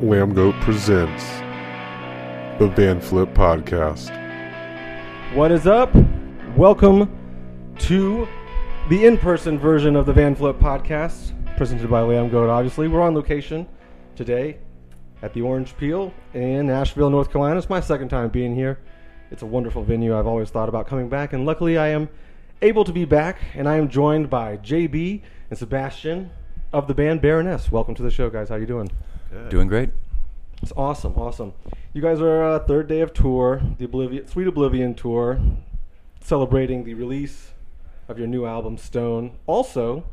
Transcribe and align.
Lambgoat 0.00 0.58
presents 0.62 1.22
the 2.58 2.70
Vanflip 2.70 3.34
Podcast. 3.34 4.08
What 5.34 5.52
is 5.52 5.66
up? 5.66 5.94
Welcome 6.56 7.14
to 7.80 8.26
the 8.88 9.04
in-person 9.04 9.58
version 9.58 9.96
of 9.96 10.06
the 10.06 10.14
Vanflip 10.14 10.58
podcast, 10.58 11.34
presented 11.58 11.90
by 11.90 12.00
Lambgoat. 12.00 12.48
Obviously, 12.48 12.88
we're 12.88 13.02
on 13.02 13.14
location 13.14 13.68
today 14.16 14.56
at 15.20 15.34
the 15.34 15.42
Orange 15.42 15.76
Peel 15.76 16.14
in 16.32 16.70
Asheville, 16.70 17.10
North 17.10 17.30
Carolina. 17.30 17.58
It's 17.58 17.68
my 17.68 17.80
second 17.80 18.08
time 18.08 18.30
being 18.30 18.54
here. 18.54 18.78
It's 19.30 19.42
a 19.42 19.46
wonderful 19.46 19.84
venue. 19.84 20.18
I've 20.18 20.26
always 20.26 20.48
thought 20.48 20.70
about 20.70 20.86
coming 20.86 21.10
back, 21.10 21.34
and 21.34 21.44
luckily, 21.44 21.76
I 21.76 21.88
am 21.88 22.08
able 22.62 22.84
to 22.84 22.92
be 22.92 23.04
back. 23.04 23.36
And 23.54 23.68
I 23.68 23.76
am 23.76 23.90
joined 23.90 24.30
by 24.30 24.56
JB 24.56 25.20
and 25.50 25.58
Sebastian 25.58 26.30
of 26.72 26.88
the 26.88 26.94
band 26.94 27.20
Baroness. 27.20 27.70
Welcome 27.70 27.94
to 27.96 28.02
the 28.02 28.10
show, 28.10 28.30
guys. 28.30 28.48
How 28.48 28.54
are 28.54 28.60
you 28.60 28.66
doing? 28.66 28.90
Doing 29.48 29.68
great. 29.68 29.90
It's 30.62 30.72
awesome, 30.76 31.14
awesome. 31.14 31.52
You 31.92 32.02
guys 32.02 32.20
are 32.20 32.42
uh, 32.44 32.58
third 32.60 32.88
day 32.88 33.00
of 33.00 33.12
tour, 33.14 33.62
the 33.78 33.84
Oblivion, 33.86 34.26
Sweet 34.28 34.46
Oblivion 34.46 34.94
tour, 34.94 35.40
celebrating 36.20 36.84
the 36.84 36.94
release 36.94 37.52
of 38.08 38.18
your 38.18 38.26
new 38.26 38.44
album 38.44 38.76
Stone. 38.76 39.32
Also, 39.46 40.04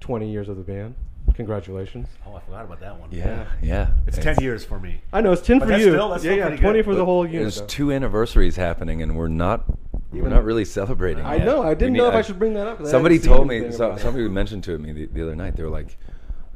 20 0.00 0.30
years 0.30 0.48
of 0.48 0.56
the 0.56 0.62
band. 0.62 0.94
Congratulations. 1.34 2.08
Oh, 2.26 2.34
I 2.34 2.40
forgot 2.40 2.64
about 2.64 2.80
that 2.80 2.98
one. 2.98 3.08
Yeah, 3.12 3.46
yeah. 3.62 3.90
It's, 4.06 4.18
10 4.18 4.36
years 4.40 4.64
for 4.64 4.78
me. 4.80 5.00
I 5.12 5.20
know 5.20 5.32
it's 5.32 5.42
10 5.42 5.60
But 5.60 5.66
for 5.66 5.70
that's 5.70 5.84
you. 5.84 5.92
still- 5.92 6.08
that's 6.10 6.24
yeah, 6.24 6.32
still 6.32 6.50
yeah, 6.50 6.56
20 6.56 6.78
good. 6.78 6.84
for 6.84 6.94
the 6.94 7.04
whole 7.04 7.24
unit. 7.26 7.42
There's 7.42 7.60
though. 7.60 7.66
two 7.66 7.92
anniversaries 7.92 8.56
happening, 8.56 9.00
and 9.02 9.16
we're 9.16 9.28
not 9.28 9.64
we're 10.10 10.28
not 10.28 10.44
really 10.44 10.66
celebrating. 10.66 11.24
I 11.24 11.36
yet. 11.36 11.46
know. 11.46 11.62
I 11.62 11.72
didn't 11.72 11.94
need- 11.94 12.00
know 12.00 12.08
if 12.08 12.14
I 12.14 12.20
should 12.22 12.38
bring 12.38 12.52
that 12.54 12.66
up. 12.66 12.84
Somebody 12.86 13.18
told 13.18 13.46
me. 13.46 13.70
So, 13.70 13.96
somebody 13.96 14.28
mentioned 14.28 14.64
to 14.64 14.76
me 14.76 14.92
the, 14.92 15.06
the 15.06 15.22
other 15.22 15.34
night. 15.36 15.56
They 15.56 15.62
were 15.62 15.70
like, 15.70 15.96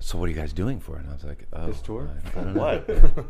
"So 0.00 0.18
what 0.18 0.26
are 0.26 0.32
you 0.32 0.36
guys 0.38 0.52
doing 0.52 0.80
for 0.80 0.96
it?" 0.96 1.00
And 1.00 1.10
I 1.10 1.12
was 1.14 1.24
like, 1.24 1.46
oh, 1.52 1.66
This 1.66 1.80
tour? 1.80 2.10
I, 2.36 2.40
I. 2.40 2.42
What? 2.52 2.88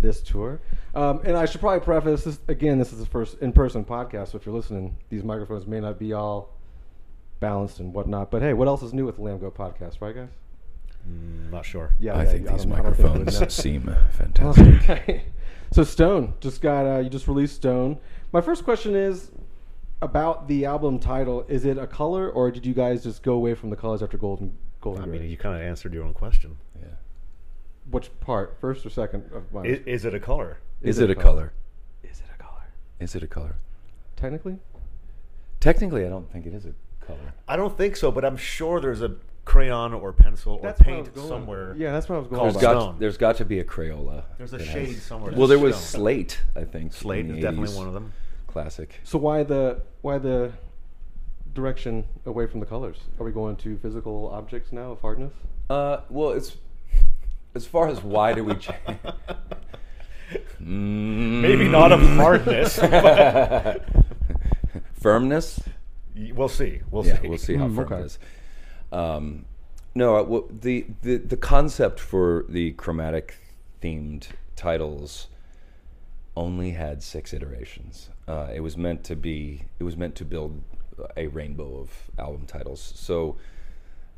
this 0.00 0.20
tour. 0.20 0.60
Um, 0.94 1.20
and 1.24 1.36
I 1.36 1.44
should 1.46 1.60
probably 1.60 1.80
preface 1.80 2.24
this 2.24 2.38
again. 2.48 2.78
This 2.78 2.92
is 2.92 2.98
the 3.00 3.06
first 3.06 3.38
in-person 3.40 3.84
podcast, 3.84 4.28
so 4.28 4.38
if 4.38 4.46
you're 4.46 4.54
listening, 4.54 4.96
these 5.10 5.24
microphones 5.24 5.66
may 5.66 5.80
not 5.80 5.98
be 5.98 6.12
all 6.12 6.54
balanced 7.40 7.80
and 7.80 7.92
whatnot. 7.92 8.30
But 8.30 8.42
hey, 8.42 8.52
what 8.52 8.68
else 8.68 8.82
is 8.82 8.92
new 8.92 9.06
with 9.06 9.16
the 9.16 9.22
Lambgoat 9.22 9.54
podcast, 9.54 10.00
right, 10.00 10.14
guys? 10.14 10.28
Mm, 11.08 11.50
not 11.50 11.64
sure. 11.64 11.94
Yeah, 11.98 12.14
I 12.14 12.24
yeah, 12.24 12.30
think 12.30 12.48
I 12.48 12.52
these 12.52 12.66
I 12.66 12.82
don't 12.82 12.94
think 12.96 12.98
we 12.98 13.02
would 13.02 13.18
know. 13.18 13.24
microphones 13.24 13.54
seem 13.62 13.96
fantastic. 14.10 14.66
Okay. 14.90 15.24
So 15.72 15.84
Stone 15.84 16.34
just 16.40 16.60
got 16.62 16.86
uh, 16.86 16.98
you 17.00 17.10
just 17.10 17.28
released 17.28 17.56
Stone. 17.56 17.98
My 18.32 18.40
first 18.40 18.64
question 18.64 18.94
is 18.94 19.30
about 20.00 20.48
the 20.48 20.64
album 20.64 20.98
title. 20.98 21.44
Is 21.48 21.64
it 21.64 21.76
a 21.78 21.86
color, 21.86 22.30
or 22.30 22.50
did 22.50 22.64
you 22.64 22.74
guys 22.74 23.02
just 23.02 23.22
go 23.22 23.34
away 23.34 23.54
from 23.54 23.70
the 23.70 23.76
colors 23.76 24.02
after 24.02 24.16
Golden 24.16 24.56
Golden 24.80 25.02
I 25.02 25.06
Grey? 25.06 25.18
mean, 25.20 25.30
you 25.30 25.36
kind 25.36 25.54
of 25.56 25.62
answered 25.62 25.92
your 25.92 26.04
own 26.04 26.14
question. 26.14 26.56
Yeah. 26.80 26.86
Which 27.90 28.10
part, 28.20 28.56
first 28.60 28.84
or 28.86 28.90
second 28.90 29.30
of 29.32 29.52
mine? 29.52 29.66
Is, 29.66 29.80
is 29.86 30.04
it 30.04 30.14
a 30.14 30.20
color? 30.20 30.58
Is, 30.82 30.98
it 31.00 31.10
a 31.10 31.14
color? 31.14 31.52
Is 32.02 32.20
it 32.20 32.26
a 32.34 32.38
color? 32.42 32.62
Is 33.00 33.14
it 33.14 33.22
a 33.22 33.26
color? 33.26 33.56
Technically, 34.16 34.58
Technically, 35.60 36.06
I 36.06 36.08
don't 36.08 36.30
think 36.30 36.46
it 36.46 36.54
is 36.54 36.66
a 36.66 36.72
color. 37.04 37.18
I 37.48 37.56
don't 37.56 37.76
think 37.76 37.96
so, 37.96 38.12
but 38.12 38.24
I'm 38.24 38.36
sure 38.36 38.80
there's 38.80 39.02
a 39.02 39.16
crayon 39.44 39.92
or 39.92 40.12
pencil 40.12 40.52
or 40.54 40.60
That's 40.62 40.78
what 40.80 40.88
I 40.88 40.92
was 40.98 41.06
paint 41.08 41.14
going- 41.16 41.28
somewhere. 41.28 41.74
Yeah, 41.76 41.90
that's 41.90 42.08
what 42.08 42.14
I 42.14 42.18
was 42.20 42.28
going. 42.28 42.38
Called 42.38 42.46
There's 42.54 42.54
by. 42.56 42.60
got 42.74 42.80
stone. 42.80 42.96
there's 43.00 43.16
got 43.16 43.36
to 43.38 43.44
be 43.44 43.58
a 43.58 43.64
Crayola. 43.64 44.22
There's 44.36 44.52
a 44.52 44.58
that 44.58 44.64
shade 44.66 44.88
has- 44.90 45.02
somewhere. 45.02 45.32
Well, 45.34 45.48
there 45.48 45.58
was 45.58 45.74
Stone. 45.76 46.00
Slate, 46.02 46.40
I 46.54 46.62
think. 46.62 46.92
Slate 46.92 47.24
in 47.24 47.30
is 47.32 47.36
the 47.36 47.42
definitely 47.42 47.68
80s. 47.70 47.76
one 47.76 47.88
of 47.88 47.94
them. 47.94 48.12
Classic. 48.46 49.00
So 49.02 49.18
why 49.18 49.42
the 49.42 49.82
why 50.02 50.18
the 50.18 50.52
direction 51.58 52.04
away 52.24 52.46
from 52.46 52.60
the 52.60 52.66
colors? 52.66 52.98
Are 53.18 53.24
we 53.24 53.32
going 53.32 53.56
to 53.56 53.76
physical 53.78 54.28
objects 54.32 54.72
now 54.72 54.92
of 54.92 55.00
hardness? 55.00 55.32
Uh, 55.68 55.98
well, 56.08 56.30
it's 56.30 56.56
as 57.54 57.66
far 57.66 57.88
as 57.88 58.00
why 58.02 58.32
do 58.32 58.44
we 58.44 58.54
change? 58.54 58.78
Maybe 60.60 61.68
not 61.68 61.90
of 61.92 62.00
hardness, 62.00 62.78
but 62.80 63.84
Firmness. 65.00 65.60
we'll 66.34 66.48
see. 66.48 66.80
We'll 66.90 67.06
yeah, 67.06 67.20
see. 67.20 67.28
we'll 67.28 67.38
see 67.38 67.56
how 67.56 67.68
Mm, 67.68 67.74
firm 67.76 67.84
okay. 67.92 68.00
it 68.02 68.04
is. 68.06 68.18
Um, 68.92 69.44
no, 69.94 70.16
uh, 70.16 70.22
well, 70.22 70.44
the, 70.50 70.86
the 71.02 71.16
the 71.16 71.36
concept 71.36 71.98
for 72.00 72.44
the 72.48 72.72
chromatic 72.72 73.36
themed 73.82 74.28
titles 74.56 75.28
only 76.36 76.72
had 76.72 77.02
six 77.02 77.32
iterations. 77.32 78.10
Uh, 78.28 78.48
it 78.54 78.60
was 78.60 78.76
meant 78.76 79.02
to 79.04 79.16
be. 79.16 79.62
It 79.78 79.84
was 79.84 79.96
meant 79.96 80.14
to 80.16 80.24
build 80.24 80.62
a 81.16 81.26
rainbow 81.28 81.78
of 81.80 81.90
album 82.18 82.46
titles. 82.46 82.92
So 82.96 83.36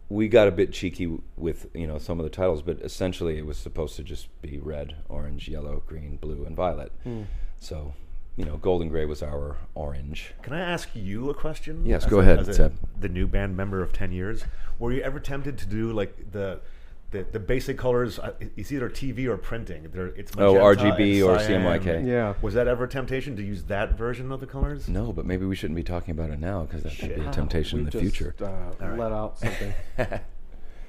we 0.09 0.27
got 0.29 0.49
a 0.49 0.51
bit 0.51 0.73
cheeky 0.73 1.19
with 1.37 1.67
you 1.75 1.87
know 1.87 1.99
some 1.99 2.19
of 2.21 2.25
the 2.25 2.31
titles, 2.31 2.63
but 2.63 2.81
essentially 2.83 3.39
it 3.39 3.47
was 3.47 3.57
supposed 3.59 3.97
to 3.97 4.03
just 4.03 4.29
be 4.43 4.59
red, 4.59 4.97
orange, 5.09 5.49
yellow, 5.49 5.83
green, 5.87 6.17
blue, 6.17 6.45
and 6.45 6.57
violet. 6.57 6.93
Hmm. 7.05 7.23
So 7.61 7.95
you 8.37 8.45
know, 8.47 8.57
golden 8.57 8.89
gray 8.89 9.05
was 9.05 9.23
our 9.23 9.57
orange. 9.75 10.33
Can 10.43 10.53
I 10.55 10.61
ask 10.61 10.89
you 10.95 11.29
a 11.31 11.35
question? 11.35 11.85
Yes, 11.85 12.05
As 12.05 12.11
go 12.11 12.19
a- 12.19 12.23
ahead, 12.23 12.39
as 12.41 12.59
a- 12.59 12.73
the 12.99 13.09
new 13.09 13.27
band 13.27 13.57
member 13.57 13.83
of 13.83 13.93
ten 13.93 14.13
years, 14.13 14.45
were 14.79 14.93
you 14.93 15.03
ever 15.03 15.21
tempted 15.21 15.59
to 15.59 15.67
do 15.67 15.93
like 15.93 16.33
the 16.33 16.61
the, 17.11 17.25
the 17.31 17.39
basic 17.41 17.77
colors? 17.79 18.19
uh, 18.19 18.33
It's 18.57 18.71
either 18.73 18.89
TV 18.89 19.27
or 19.27 19.37
printing. 19.37 19.89
There, 19.93 20.07
it's 20.09 20.33
Oh, 20.39 20.55
RGB 20.55 21.25
or. 21.27 21.39
CMYK. 21.39 22.07
Yeah. 22.07 22.35
Was 22.43 22.55
that 22.55 22.69
ever 22.69 22.85
a 22.85 22.89
temptation 22.89 23.37
to 23.37 23.43
use 23.43 23.65
that 23.65 23.93
version 23.99 24.31
of 24.33 24.41
the 24.41 24.47
colors? 24.47 24.89
No, 24.89 25.13
but 25.13 25.27
maybe 25.27 25.45
we 25.45 25.57
shouldn't 25.57 25.77
be 25.77 25.83
talking 25.83 26.13
about 26.13 26.31
it 26.31 26.39
now 26.39 26.63
because 26.65 26.83
that 26.85 26.97
could 26.99 27.15
be 27.15 27.21
a 27.21 27.25
Shit. 27.25 27.33
temptation 27.33 27.81
in 27.81 27.85
the 27.87 27.91
just, 27.91 28.03
future. 28.03 28.35
Uh, 28.41 28.47
right. 28.87 28.99
Let 28.99 29.13
out 29.13 29.39
something. 29.39 29.73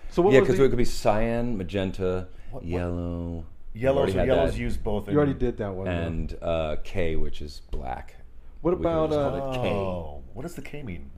so 0.09 0.21
what 0.21 0.33
yeah, 0.33 0.39
because 0.41 0.57
the- 0.57 0.65
it 0.65 0.69
could 0.69 0.77
be 0.77 0.85
cyan, 0.85 1.57
magenta, 1.57 2.27
What- 2.51 2.63
what- 2.63 2.65
yellow. 2.65 3.45
We've 3.73 3.83
Yellows 3.83 4.13
already 4.13 4.27
yellows 4.29 4.51
that. 4.55 4.59
used 4.59 4.83
both. 4.83 5.09
you 5.09 5.15
already 5.15 5.33
did 5.33 5.55
that 5.59 5.73
one. 5.73 5.87
and 5.87 6.37
uh, 6.41 6.75
K, 6.83 7.15
which 7.15 7.41
is 7.41 7.61
black. 7.71 8.15
what 8.59 8.77
we 8.77 8.81
about? 8.81 9.13
Uh, 9.13 9.29
call 9.29 9.53
it 9.53 9.55
K. 9.55 9.69
Oh, 9.69 10.23
what 10.33 10.41
does 10.41 10.55
the 10.55 10.61
K 10.61 10.83
mean? 10.83 11.09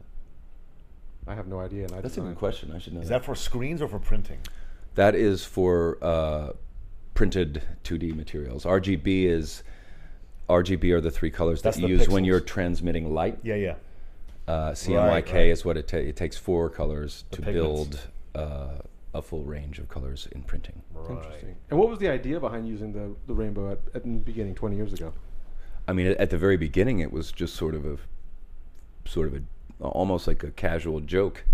I 1.25 1.33
have 1.33 1.47
no 1.47 1.59
idea. 1.61 1.85
And 1.85 1.93
I 1.93 2.01
That's 2.01 2.13
a 2.13 2.17
designed- 2.17 2.35
good 2.35 2.39
question. 2.39 2.71
I 2.71 2.77
should 2.77 2.93
know 2.93 3.01
Is 3.01 3.07
that. 3.09 3.21
that 3.21 3.25
for 3.25 3.33
screens 3.33 3.81
or 3.81 3.87
for 3.87 3.97
printing? 3.97 4.37
That 4.95 5.15
is 5.15 5.43
for 5.43 5.97
uh, 6.01 6.49
printed 7.13 7.63
2D 7.83 8.15
materials. 8.15 8.65
RGB 8.65 9.25
is 9.25 9.63
RGB 10.49 10.91
are 10.91 11.01
the 11.01 11.11
three 11.11 11.31
colors 11.31 11.61
That's 11.61 11.77
that 11.77 11.87
you 11.87 11.97
the 11.97 12.03
use 12.03 12.09
when 12.09 12.25
you're 12.25 12.39
transmitting 12.39 13.13
light. 13.13 13.39
Yeah, 13.43 13.55
yeah. 13.55 13.75
Uh, 14.47 14.71
CMYK 14.71 15.33
right. 15.33 15.45
is 15.49 15.63
what 15.63 15.77
it, 15.77 15.87
ta- 15.87 15.97
it 15.97 16.15
takes 16.15 16.37
four 16.37 16.69
colors 16.69 17.23
The 17.31 17.37
to 17.37 17.41
pigments. 17.43 17.63
build 17.63 17.99
uh, 18.35 18.69
a 19.13 19.21
full 19.21 19.43
range 19.43 19.79
of 19.79 19.87
colors 19.87 20.27
in 20.33 20.43
printing. 20.43 20.81
Interesting. 21.09 21.55
And 21.69 21.79
what 21.79 21.89
was 21.89 21.99
the 21.99 22.09
idea 22.09 22.39
behind 22.39 22.67
using 22.67 22.91
the, 22.91 23.15
the 23.25 23.33
rainbow 23.33 23.71
at, 23.71 23.79
at 23.95 24.03
the 24.03 24.09
beginning, 24.09 24.53
20 24.53 24.75
years 24.75 24.91
ago? 24.91 25.13
I 25.87 25.93
mean, 25.93 26.07
at, 26.07 26.17
at 26.17 26.29
the 26.29 26.37
very 26.37 26.57
beginning, 26.57 26.99
it 26.99 27.11
was 27.13 27.31
just 27.31 27.55
sort 27.55 27.73
of 27.73 27.85
a, 27.85 27.97
sort 29.05 29.27
of 29.27 29.35
a, 29.35 29.85
almost 29.85 30.27
like 30.27 30.43
a 30.43 30.51
casual 30.51 30.99
joke. 30.99 31.45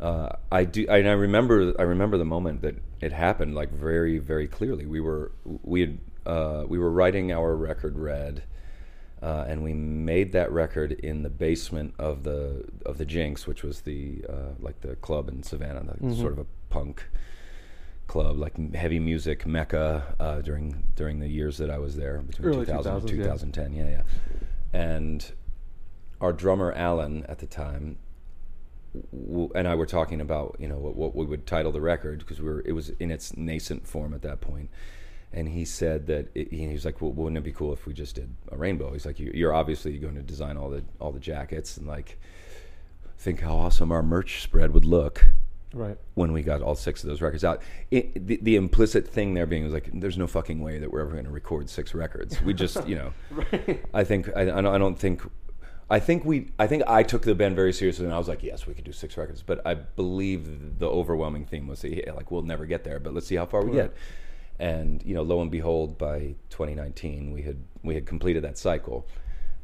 Uh, 0.00 0.28
I 0.52 0.64
do, 0.64 0.86
and 0.88 1.08
I 1.08 1.12
remember, 1.12 1.74
I 1.78 1.82
remember 1.82 2.18
the 2.18 2.24
moment 2.24 2.62
that 2.62 2.76
it 3.00 3.12
happened, 3.12 3.54
like 3.54 3.72
very, 3.72 4.18
very 4.18 4.46
clearly. 4.46 4.86
We 4.86 5.00
were, 5.00 5.32
we 5.44 5.80
had, 5.80 5.98
uh, 6.24 6.64
we 6.68 6.78
were 6.78 6.90
writing 6.90 7.32
our 7.32 7.56
record 7.56 7.98
Red, 7.98 8.44
uh, 9.20 9.44
and 9.48 9.64
we 9.64 9.72
made 9.72 10.32
that 10.32 10.52
record 10.52 10.92
in 10.92 11.22
the 11.22 11.30
basement 11.30 11.94
of 11.98 12.22
the 12.22 12.64
of 12.86 12.98
the 12.98 13.04
Jinx, 13.04 13.46
which 13.46 13.64
was 13.64 13.80
the 13.80 14.24
uh, 14.28 14.54
like 14.60 14.80
the 14.82 14.94
club 14.96 15.28
in 15.28 15.42
Savannah, 15.42 15.96
the 16.00 16.14
sort 16.14 16.32
of 16.32 16.38
a 16.38 16.46
punk 16.70 17.02
club, 18.06 18.38
like 18.38 18.74
heavy 18.74 19.00
music 19.00 19.46
mecca 19.46 20.14
uh, 20.20 20.40
during 20.42 20.84
during 20.94 21.18
the 21.18 21.28
years 21.28 21.58
that 21.58 21.70
I 21.70 21.78
was 21.78 21.96
there 21.96 22.18
between 22.18 22.48
Early 22.48 22.66
2000 22.66 22.92
and 22.92 23.02
2000s, 23.02 23.10
yeah. 23.10 23.24
2010. 23.24 23.72
Yeah, 23.74 23.88
yeah. 23.88 24.02
And 24.72 25.32
our 26.20 26.32
drummer 26.32 26.72
Alan 26.72 27.24
at 27.26 27.38
the 27.38 27.46
time 27.46 27.98
w- 29.12 29.50
and 29.54 29.66
I 29.68 29.74
were 29.74 29.86
talking 29.86 30.20
about 30.20 30.56
you 30.58 30.68
know 30.68 30.76
what, 30.78 30.96
what 30.96 31.14
we 31.16 31.24
would 31.26 31.46
title 31.46 31.72
the 31.72 31.80
record 31.80 32.20
because 32.20 32.40
we 32.40 32.48
were 32.48 32.62
it 32.64 32.72
was 32.72 32.90
in 33.00 33.10
its 33.10 33.36
nascent 33.36 33.86
form 33.86 34.14
at 34.14 34.22
that 34.22 34.40
point, 34.40 34.70
and 35.32 35.48
he 35.48 35.64
said 35.64 36.06
that 36.06 36.28
it, 36.34 36.52
he 36.52 36.66
was 36.68 36.84
like, 36.84 37.00
well, 37.00 37.12
wouldn't 37.12 37.38
it 37.38 37.44
be 37.44 37.52
cool 37.52 37.72
if 37.72 37.86
we 37.86 37.92
just 37.94 38.14
did 38.14 38.34
a 38.50 38.56
rainbow? 38.56 38.92
He's 38.92 39.06
like, 39.06 39.18
"You- 39.18 39.32
you're 39.34 39.54
obviously 39.54 39.96
going 39.98 40.14
to 40.16 40.22
design 40.22 40.56
all 40.56 40.70
the 40.70 40.82
all 41.00 41.12
the 41.12 41.20
jackets 41.20 41.76
and 41.76 41.86
like 41.86 42.18
think 43.18 43.40
how 43.40 43.56
awesome 43.56 43.90
our 43.90 44.02
merch 44.02 44.42
spread 44.42 44.72
would 44.72 44.84
look 44.84 45.26
Right. 45.74 45.98
when 46.14 46.32
we 46.32 46.42
got 46.42 46.62
all 46.62 46.74
six 46.74 47.02
of 47.02 47.08
those 47.10 47.20
records 47.20 47.44
out. 47.44 47.60
It, 47.90 48.26
the, 48.26 48.38
the 48.40 48.56
implicit 48.56 49.06
thing 49.06 49.34
there 49.34 49.44
being 49.44 49.64
was 49.64 49.72
like, 49.74 49.90
there's 49.92 50.16
no 50.16 50.26
fucking 50.26 50.62
way 50.62 50.78
that 50.78 50.90
we're 50.90 51.00
ever 51.00 51.10
going 51.12 51.24
to 51.24 51.30
record 51.30 51.68
six 51.68 51.94
records. 51.94 52.40
We 52.42 52.54
just, 52.54 52.86
you 52.88 52.94
know, 52.96 53.12
I 53.94 54.02
think 54.04 54.30
I 54.36 54.42
I 54.42 54.78
don't 54.78 54.98
think. 54.98 55.22
I 55.90 56.00
think 56.00 56.24
we. 56.24 56.50
I 56.58 56.66
think 56.66 56.82
I 56.86 57.02
took 57.02 57.22
the 57.22 57.34
band 57.34 57.56
very 57.56 57.72
seriously, 57.72 58.04
and 58.04 58.14
I 58.14 58.18
was 58.18 58.28
like, 58.28 58.42
"Yes, 58.42 58.66
we 58.66 58.74
could 58.74 58.84
do 58.84 58.92
six 58.92 59.16
records." 59.16 59.42
But 59.42 59.66
I 59.66 59.74
believe 59.74 60.78
the 60.78 60.86
overwhelming 60.86 61.46
theme 61.46 61.66
was, 61.66 61.82
yeah, 61.82 62.12
like, 62.12 62.30
we'll 62.30 62.42
never 62.42 62.66
get 62.66 62.84
there, 62.84 62.98
but 63.00 63.14
let's 63.14 63.26
see 63.26 63.36
how 63.36 63.46
far 63.46 63.64
we 63.64 63.72
get. 63.72 63.94
And 64.58 65.02
you 65.02 65.14
know, 65.14 65.22
lo 65.22 65.40
and 65.40 65.50
behold, 65.50 65.96
by 65.96 66.34
2019, 66.50 67.32
we 67.32 67.42
had 67.42 67.58
we 67.82 67.94
had 67.94 68.06
completed 68.06 68.44
that 68.44 68.58
cycle. 68.58 69.06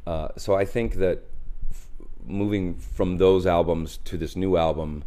Uh, 0.07 0.29
so 0.37 0.55
I 0.55 0.65
think 0.65 0.95
that 0.95 1.25
f- 1.71 1.89
moving 2.25 2.77
from 2.77 3.19
those 3.19 3.47
albums 3.47 3.99
to 4.05 4.17
this 4.17 4.37
new 4.37 4.57
album, 4.57 5.05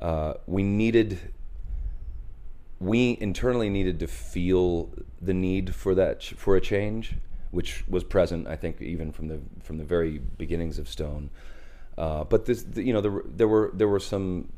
uh, 0.00 0.34
we 0.46 0.62
needed 0.62 1.32
we 2.80 3.16
internally 3.20 3.70
needed 3.70 3.98
to 4.00 4.06
feel 4.06 4.90
the 5.20 5.34
need 5.34 5.74
for 5.74 5.94
that 5.94 6.22
for 6.22 6.56
a 6.56 6.60
change, 6.60 7.14
which 7.54 7.84
was 7.88 8.04
present, 8.04 8.48
I 8.48 8.56
think, 8.56 8.82
even 8.82 9.12
from 9.12 9.28
the 9.28 9.40
from 9.62 9.78
the 9.78 9.84
very 9.84 10.18
beginnings 10.18 10.78
of 10.78 10.88
Stone. 10.88 11.30
Uh, 11.96 12.24
but 12.24 12.46
this, 12.46 12.64
the, 12.64 12.82
you 12.82 12.92
know, 12.92 13.00
there, 13.00 13.22
there 13.24 13.48
were 13.48 13.70
there 13.74 13.88
were 13.88 14.00
some 14.00 14.52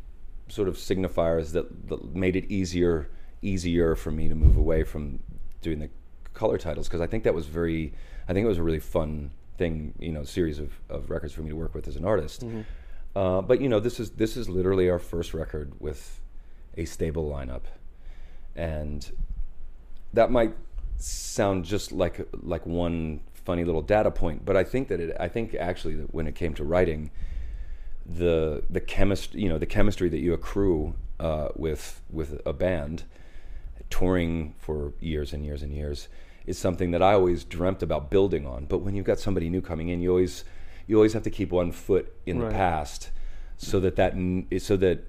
sort 0.48 0.68
of 0.68 0.76
signifiers 0.76 1.52
that, 1.52 1.88
that 1.88 2.14
made 2.14 2.36
it 2.36 2.50
easier 2.50 3.08
easier 3.42 3.94
for 3.94 4.10
me 4.10 4.28
to 4.28 4.34
move 4.34 4.56
away 4.56 4.82
from 4.82 5.20
doing 5.60 5.78
the 5.78 5.90
color 6.32 6.58
titles 6.58 6.88
because 6.88 7.00
I 7.00 7.06
think 7.06 7.24
that 7.24 7.34
was 7.34 7.46
very 7.46 7.92
I 8.28 8.32
think 8.32 8.44
it 8.44 8.48
was 8.48 8.58
a 8.58 8.62
really 8.62 8.80
fun 8.80 9.30
thing 9.58 9.94
you 9.98 10.12
know 10.12 10.24
series 10.24 10.58
of, 10.58 10.72
of 10.88 11.10
records 11.10 11.32
for 11.32 11.42
me 11.42 11.50
to 11.50 11.56
work 11.56 11.74
with 11.74 11.86
as 11.88 11.96
an 11.96 12.04
artist. 12.04 12.42
Uh, 13.14 13.40
but 13.42 13.60
you 13.60 13.68
know 13.68 13.80
this 13.80 14.00
is 14.00 14.10
this 14.10 14.36
is 14.36 14.48
literally 14.48 14.88
our 14.88 14.98
first 14.98 15.34
record 15.34 15.72
with 15.80 16.20
a 16.76 16.84
stable 16.84 17.30
lineup, 17.30 17.62
and 18.54 19.10
that 20.12 20.30
might 20.30 20.54
sound 20.98 21.64
just 21.64 21.92
like 21.92 22.26
like 22.42 22.66
one 22.66 23.20
funny 23.34 23.64
little 23.64 23.82
data 23.82 24.10
point, 24.10 24.44
but 24.44 24.56
I 24.56 24.64
think 24.64 24.88
that 24.88 25.00
it 25.00 25.16
I 25.20 25.28
think 25.28 25.54
actually 25.54 25.94
that 25.96 26.12
when 26.14 26.26
it 26.26 26.34
came 26.34 26.54
to 26.54 26.64
writing, 26.64 27.10
the 28.04 28.62
the 28.70 28.80
chemistry 28.80 29.40
you 29.42 29.48
know 29.48 29.58
the 29.58 29.66
chemistry 29.66 30.08
that 30.08 30.18
you 30.18 30.32
accrue 30.32 30.94
uh, 31.20 31.48
with 31.56 32.00
with 32.10 32.40
a 32.46 32.52
band 32.52 33.04
touring 33.90 34.54
for 34.58 34.92
years 35.00 35.32
and 35.32 35.44
years 35.44 35.62
and 35.62 35.72
years 35.72 36.08
is 36.46 36.58
something 36.58 36.90
that 36.92 37.02
I 37.02 37.12
always 37.12 37.44
dreamt 37.44 37.82
about 37.82 38.10
building 38.10 38.46
on. 38.46 38.66
But 38.66 38.78
when 38.78 38.94
you've 38.94 39.06
got 39.06 39.18
somebody 39.18 39.48
new 39.48 39.60
coming 39.60 39.88
in, 39.88 40.00
you 40.00 40.10
always 40.10 40.44
you 40.86 40.96
always 40.96 41.12
have 41.12 41.22
to 41.24 41.30
keep 41.30 41.50
one 41.50 41.72
foot 41.72 42.12
in 42.26 42.38
Right. 42.38 42.48
the 42.50 42.54
past, 42.54 43.10
so 43.56 43.80
that 43.80 43.96
that 43.96 44.14
so 44.60 44.76
that 44.76 45.04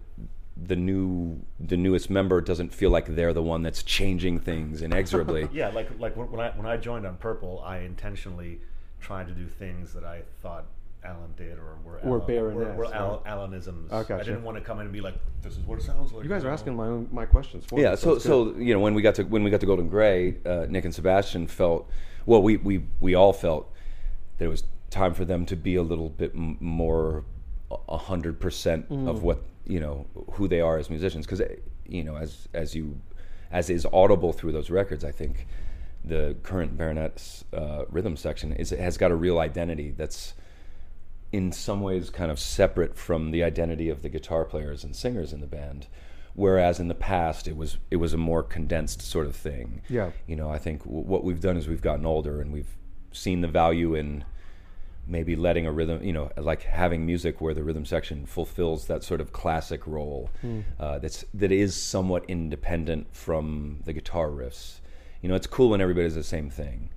the 0.66 0.76
new 0.76 1.40
the 1.60 1.78
newest 1.78 2.10
member 2.10 2.42
doesn't 2.42 2.74
feel 2.74 2.90
like 2.90 3.06
they're 3.16 3.34
the 3.34 3.44
one 3.44 3.62
that's 3.62 3.84
changing 3.84 4.40
things 4.40 4.82
inexorably. 4.82 5.48
Yeah, 5.54 5.70
like 5.70 5.90
like 6.00 6.16
when 6.18 6.32
when 6.32 6.40
I 6.42 6.50
when 6.52 6.66
I 6.66 6.78
joined 6.78 7.06
on 7.06 7.18
Purple, 7.18 7.62
I 7.66 7.80
intentionally 7.80 8.60
tried 9.00 9.28
to 9.28 9.34
do 9.34 9.48
things 9.48 9.94
that 9.94 10.04
I 10.04 10.24
thought 10.42 10.66
Alan 11.04 11.32
did 11.38 11.58
or 11.60 11.78
were 11.86 11.98
Or 12.00 12.16
Alan, 12.18 12.28
Baroness, 12.28 12.56
were, 12.56 12.74
were 12.74 12.84
right? 12.86 12.94
Al, 12.96 13.24
Alanisms. 13.28 13.88
Oh, 13.92 14.02
gotcha. 14.04 14.16
I 14.16 14.24
didn't 14.24 14.44
want 14.44 14.58
to 14.58 14.64
come 14.64 14.80
in 14.80 14.86
and 14.86 14.94
be 14.94 15.00
like, 15.02 15.14
"This 15.44 15.54
is 15.56 15.60
what 15.64 15.78
it 15.78 15.84
sounds 15.84 16.12
like." 16.12 16.24
You 16.24 16.30
guys 16.30 16.44
are 16.44 16.50
asking 16.50 16.76
my 16.76 16.88
own, 16.88 17.08
my 17.12 17.26
questions 17.26 17.64
for 17.66 17.80
yeah 17.80 17.92
me. 17.92 17.96
so 17.98 18.14
it's 18.14 18.24
good. 18.26 18.56
so 18.56 18.60
you 18.60 18.74
know 18.74 18.80
when 18.80 18.96
we 18.96 19.02
got 19.04 19.16
to 19.16 19.24
when 19.24 19.44
we 19.44 19.52
got 19.52 19.60
to 19.60 19.66
golden 19.68 19.90
gray 19.90 20.38
uh, 20.46 20.66
nick 20.68 20.86
and 20.86 20.94
sebastian 20.96 21.46
felt 21.48 21.88
well 22.26 22.42
we 22.42 22.58
we 22.58 22.84
we 23.00 23.14
all 23.14 23.32
felt 23.32 23.72
that 24.40 24.46
it 24.46 24.50
was 24.50 24.64
time 24.90 25.14
for 25.14 25.24
them 25.26 25.46
to 25.46 25.56
be 25.56 25.76
a 25.76 25.84
little 25.84 26.10
bit 26.10 26.32
m- 26.34 26.58
more 26.60 27.24
a- 27.70 27.76
a 27.90 27.98
hundred 27.98 28.40
percent 28.40 28.90
Mm. 28.90 29.08
of 29.08 29.22
what 29.22 29.44
you 29.68 29.80
know 29.80 30.06
who 30.34 30.48
they 30.48 30.62
are 30.62 30.78
as 30.78 30.90
musicians. 30.90 31.26
Because 31.26 31.42
you 31.88 32.04
know 32.04 32.18
as 32.18 32.48
as 32.54 32.76
you 32.76 33.00
as 33.52 33.70
is 33.70 33.86
audible 33.94 34.34
through 34.34 34.52
those 34.52 34.70
records 34.70 35.06
i 35.06 35.12
think 35.12 35.48
the 36.04 36.36
current 36.44 36.78
Baroness' 36.78 37.44
uh, 37.54 37.84
rhythm 37.90 38.16
section 38.16 38.54
is 38.54 38.70
has 38.70 38.98
got 38.98 39.12
a 39.12 39.16
real 39.16 39.40
identity 39.40 39.92
that's 39.92 40.34
in 41.32 41.52
some 41.52 41.82
ways 41.82 42.10
kind 42.10 42.32
of 42.32 42.40
separate 42.40 42.96
from 42.98 43.32
the 43.32 43.44
identity 43.44 43.90
of 43.90 44.02
the 44.02 44.10
guitar 44.10 44.46
players 44.46 44.84
and 44.86 44.96
singers 44.96 45.34
in 45.34 45.42
the 45.42 45.48
band. 45.48 45.88
Whereas 46.34 46.80
in 46.80 46.88
the 46.88 46.96
past 46.96 47.48
it 47.48 47.58
was 47.58 47.78
it 47.92 47.98
was 47.98 48.14
a 48.14 48.18
more 48.18 48.44
condensed 48.44 49.02
sort 49.02 49.26
of 49.26 49.36
thing. 49.36 49.82
Yeah. 49.90 50.12
you 50.28 50.36
know 50.36 50.50
i 50.50 50.58
think 50.58 50.84
w- 50.84 51.04
what 51.04 51.24
we've 51.24 51.42
done 51.42 51.58
is 51.58 51.68
we've 51.68 51.82
gotten 51.82 52.06
older 52.06 52.40
and 52.42 52.54
we've 52.54 52.78
seen 53.12 53.42
the 53.42 53.48
value 53.48 53.96
in 53.96 54.24
maybe 55.08 55.36
letting 55.36 55.66
a 55.66 55.72
rhythm 55.72 56.04
you 56.04 56.12
know 56.14 56.30
like 56.38 56.64
having 56.64 57.06
music 57.06 57.40
where 57.40 57.54
the 57.54 57.64
rhythm 57.64 57.86
section 57.86 58.26
fulfills 58.26 58.88
that 58.88 59.04
sort 59.04 59.22
of 59.22 59.32
classic 59.32 59.88
role 59.88 60.30
uh, 60.80 61.00
that's 61.00 61.24
that 61.34 61.52
is 61.52 61.76
somewhat 61.76 62.26
independent 62.28 63.08
from 63.16 63.80
the 63.86 63.94
guitar 63.94 64.28
riffs. 64.30 64.80
You 65.22 65.30
know 65.30 65.36
it's 65.36 65.48
cool 65.48 65.70
when 65.70 65.82
everybody 65.82 66.06
does 66.08 66.16
the 66.16 66.24
same 66.24 66.50
thing. 66.50 66.90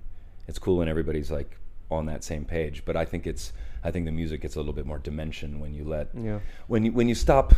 It's 0.47 0.59
cool 0.59 0.77
when 0.77 0.87
everybody's 0.89 1.31
like 1.31 1.57
on 1.89 2.05
that 2.05 2.23
same 2.23 2.45
page 2.45 2.83
but 2.85 2.95
i 2.95 3.03
think 3.03 3.27
it's 3.27 3.51
i 3.83 3.91
think 3.91 4.05
the 4.05 4.11
music 4.13 4.39
gets 4.41 4.55
a 4.55 4.59
little 4.59 4.71
bit 4.71 4.85
more 4.85 4.97
dimension 4.99 5.59
when 5.59 5.73
you 5.73 5.83
let 5.83 6.07
Yeah. 6.15 6.39
when 6.67 6.85
you 6.85 6.91
when 6.93 7.09
you 7.09 7.15
stop 7.15 7.53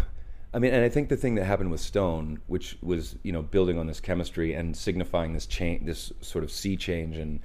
i 0.55 0.57
mean 0.57 0.73
and 0.73 0.83
i 0.83 0.89
think 0.89 1.09
the 1.09 1.15
thing 1.17 1.35
that 1.35 1.45
happened 1.45 1.69
with 1.69 1.79
stone 1.81 2.39
which 2.47 2.75
was 2.81 3.15
you 3.21 3.31
know 3.31 3.43
building 3.43 3.77
on 3.77 3.85
this 3.85 3.99
chemistry 3.99 4.55
and 4.55 4.75
signifying 4.75 5.33
this 5.33 5.45
change 5.45 5.85
this 5.85 6.11
sort 6.21 6.43
of 6.43 6.49
sea 6.51 6.75
change 6.75 7.15
in 7.15 7.39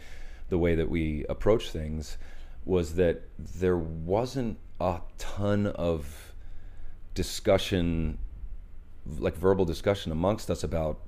the 0.49 0.57
way 0.57 0.75
that 0.75 0.89
we 0.89 1.27
approach 1.29 1.71
things 1.71 2.17
was 2.65 2.95
that 2.95 3.23
there 3.39 3.77
wasn't 3.77 4.59
a 4.81 5.01
ton 5.17 5.67
of 5.67 6.35
discussion 7.15 8.19
like 9.19 9.35
verbal 9.37 9.65
discussion 9.65 10.13
amongst 10.13 10.51
us 10.51 10.63
about 10.63 11.01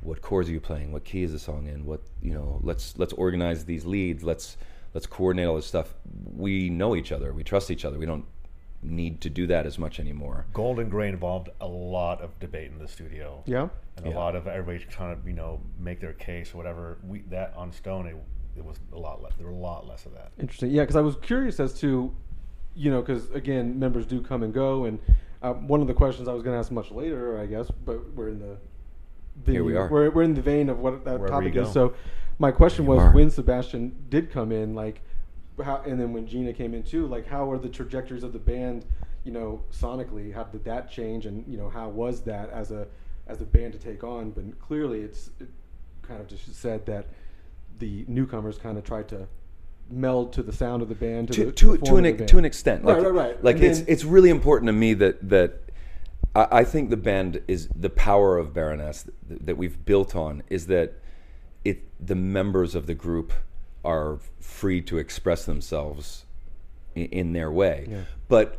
what 0.00 0.20
chords 0.20 0.48
are 0.48 0.52
you 0.52 0.60
playing 0.60 0.92
what 0.92 1.04
key 1.04 1.22
is 1.22 1.32
the 1.32 1.38
song 1.38 1.66
in 1.66 1.84
what 1.86 2.00
you 2.20 2.32
know 2.32 2.60
let's 2.62 2.98
let's 2.98 3.12
organize 3.14 3.64
these 3.64 3.86
leads 3.86 4.22
let's 4.22 4.56
let's 4.94 5.06
coordinate 5.06 5.46
all 5.46 5.56
this 5.56 5.66
stuff 5.66 5.94
we 6.36 6.68
know 6.68 6.94
each 6.96 7.12
other 7.12 7.32
we 7.32 7.42
trust 7.42 7.70
each 7.70 7.84
other 7.84 7.98
we 7.98 8.06
don't 8.06 8.24
need 8.82 9.20
to 9.20 9.30
do 9.30 9.46
that 9.46 9.66
as 9.66 9.78
much 9.78 9.98
anymore 9.98 10.46
Golden 10.52 10.88
Gray 10.88 11.08
involved 11.08 11.48
a 11.60 11.66
lot 11.66 12.20
of 12.20 12.38
debate 12.38 12.70
in 12.70 12.78
the 12.78 12.86
studio. 12.86 13.42
Yeah? 13.44 13.68
and 13.96 14.06
Yeah. 14.06 14.12
a 14.12 14.14
lot 14.14 14.36
of 14.36 14.46
everybody 14.46 14.84
trying 14.84 15.20
to 15.20 15.26
you 15.26 15.34
know 15.34 15.60
make 15.78 16.00
their 16.00 16.12
case 16.12 16.54
or 16.54 16.58
whatever. 16.58 16.98
We 17.06 17.22
that 17.30 17.54
on 17.56 17.72
Stone, 17.72 18.06
it, 18.06 18.16
it 18.56 18.64
was 18.64 18.76
a 18.92 18.98
lot. 18.98 19.22
less. 19.22 19.32
There 19.36 19.46
were 19.46 19.52
a 19.52 19.56
lot 19.56 19.86
less 19.86 20.06
of 20.06 20.14
that. 20.14 20.32
Interesting. 20.38 20.70
Yeah, 20.70 20.82
because 20.82 20.96
I 20.96 21.00
was 21.00 21.16
curious 21.16 21.60
as 21.60 21.74
to, 21.80 22.14
you 22.74 22.90
know, 22.90 23.00
because 23.00 23.30
again, 23.30 23.78
members 23.78 24.06
do 24.06 24.20
come 24.20 24.42
and 24.42 24.52
go, 24.52 24.84
and 24.84 24.98
uh, 25.42 25.52
one 25.52 25.80
of 25.80 25.86
the 25.86 25.94
questions 25.94 26.28
I 26.28 26.32
was 26.32 26.42
going 26.42 26.54
to 26.54 26.58
ask 26.58 26.70
much 26.72 26.90
later, 26.90 27.40
I 27.40 27.46
guess, 27.46 27.70
but 27.70 28.12
we're 28.12 28.28
in 28.28 28.40
the. 28.40 28.56
Here 29.50 29.62
we 29.62 29.76
are. 29.76 29.88
We're, 29.88 30.10
we're 30.10 30.22
in 30.24 30.34
the 30.34 30.42
vein 30.42 30.68
of 30.68 30.80
what 30.80 31.04
that 31.04 31.20
Wherever 31.20 31.28
topic 31.28 31.54
is. 31.54 31.72
So, 31.72 31.94
my 32.40 32.50
question 32.50 32.84
You 32.84 32.90
was 32.90 33.00
are. 33.00 33.12
when 33.12 33.30
Sebastian 33.30 33.94
did 34.08 34.32
come 34.32 34.50
in, 34.50 34.74
like, 34.74 35.00
how, 35.62 35.82
and 35.86 36.00
then 36.00 36.12
when 36.12 36.26
Gina 36.26 36.52
came 36.52 36.74
in 36.74 36.82
too, 36.82 37.06
like, 37.06 37.26
how 37.26 37.46
were 37.46 37.58
the 37.58 37.68
trajectories 37.68 38.24
of 38.24 38.32
the 38.32 38.38
band, 38.38 38.84
you 39.24 39.30
know, 39.30 39.62
sonically? 39.70 40.34
How 40.34 40.44
did 40.44 40.64
that 40.64 40.90
change, 40.90 41.26
and 41.26 41.46
you 41.46 41.56
know, 41.56 41.68
how 41.68 41.88
was 41.88 42.22
that 42.22 42.50
as 42.50 42.72
a 42.72 42.88
as 43.28 43.40
a 43.40 43.44
band 43.44 43.74
to 43.74 43.78
take 43.78 44.02
on? 44.02 44.30
But 44.30 44.58
clearly, 44.58 45.02
it's 45.02 45.30
it 45.38 45.48
kind 46.02 46.20
of 46.20 46.26
just 46.26 46.52
said 46.54 46.84
that 46.86 47.06
the 47.78 48.04
newcomers 48.08 48.58
kind 48.58 48.78
of 48.78 48.84
tried 48.84 49.08
to 49.08 49.26
meld 49.90 50.32
to 50.34 50.42
the 50.42 50.52
sound 50.52 50.82
of 50.82 50.88
the 50.88 50.94
band 50.94 51.28
to 51.28 51.34
to 51.34 51.44
the, 51.46 51.52
to, 51.52 51.76
to 51.78 51.96
an 51.96 52.04
the 52.04 52.12
to 52.12 52.22
an 52.22 52.34
band. 52.34 52.46
extent. 52.46 52.84
Right, 52.84 52.96
Like, 52.96 53.04
right, 53.04 53.14
right. 53.14 53.44
Like 53.44 53.56
And 53.56 53.64
it's 53.64 53.78
then- 53.80 53.88
it's 53.88 54.04
really 54.04 54.30
important 54.30 54.68
to 54.68 54.72
me 54.72 54.94
that 54.94 55.28
that 55.28 55.60
I, 56.34 56.48
I 56.60 56.64
think 56.64 56.90
the 56.90 56.96
band 56.96 57.40
is 57.48 57.68
the 57.74 57.90
power 57.90 58.36
of 58.36 58.52
Baroness 58.52 59.04
that, 59.28 59.46
that 59.46 59.56
we've 59.56 59.82
built 59.84 60.14
on 60.14 60.42
is 60.50 60.66
that 60.66 60.94
it 61.64 61.84
the 62.04 62.14
members 62.14 62.74
of 62.74 62.86
the 62.86 62.94
group 62.94 63.32
are 63.84 64.18
free 64.40 64.82
to 64.82 64.98
express 64.98 65.44
themselves 65.46 66.26
in, 66.94 67.06
in 67.06 67.32
their 67.32 67.50
way. 67.50 67.86
Yeah. 67.88 68.00
But 68.28 68.58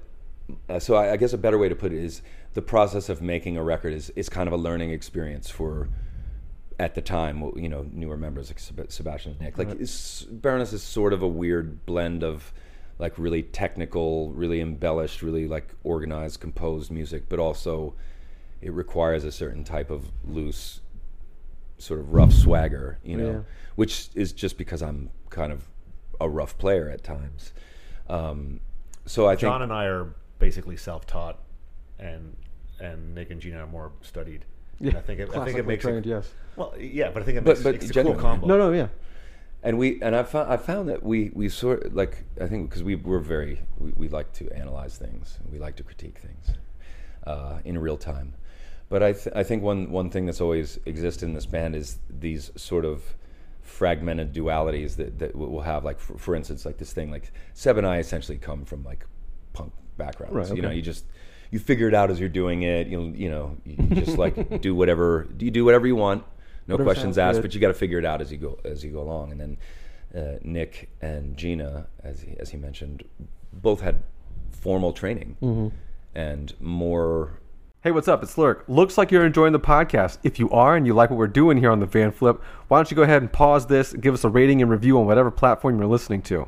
uh, 0.67 0.79
so 0.79 0.95
I, 0.95 1.11
I 1.13 1.17
guess 1.17 1.33
a 1.33 1.37
better 1.37 1.57
way 1.59 1.69
to 1.69 1.75
put 1.75 1.91
it 1.93 2.03
is 2.03 2.21
the 2.55 2.61
process 2.63 3.07
of 3.09 3.21
making 3.21 3.55
a 3.57 3.63
record 3.63 3.93
is 3.93 4.09
is 4.15 4.29
kind 4.29 4.47
of 4.47 4.53
a 4.53 4.57
learning 4.57 4.89
experience 4.89 5.47
for 5.49 5.89
at 6.79 6.95
the 6.95 7.01
time, 7.01 7.51
you 7.57 7.67
know, 7.67 7.85
newer 7.91 8.15
members 8.17 8.49
like 8.49 8.89
Sebastian 8.89 9.33
and 9.33 9.41
Nick. 9.41 9.57
Like, 9.57 9.69
it's, 9.79 10.23
Baroness 10.23 10.71
is 10.71 10.81
sort 10.81 11.11
of 11.11 11.21
a 11.21 11.27
weird 11.27 11.85
blend 11.85 12.23
of 12.23 12.53
like 12.97 13.17
really 13.17 13.43
technical, 13.43 14.31
really 14.31 14.61
embellished, 14.61 15.21
really 15.21 15.47
like 15.47 15.73
organized, 15.83 16.39
composed 16.39 16.89
music, 16.89 17.23
but 17.27 17.37
also 17.37 17.93
it 18.61 18.71
requires 18.71 19.25
a 19.25 19.31
certain 19.31 19.63
type 19.63 19.89
of 19.89 20.11
loose, 20.25 20.79
sort 21.77 21.99
of 21.99 22.13
rough 22.13 22.33
swagger, 22.33 22.97
you 23.03 23.17
know, 23.17 23.31
Yeah. 23.31 23.39
which 23.75 24.09
is 24.15 24.31
just 24.31 24.57
because 24.57 24.81
I'm 24.81 25.09
kind 25.29 25.51
of 25.51 25.67
a 26.19 26.29
rough 26.29 26.57
player 26.57 26.89
at 26.89 27.03
times. 27.03 27.53
Um, 28.09 28.61
so 29.05 29.27
I 29.27 29.31
think 29.31 29.41
John 29.41 29.61
think 29.61 29.63
and 29.63 29.73
I 29.73 29.85
are 29.85 30.13
basically 30.39 30.77
self-taught, 30.77 31.39
and 31.99 32.35
and 32.79 33.13
Nick 33.15 33.29
and 33.31 33.41
Gina 33.41 33.63
are 33.63 33.67
more 33.67 33.91
studied. 34.01 34.45
And 34.79 34.95
I 34.95 35.01
think 35.01 35.19
it, 35.19 35.29
I 35.35 35.45
think 35.45 35.57
it 35.57 35.67
makes 35.67 35.83
trained, 35.83 36.05
it, 36.05 36.09
yes. 36.09 36.31
well, 36.55 36.73
yeah, 36.79 37.11
but 37.11 37.21
I 37.21 37.25
think 37.25 37.37
it 37.39 37.43
But- 37.43 37.57
makes 37.57 37.63
but 37.63 37.75
it's 37.75 37.89
a 37.95 38.03
cool 38.03 38.15
combo. 38.15 38.47
No, 38.47 38.57
no, 38.57 38.71
yeah. 38.71 38.87
and 39.63 39.77
we 39.77 40.01
and 40.01 40.15
I 40.15 40.23
found 40.23 40.51
I 40.51 40.57
found 40.57 40.87
that 40.89 41.03
we 41.03 41.31
we 41.33 41.49
sort 41.49 41.93
like 41.93 42.23
I 42.41 42.47
think 42.47 42.69
because 42.69 42.83
we 42.83 42.95
we're 42.95 43.19
very 43.19 43.59
we, 43.77 43.91
we 43.95 44.07
like 44.09 44.31
to 44.33 44.49
analyze 44.53 44.97
things 44.97 45.37
we 45.51 45.59
like 45.59 45.75
to 45.77 45.83
critique 45.83 46.17
things 46.19 46.51
uh, 47.27 47.59
in 47.65 47.77
real 47.77 47.97
time, 47.97 48.35
but 48.87 49.03
I 49.03 49.11
th- 49.13 49.35
I 49.35 49.43
think 49.43 49.61
one 49.63 49.91
one 49.91 50.09
thing 50.09 50.25
that's 50.25 50.39
always 50.41 50.79
existed 50.85 51.25
in 51.27 51.33
this 51.33 51.45
band 51.45 51.75
is 51.75 51.97
these 52.09 52.51
sort 52.55 52.85
of 52.85 53.03
fragmented 53.61 54.33
dualities 54.33 54.95
that 54.95 55.19
that 55.19 55.35
we'll 55.35 55.61
have 55.61 55.83
like 55.83 55.99
for, 55.99 56.17
for 56.17 56.35
instance 56.35 56.65
like 56.65 56.77
this 56.77 56.93
thing 56.93 57.11
like 57.11 57.31
Seb 57.53 57.77
and 57.77 57.85
I 57.85 57.97
essentially 57.99 58.37
come 58.37 58.65
from 58.65 58.83
like 58.83 59.05
punk 59.53 59.73
backgrounds 59.97 60.33
Right, 60.35 60.55
you 60.55 60.61
know 60.61 60.71
you 60.71 60.81
just 60.81 61.05
you 61.51 61.59
figure 61.59 61.87
it 61.87 61.93
out 61.93 62.11
as 62.11 62.19
you're 62.19 62.29
doing 62.29 62.61
it 62.63 62.87
you 62.87 63.01
you 63.15 63.29
know 63.29 63.57
you 63.65 63.75
just 63.95 64.17
like 64.17 64.61
do 64.61 64.73
whatever 64.75 65.27
you 65.39 65.49
do 65.51 65.65
whatever 65.65 65.87
you 65.87 65.95
want 65.95 66.23
no 66.67 66.75
Whatever 66.75 66.83
questions 66.85 67.17
asked 67.17 67.37
good. 67.37 67.41
but 67.43 67.55
you 67.55 67.59
got 67.61 67.69
to 67.69 67.73
figure 67.73 67.97
it 67.99 68.05
out 68.05 68.21
as 68.21 68.31
you 68.31 68.37
go 68.37 68.59
as 68.63 68.83
you 68.83 68.91
go 68.91 69.01
along 69.01 69.31
and 69.31 69.39
then 69.41 69.57
uh, 70.15 70.37
Nick 70.43 70.89
and 71.01 71.35
Gina 71.37 71.87
as 72.03 72.21
he, 72.21 72.35
as 72.39 72.49
he 72.51 72.57
mentioned 72.57 73.03
both 73.53 73.81
had 73.81 74.01
formal 74.51 74.93
training 74.93 75.37
Mm-hmm. 75.41 75.75
and 76.15 76.53
more 76.59 77.39
Hey, 77.81 77.91
what's 77.91 78.09
up? 78.09 78.21
It's 78.23 78.37
Lurk. 78.37 78.65
Looks 78.67 78.97
like 78.97 79.09
you're 79.09 79.25
enjoying 79.25 79.53
the 79.53 79.59
podcast. 79.59 80.17
If 80.21 80.37
you 80.37 80.49
are 80.49 80.75
and 80.75 80.85
you 80.85 80.93
like 80.93 81.09
what 81.09 81.15
we're 81.17 81.27
doing 81.27 81.57
here 81.57 81.71
on 81.71 81.79
the 81.79 81.87
Vanflip, 81.87 82.41
why 82.67 82.77
don't 82.77 82.91
you 82.91 82.95
go 82.97 83.03
ahead 83.03 83.21
and 83.21 83.31
pause 83.31 83.67
this 83.67 83.93
and 83.93 84.03
give 84.03 84.13
us 84.13 84.25
a 84.25 84.29
rating 84.29 84.61
and 84.61 84.69
review 84.69 84.99
on 84.99 85.05
whatever 85.05 85.31
platform 85.31 85.77
you're 85.79 85.87
listening 85.87 86.21
to. 86.23 86.45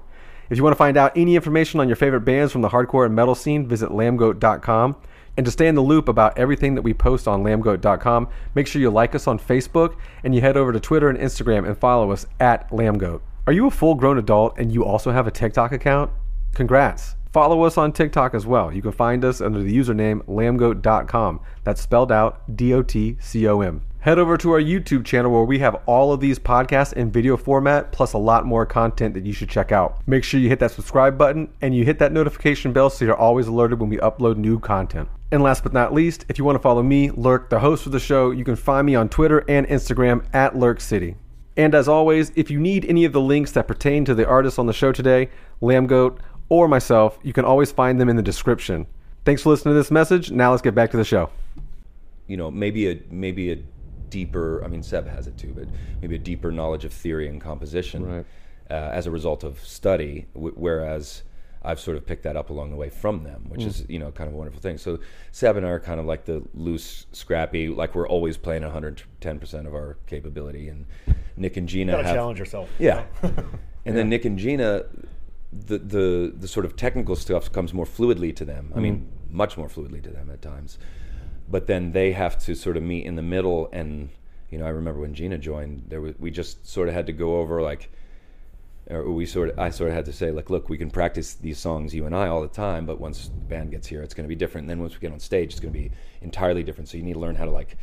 If 0.52 0.58
you 0.58 0.66
want 0.66 0.74
to 0.74 0.78
find 0.78 0.98
out 0.98 1.14
any 1.16 1.38
information 1.38 1.80
on 1.80 1.88
your 1.88 1.96
favorite 1.96 2.22
bands 2.22 2.52
from 2.52 2.62
the 2.62 2.68
hardcore 2.68 3.06
and 3.06 3.16
metal 3.16 3.36
scene, 3.36 3.66
visit 3.66 3.90
lambgoat.com. 3.90 4.98
And 5.38 5.46
to 5.46 5.52
stay 5.52 5.68
in 5.70 5.76
the 5.76 5.82
loop 5.82 6.10
about 6.10 6.38
everything 6.38 6.76
that 6.76 6.82
we 6.82 6.94
post 6.94 7.26
on 7.26 7.42
lambgoat.com, 7.42 8.28
make 8.54 8.68
sure 8.68 8.82
you 8.82 8.90
like 8.90 9.16
us 9.16 9.28
on 9.28 9.40
Facebook 9.40 9.96
and 10.26 10.36
you 10.36 10.42
head 10.42 10.58
over 10.58 10.74
to 10.74 10.80
Twitter 10.82 11.08
and 11.08 11.18
Instagram 11.18 11.66
and 11.66 11.78
follow 11.78 12.12
us 12.12 12.26
at 12.42 12.70
lambgoat. 12.70 13.22
Are 13.48 13.54
you 13.54 13.68
a 13.68 13.72
full 13.72 13.96
grown 13.96 14.18
adult 14.18 14.60
and 14.60 14.74
you 14.74 14.84
also 14.84 15.14
have 15.14 15.26
a 15.26 15.32
TikTok 15.32 15.72
account? 15.72 16.12
Congrats. 16.54 17.16
Follow 17.32 17.64
us 17.64 17.78
on 17.78 17.94
TikTok 17.94 18.34
as 18.34 18.46
well. 18.46 18.74
You 18.74 18.82
can 18.82 18.92
find 18.92 19.24
us 19.24 19.40
under 19.40 19.64
the 19.64 19.76
username 19.76 20.22
lambgoat.com. 20.26 21.40
That's 21.64 21.82
spelled 21.82 22.12
out 22.12 22.56
D 22.56 22.74
O 22.74 22.84
T 22.84 23.18
C 23.22 23.48
O 23.48 23.62
M. 23.62 23.84
Head 24.00 24.20
over 24.20 24.36
to 24.36 24.52
our 24.52 24.60
YouTube 24.60 25.06
channel 25.06 25.32
where 25.32 25.44
we 25.44 25.60
have 25.60 25.76
all 25.86 26.12
of 26.12 26.20
these 26.20 26.40
podcasts 26.40 26.92
in 26.92 27.12
video 27.12 27.38
format 27.38 27.92
plus 27.92 28.14
a 28.14 28.18
lot 28.18 28.46
more 28.46 28.66
content 28.66 29.14
that 29.14 29.26
you 29.26 29.32
should 29.32 29.48
check 29.48 29.72
out. 29.72 30.02
Make 30.08 30.24
sure 30.24 30.40
you 30.40 30.50
hit 30.50 30.60
that 30.60 30.72
subscribe 30.72 31.18
button 31.18 31.54
and 31.62 31.76
you 31.76 31.86
hit 31.86 32.00
that 32.00 32.12
notification 32.12 32.74
bell 32.74 32.90
so 32.90 33.06
you're 33.06 33.16
always 33.16 33.48
alerted 33.48 33.80
when 33.80 33.90
we 33.90 33.98
upload 33.98 34.38
new 34.38 34.60
content. 34.60 35.08
And 35.32 35.44
last 35.44 35.64
but 35.64 35.72
not 35.72 35.94
least, 35.94 36.26
if 36.28 36.38
you 36.38 36.44
want 36.44 36.56
to 36.56 36.62
follow 36.62 36.84
me, 36.84 37.12
Lurk, 37.12 37.50
the 37.50 37.60
host 37.60 37.86
of 37.86 37.92
the 37.92 38.00
show, 38.00 38.32
you 38.32 38.44
can 38.44 38.56
find 38.58 38.86
me 38.88 38.96
on 38.96 39.08
Twitter 39.08 39.46
and 39.48 39.68
Instagram 39.68 40.26
at 40.34 40.58
Lurk 40.58 40.82
City. 40.82 41.16
And 41.58 41.76
as 41.76 41.88
always, 41.88 42.32
if 42.36 42.50
you 42.50 42.60
need 42.60 42.86
any 42.86 43.06
of 43.06 43.14
the 43.14 43.22
links 43.22 43.52
that 43.52 43.68
pertain 43.68 44.04
to 44.06 44.16
the 44.16 44.28
artists 44.28 44.58
on 44.58 44.66
the 44.66 44.74
show 44.74 44.92
today, 44.92 45.30
Lambgoat, 45.62 46.18
or 46.52 46.68
myself, 46.68 47.18
you 47.24 47.32
can 47.32 47.46
always 47.46 47.72
find 47.72 48.00
them 48.00 48.10
in 48.10 48.18
the 48.18 48.22
description. 48.22 48.86
Thanks 49.24 49.42
for 49.42 49.50
listening 49.52 49.74
to 49.74 49.80
this 49.80 49.90
message. 49.90 50.32
Now 50.32 50.52
let's 50.52 50.62
get 50.62 50.76
back 50.76 50.92
to 50.92 50.98
the 50.98 51.06
show. 51.06 51.30
you 52.28 52.36
know 52.38 52.52
maybe 52.52 52.90
a 52.92 53.02
maybe 53.10 53.52
a 53.52 53.58
deeper 54.10 54.62
I 54.64 54.68
mean 54.68 54.84
Seb 54.84 55.08
has 55.08 55.28
it 55.28 55.38
too 55.38 55.54
but 55.56 55.68
maybe 56.02 56.16
a 56.16 56.20
deeper 56.20 56.52
knowledge 56.52 56.84
of 56.86 56.92
theory 56.94 57.28
and 57.30 57.40
composition 57.42 58.00
Right. 58.06 58.26
uh, 58.70 58.74
as 59.00 59.08
a 59.08 59.12
result 59.12 59.44
of 59.46 59.60
study 59.66 60.28
w- 60.34 60.54
whereas 60.58 61.24
I've 61.64 61.80
sort 61.80 61.96
of 61.98 62.06
picked 62.06 62.24
that 62.24 62.36
up 62.36 62.50
along 62.50 62.72
the 62.72 62.76
way 62.76 62.90
from 62.90 63.24
them 63.24 63.46
which 63.50 63.64
is 63.64 63.86
you 63.88 64.00
know 64.00 64.12
kind 64.12 64.28
of 64.28 64.34
a 64.34 64.38
wonderful 64.38 64.62
thing 64.62 64.78
so 64.78 65.00
Seb 65.32 65.56
and 65.58 65.66
I 65.66 65.70
are 65.70 65.80
kind 65.80 66.00
of 66.02 66.06
like 66.06 66.26
the 66.26 66.44
loose 66.54 67.06
scrappy 67.14 67.70
like 67.70 67.96
we're 67.96 68.08
always 68.08 68.36
playing 68.38 68.64
110% 68.64 69.68
of 69.68 69.74
our 69.74 69.98
capability 70.08 70.68
and 70.70 70.86
Nick 71.38 71.56
and 71.58 71.68
Gina 71.70 71.94
Gotta 71.94 72.08
have 72.08 72.16
challenge 72.16 72.40
yourself. 72.40 72.70
yeah. 72.80 73.06
and 73.86 73.96
then 73.98 74.10
Nick 74.10 74.26
and 74.26 74.38
Gina, 74.38 74.84
the, 75.54 75.78
the 75.78 76.34
the 76.36 76.48
sort 76.48 76.66
of 76.66 76.76
technical 76.76 77.16
stuff 77.16 77.52
comes 77.52 77.74
more 77.74 77.86
fluidly 77.86 78.36
to 78.36 78.46
them. 78.46 78.72
I 78.76 78.80
mean, 78.80 79.10
much 79.30 79.58
more 79.58 79.68
fluidly 79.68 80.02
to 80.04 80.10
them 80.10 80.30
at 80.30 80.42
times. 80.42 80.78
But 81.50 81.68
then 81.68 81.92
they 81.92 82.14
have 82.14 82.40
to 82.46 82.56
sort 82.56 82.78
of 82.78 82.84
meet 82.84 83.06
in 83.06 83.16
the 83.16 83.22
middle. 83.22 83.70
And 83.74 84.10
you 84.50 84.58
know, 84.58 84.66
I 84.66 84.70
remember 84.70 85.02
when 85.02 85.14
Gina 85.14 85.38
joined, 85.38 85.86
there 85.90 86.02
was, 86.02 86.14
we 86.20 86.32
just 86.32 86.68
sort 86.68 86.88
of 86.88 86.94
had 86.94 87.06
to 87.08 87.14
go 87.14 87.38
over 87.40 87.62
like, 87.62 87.90
or 88.90 89.12
we 89.12 89.26
sort 89.26 89.50
of 89.50 89.60
I 89.60 89.70
sort 89.70 89.90
of 89.90 89.96
had 89.96 90.06
to 90.06 90.14
say 90.14 90.32
like, 90.32 90.50
look, 90.50 90.70
we 90.70 90.78
can 90.78 90.90
practice 90.90 91.34
these 91.34 91.58
songs 91.58 91.94
you 91.94 92.06
and 92.06 92.16
I 92.16 92.28
all 92.28 92.42
the 92.42 92.48
time, 92.48 92.86
but 92.86 93.00
once 93.00 93.28
the 93.28 93.32
band 93.32 93.72
gets 93.72 93.88
here, 93.88 94.02
it's 94.02 94.14
going 94.14 94.26
to 94.26 94.30
be 94.30 94.36
different. 94.36 94.64
And 94.64 94.70
then 94.70 94.80
once 94.80 94.94
we 94.94 95.00
get 95.00 95.12
on 95.12 95.20
stage, 95.20 95.52
it's 95.52 95.60
going 95.60 95.74
to 95.74 95.80
be 95.80 95.92
entirely 96.22 96.64
different. 96.64 96.88
So 96.90 96.98
you 96.98 97.04
need 97.04 97.14
to 97.14 97.20
learn 97.20 97.36
how 97.36 97.46
to 97.46 97.52
like 97.52 97.78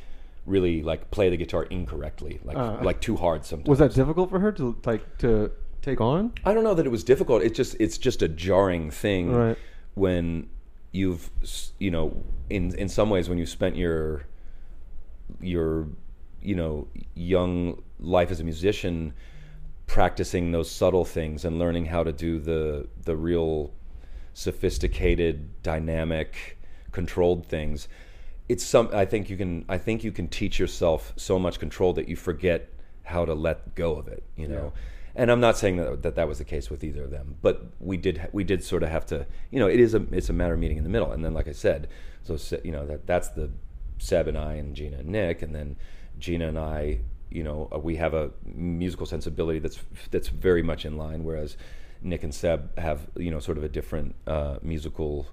really 0.46 0.82
like 0.82 1.10
play 1.10 1.28
the 1.28 1.36
guitar 1.36 1.64
incorrectly, 1.64 2.40
like 2.44 2.56
Uh, 2.56 2.82
like 2.82 3.00
too 3.00 3.16
hard 3.16 3.44
sometimes. 3.44 3.68
Was 3.68 3.78
that 3.80 3.92
difficult 3.94 4.30
for 4.30 4.40
her 4.40 4.52
to 4.52 4.76
like 4.86 5.18
to 5.18 5.52
take 5.82 6.00
on? 6.00 6.32
I 6.44 6.54
don't 6.54 6.64
know 6.64 6.74
that 6.74 6.86
it 6.86 6.90
was 6.90 7.04
difficult. 7.04 7.42
It's 7.42 7.56
just 7.56 7.76
it's 7.80 7.98
just 7.98 8.22
a 8.22 8.28
jarring 8.28 8.90
thing 8.90 9.32
Right. 9.32 9.58
when 9.94 10.48
you've 10.92 11.30
you 11.78 11.90
know 11.90 12.22
in 12.48 12.74
in 12.76 12.88
some 12.88 13.10
ways 13.10 13.28
when 13.28 13.38
you've 13.38 13.48
spent 13.48 13.76
your 13.76 14.24
your 15.40 15.86
you 16.42 16.54
know 16.54 16.86
young 17.14 17.82
life 18.00 18.30
as 18.30 18.40
a 18.40 18.44
musician 18.44 19.12
practicing 19.86 20.52
those 20.52 20.70
subtle 20.70 21.04
things 21.04 21.44
and 21.44 21.58
learning 21.58 21.86
how 21.86 22.02
to 22.02 22.12
do 22.12 22.38
the 22.38 22.86
the 23.04 23.16
real 23.16 23.70
sophisticated 24.34 25.62
dynamic 25.62 26.58
controlled 26.92 27.44
things 27.46 27.86
it's 28.48 28.64
some 28.64 28.88
i 28.92 29.04
think 29.04 29.28
you 29.28 29.36
can 29.36 29.64
i 29.68 29.76
think 29.76 30.02
you 30.02 30.10
can 30.12 30.26
teach 30.28 30.58
yourself 30.58 31.12
so 31.16 31.38
much 31.38 31.58
control 31.58 31.92
that 31.92 32.08
you 32.08 32.16
forget 32.16 32.68
how 33.04 33.24
to 33.24 33.34
let 33.34 33.74
go 33.74 33.96
of 33.96 34.08
it 34.08 34.22
you 34.36 34.48
know 34.48 34.72
and 35.18 35.30
i'm 35.30 35.40
not 35.40 35.58
saying 35.58 35.76
that, 35.76 36.02
that 36.02 36.14
that 36.14 36.28
was 36.28 36.38
the 36.38 36.44
case 36.44 36.70
with 36.70 36.82
either 36.82 37.04
of 37.04 37.10
them 37.10 37.36
but 37.42 37.66
we 37.80 37.96
did 37.96 38.28
we 38.32 38.44
did 38.44 38.62
sort 38.64 38.82
of 38.82 38.88
have 38.88 39.04
to 39.04 39.26
you 39.50 39.58
know 39.58 39.66
it 39.66 39.80
is 39.80 39.92
a 39.92 40.06
it's 40.12 40.30
a 40.30 40.32
matter 40.32 40.54
of 40.54 40.60
meeting 40.60 40.78
in 40.78 40.84
the 40.84 40.90
middle. 40.90 41.12
And 41.12 41.24
then 41.24 41.34
like 41.34 41.48
i 41.48 41.52
said 41.52 41.88
so 42.22 42.38
you 42.64 42.72
know 42.72 42.86
that 42.86 43.06
that's 43.06 43.28
the 43.28 43.50
seb 43.98 44.28
and 44.28 44.38
i 44.38 44.54
and 44.54 44.74
gina 44.74 44.98
and 44.98 45.08
nick. 45.08 45.42
And 45.42 45.54
then 45.54 45.76
gina 46.18 46.48
and 46.48 46.58
i 46.58 47.00
you 47.30 47.42
know 47.42 47.68
uh, 47.74 47.78
we 47.78 47.96
have 47.96 48.14
a 48.14 48.30
musical 48.44 49.06
sensibility 49.06 49.58
that's 49.58 49.78
that's 50.10 50.28
very 50.28 50.62
much 50.62 50.84
in 50.84 50.96
line 50.96 51.24
whereas 51.24 51.56
nick 52.00 52.22
and 52.22 52.34
seb 52.34 52.78
have 52.78 53.08
you 53.16 53.30
know 53.30 53.38
sort 53.38 53.58
of 53.58 53.64
a 53.64 53.68
different 53.68 54.14
uh, 54.26 54.56
musical 54.62 55.26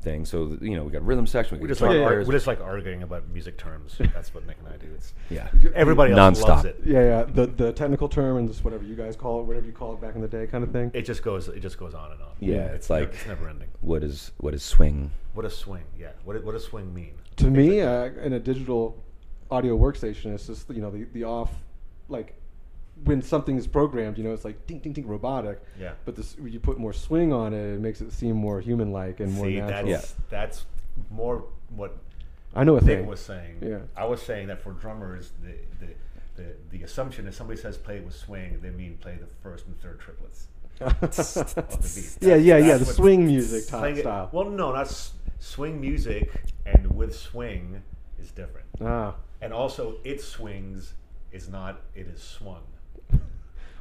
thing 0.00 0.24
so 0.24 0.56
you 0.60 0.76
know 0.76 0.84
we 0.84 0.92
got 0.92 1.04
rhythm 1.04 1.26
section 1.26 1.56
we, 1.58 1.62
We 1.62 1.68
got 1.68 1.72
just, 1.72 1.80
like, 1.80 1.90
ar- 1.98 2.06
players. 2.06 2.26
we 2.28 2.32
just 2.34 2.46
like 2.46 2.60
arguing 2.60 3.02
about 3.02 3.28
music 3.30 3.58
terms. 3.58 3.96
That's 4.14 4.32
what 4.32 4.46
Nick 4.46 4.56
and 4.64 4.72
I 4.72 4.76
do. 4.76 4.86
It's 4.94 5.12
yeah 5.28 5.48
everybody 5.74 6.12
else 6.12 6.38
Nonstop. 6.40 6.48
loves 6.48 6.64
it. 6.66 6.80
Yeah, 6.84 7.00
yeah. 7.02 7.22
The 7.24 7.46
the 7.46 7.72
technical 7.72 8.08
term 8.08 8.36
and 8.36 8.48
just 8.48 8.64
whatever 8.64 8.84
you 8.84 8.94
guys 8.94 9.16
call 9.16 9.40
it, 9.40 9.44
whatever 9.44 9.66
you 9.66 9.72
call 9.72 9.94
it 9.94 10.00
back 10.00 10.14
in 10.14 10.20
the 10.20 10.28
day, 10.28 10.46
kind 10.46 10.62
of 10.62 10.70
thing. 10.70 10.90
It 10.94 11.02
just 11.02 11.22
goes. 11.22 11.48
It 11.48 11.60
just 11.60 11.78
goes 11.78 11.94
on 11.94 12.12
and 12.12 12.22
on. 12.22 12.28
Yeah, 12.40 12.66
it's 12.66 12.88
never- 12.88 13.04
like- 13.06 13.14
it's 13.14 13.26
never 13.26 13.48
ending. 13.48 13.68
what 13.80 14.04
is 14.04 14.30
what 14.38 14.54
is 14.54 14.62
swing 14.62 15.10
What 15.34 15.42
does 15.42 15.56
swing? 15.56 15.84
Yeah. 15.98 16.10
What 16.24 16.42
what 16.44 16.52
does 16.52 16.64
swing 16.64 16.94
mean? 16.94 17.14
to 17.36 17.50
me, 17.50 17.80
uh, 17.82 18.04
in 18.24 18.32
a 18.32 18.40
digital 18.40 19.02
audio 19.50 19.76
workstation, 19.78 20.34
it's 20.34 20.46
just 20.46 20.70
you 20.70 20.80
know 20.80 20.90
the 20.90 21.04
the 21.12 21.24
off 21.24 21.50
like 22.08 22.34
when 23.04 23.22
something 23.22 23.56
is 23.56 23.66
programmed, 23.66 24.18
you 24.18 24.24
know, 24.24 24.32
it's 24.32 24.44
like 24.44 24.66
ding 24.66 24.78
ding 24.80 24.92
ding 24.92 25.06
robotic. 25.06 25.60
Yeah. 25.80 25.92
But 26.04 26.16
this 26.16 26.36
you 26.42 26.60
put 26.60 26.78
more 26.78 26.92
swing 26.92 27.32
on 27.32 27.52
it, 27.54 27.74
it 27.74 27.80
makes 27.80 28.00
it 28.00 28.12
seem 28.12 28.36
more 28.36 28.60
human 28.60 28.92
like 28.92 29.20
and 29.20 29.32
more 29.32 29.46
See, 29.46 29.56
natural. 29.60 29.90
that's 29.92 30.14
that's 30.30 30.66
more 31.10 31.44
what 31.74 31.96
I 32.54 32.64
know 32.64 32.76
a 32.76 32.80
Nick 32.80 32.98
thing. 33.00 33.06
was 33.06 33.20
saying. 33.20 33.58
Yeah. 33.60 33.78
I 33.96 34.04
was 34.06 34.20
saying 34.22 34.48
that 34.48 34.62
for 34.62 34.72
drummers, 34.72 35.32
the 35.42 35.54
the, 35.86 35.92
the, 36.42 36.54
the 36.78 36.82
assumption 36.84 37.26
is 37.26 37.36
somebody 37.36 37.60
says 37.60 37.76
play 37.76 38.00
with 38.00 38.14
swing, 38.14 38.58
they 38.62 38.70
mean 38.70 38.96
play 39.00 39.16
the 39.20 39.26
first 39.42 39.66
and 39.66 39.78
third 39.80 40.00
triplets 40.00 40.46
of 40.80 41.00
the 41.00 41.76
beat. 42.20 42.26
yeah, 42.28 42.36
yeah, 42.36 42.56
yeah. 42.58 42.66
That's 42.78 42.80
The 42.80 42.86
what- 42.86 42.94
swing 42.96 43.26
music 43.26 43.66
type 43.68 43.80
playing 43.80 43.96
it- 43.98 44.00
style. 44.02 44.28
well, 44.32 44.44
no, 44.48 44.72
not 44.72 45.12
swing 45.40 45.80
music, 45.80 46.30
and 46.66 46.94
with 46.96 47.14
swing 47.16 47.82
is 48.20 48.30
different. 48.32 48.66
ah, 48.80 49.14
And 49.40 49.52
also, 49.52 49.96
it 50.04 50.20
swings 50.20 50.94
is 51.32 51.48
not. 51.48 51.80
It 51.94 52.06
is 52.08 52.22
swung. 52.22 52.62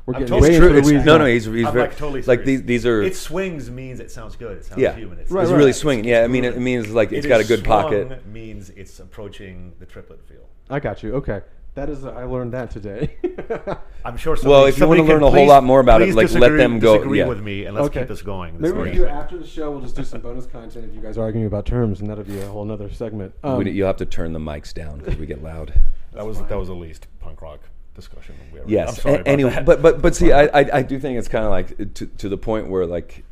We're 0.08 0.14
I'm 0.16 0.22
getting 0.22 0.40
totally 0.40 0.50
way 0.50 0.56
It's 0.56 0.58
true. 0.60 0.68
into 0.70 0.82
the 0.82 0.94
weeds 0.96 1.06
no, 1.06 1.18
no, 1.18 1.26
he's, 1.26 1.44
he's 1.46 1.66
I'm 1.66 1.74
very, 1.74 1.88
like 1.90 1.98
totally 1.98 2.22
like 2.22 2.40
serious. 2.40 2.46
these. 2.62 2.64
These 2.66 2.86
are 2.86 3.02
It 3.04 3.16
swings 3.16 3.70
means 3.70 4.00
it 4.00 4.10
sounds 4.10 4.38
good. 4.38 4.58
It 4.58 4.64
sounds 4.66 4.82
yeah. 4.82 4.96
human. 4.96 5.20
It's, 5.20 5.30
Right, 5.30 5.42
it's 5.44 5.52
right. 5.52 5.58
really 5.58 5.74
swinging. 5.74 6.06
Yeah, 6.06 6.22
I 6.24 6.28
mean, 6.28 6.46
it 6.46 6.58
means 6.58 6.90
like 6.90 7.12
it's 7.12 7.26
It 7.26 7.30
got 7.30 7.42
a 7.42 7.44
good 7.44 7.66
swung 7.66 7.84
pocket. 7.84 8.26
Means 8.26 8.70
it's 8.70 9.00
approaching 9.02 9.74
the 9.80 9.86
triplet 9.86 10.24
feel. 10.26 10.48
I 10.70 10.80
got 10.80 11.04
you. 11.04 11.16
Okay, 11.16 11.42
that 11.76 11.90
is. 11.90 12.06
I 12.06 12.24
learned 12.24 12.54
that 12.54 12.72
today. 12.72 13.18
I'm 14.06 14.16
sure. 14.16 14.38
Well, 14.46 14.66
if 14.66 14.80
you 14.80 14.88
wanna 14.88 15.02
learn 15.04 15.20
can 15.20 15.28
a 15.28 15.32
whole 15.32 15.46
lot 15.48 15.66
more 15.66 15.82
about 15.82 16.02
it, 16.02 16.06
please 16.14 16.34
like, 16.34 16.42
let 16.42 16.56
them 16.56 16.80
go- 16.80 16.96
Disagree 16.96 17.20
yeah. 17.20 17.28
with 17.28 17.42
me, 17.42 17.66
and 17.66 17.76
let's 17.76 17.88
okay. 17.88 18.00
keep 18.00 18.08
this 18.08 18.22
going. 18.22 18.58
This 18.60 18.72
Maybe 18.74 18.90
we 18.92 18.96
do 18.96 19.06
after 19.08 19.38
the 19.38 19.46
show. 19.46 19.72
We'll 19.72 19.82
just 19.82 19.98
do 19.98 20.06
some 20.06 20.22
bonus 20.22 20.46
content 20.46 20.86
if 20.90 20.96
you 20.96 21.02
guys 21.02 21.18
are 21.18 21.24
arguing 21.24 21.48
about 21.48 21.66
terms, 21.66 22.00
and 22.00 22.10
that'll 22.10 22.24
be 22.24 22.40
a 22.40 22.48
whole 22.48 22.64
nother 22.64 22.90
segment. 22.90 23.34
Um, 23.44 23.58
We- 23.58 23.72
you'll 23.72 23.88
have 23.88 23.98
to 23.98 24.06
turn 24.06 24.32
the 24.32 24.40
mics 24.40 24.74
down 24.74 25.00
because 25.00 25.18
we 25.18 25.26
get 25.26 25.44
loud. 25.44 25.74
That 26.14 26.26
was 26.26 26.42
that 26.42 26.58
was 26.58 26.70
the 26.70 26.76
least 26.76 27.08
punk 27.20 27.42
rock 27.42 27.60
discussion. 27.98 28.36
Yes. 28.66 28.90
I'm 28.90 28.96
sorry 28.96 29.16
a- 29.18 29.24
anyway, 29.28 29.52
that. 29.52 29.66
but 29.66 29.82
but 29.82 30.02
but 30.02 30.16
see, 30.16 30.32
I, 30.32 30.44
I 30.46 30.78
I 30.80 30.82
do 30.82 30.98
think 31.00 31.18
it's 31.20 31.28
kind 31.28 31.44
of 31.44 31.52
like 31.52 31.94
to 31.96 32.06
to 32.06 32.30
the 32.30 32.38
point 32.38 32.70
where 32.70 32.86
like 32.86 33.26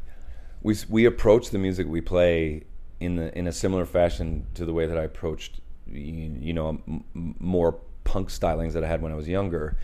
we 0.62 0.76
we 0.90 1.06
approach 1.06 1.52
the 1.52 1.58
music 1.58 1.88
we 1.88 2.02
play 2.02 2.64
in 3.00 3.16
the 3.16 3.38
in 3.38 3.48
a 3.48 3.52
similar 3.52 3.86
fashion 3.86 4.46
to 4.56 4.66
the 4.66 4.74
way 4.74 4.86
that 4.88 4.98
I 4.98 5.04
approached 5.04 5.62
you, 5.88 6.36
you 6.48 6.54
know 6.54 6.70
m- 6.88 7.04
more 7.40 7.80
punk 8.04 8.30
stylings 8.30 8.74
that 8.74 8.84
I 8.84 8.88
had 8.88 9.02
when 9.02 9.12
I 9.12 9.16
was 9.16 9.28
younger. 9.28 9.78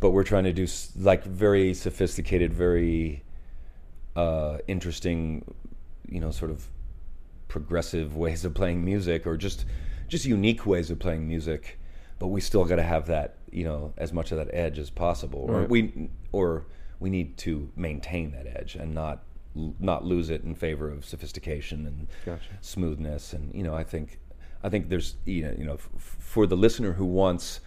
But 0.00 0.10
we're 0.10 0.24
trying 0.24 0.44
to 0.44 0.52
do 0.52 0.66
like 0.96 1.24
very 1.24 1.72
sophisticated, 1.72 2.52
very 2.52 3.22
uh, 4.16 4.58
interesting, 4.66 5.44
you 6.08 6.20
know, 6.20 6.30
sort 6.30 6.50
of 6.50 6.66
progressive 7.48 8.16
ways 8.24 8.44
of 8.44 8.54
playing 8.54 8.84
music, 8.84 9.26
or 9.26 9.36
just 9.36 9.64
just 10.08 10.24
unique 10.24 10.66
ways 10.66 10.90
of 10.90 10.98
playing 10.98 11.26
music. 11.28 11.78
But 12.18 12.28
we 12.28 12.40
still 12.40 12.64
got 12.64 12.76
to 12.76 12.82
have 12.82 13.06
that, 13.06 13.36
you 13.54 13.64
know, 13.64 13.92
as 13.96 14.12
much 14.12 14.32
of 14.32 14.38
that 14.38 14.48
edge 14.52 14.78
as 14.78 14.90
possible, 14.90 15.46
or 15.48 15.62
we 15.62 16.10
or 16.32 16.66
we 16.98 17.08
need 17.08 17.36
to 17.38 17.70
maintain 17.76 18.32
that 18.32 18.46
edge 18.46 18.74
and 18.74 18.94
not 18.94 19.22
not 19.78 20.04
lose 20.04 20.30
it 20.30 20.42
in 20.42 20.54
favor 20.54 20.90
of 20.90 21.04
sophistication 21.04 21.86
and 21.86 22.08
Gotcha. 22.26 22.42
smoothness. 22.60 23.32
And 23.32 23.54
you 23.54 23.62
know, 23.62 23.74
I 23.74 23.84
think 23.84 24.18
I 24.64 24.68
think 24.68 24.88
there's 24.88 25.16
you 25.24 25.42
know, 25.44 25.54
you 25.56 25.64
know 25.64 25.74
f- 25.74 25.90
for 26.18 26.46
the 26.46 26.56
listener 26.56 26.92
who 26.92 27.04
wants 27.04 27.60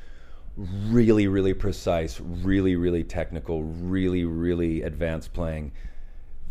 really 0.58 1.27
really 1.27 1.53
precise, 1.53 2.20
really 2.20 2.75
really 2.75 3.03
technical, 3.03 3.63
really 3.63 4.25
really 4.25 4.82
advanced 4.82 5.34
playing. 5.34 5.72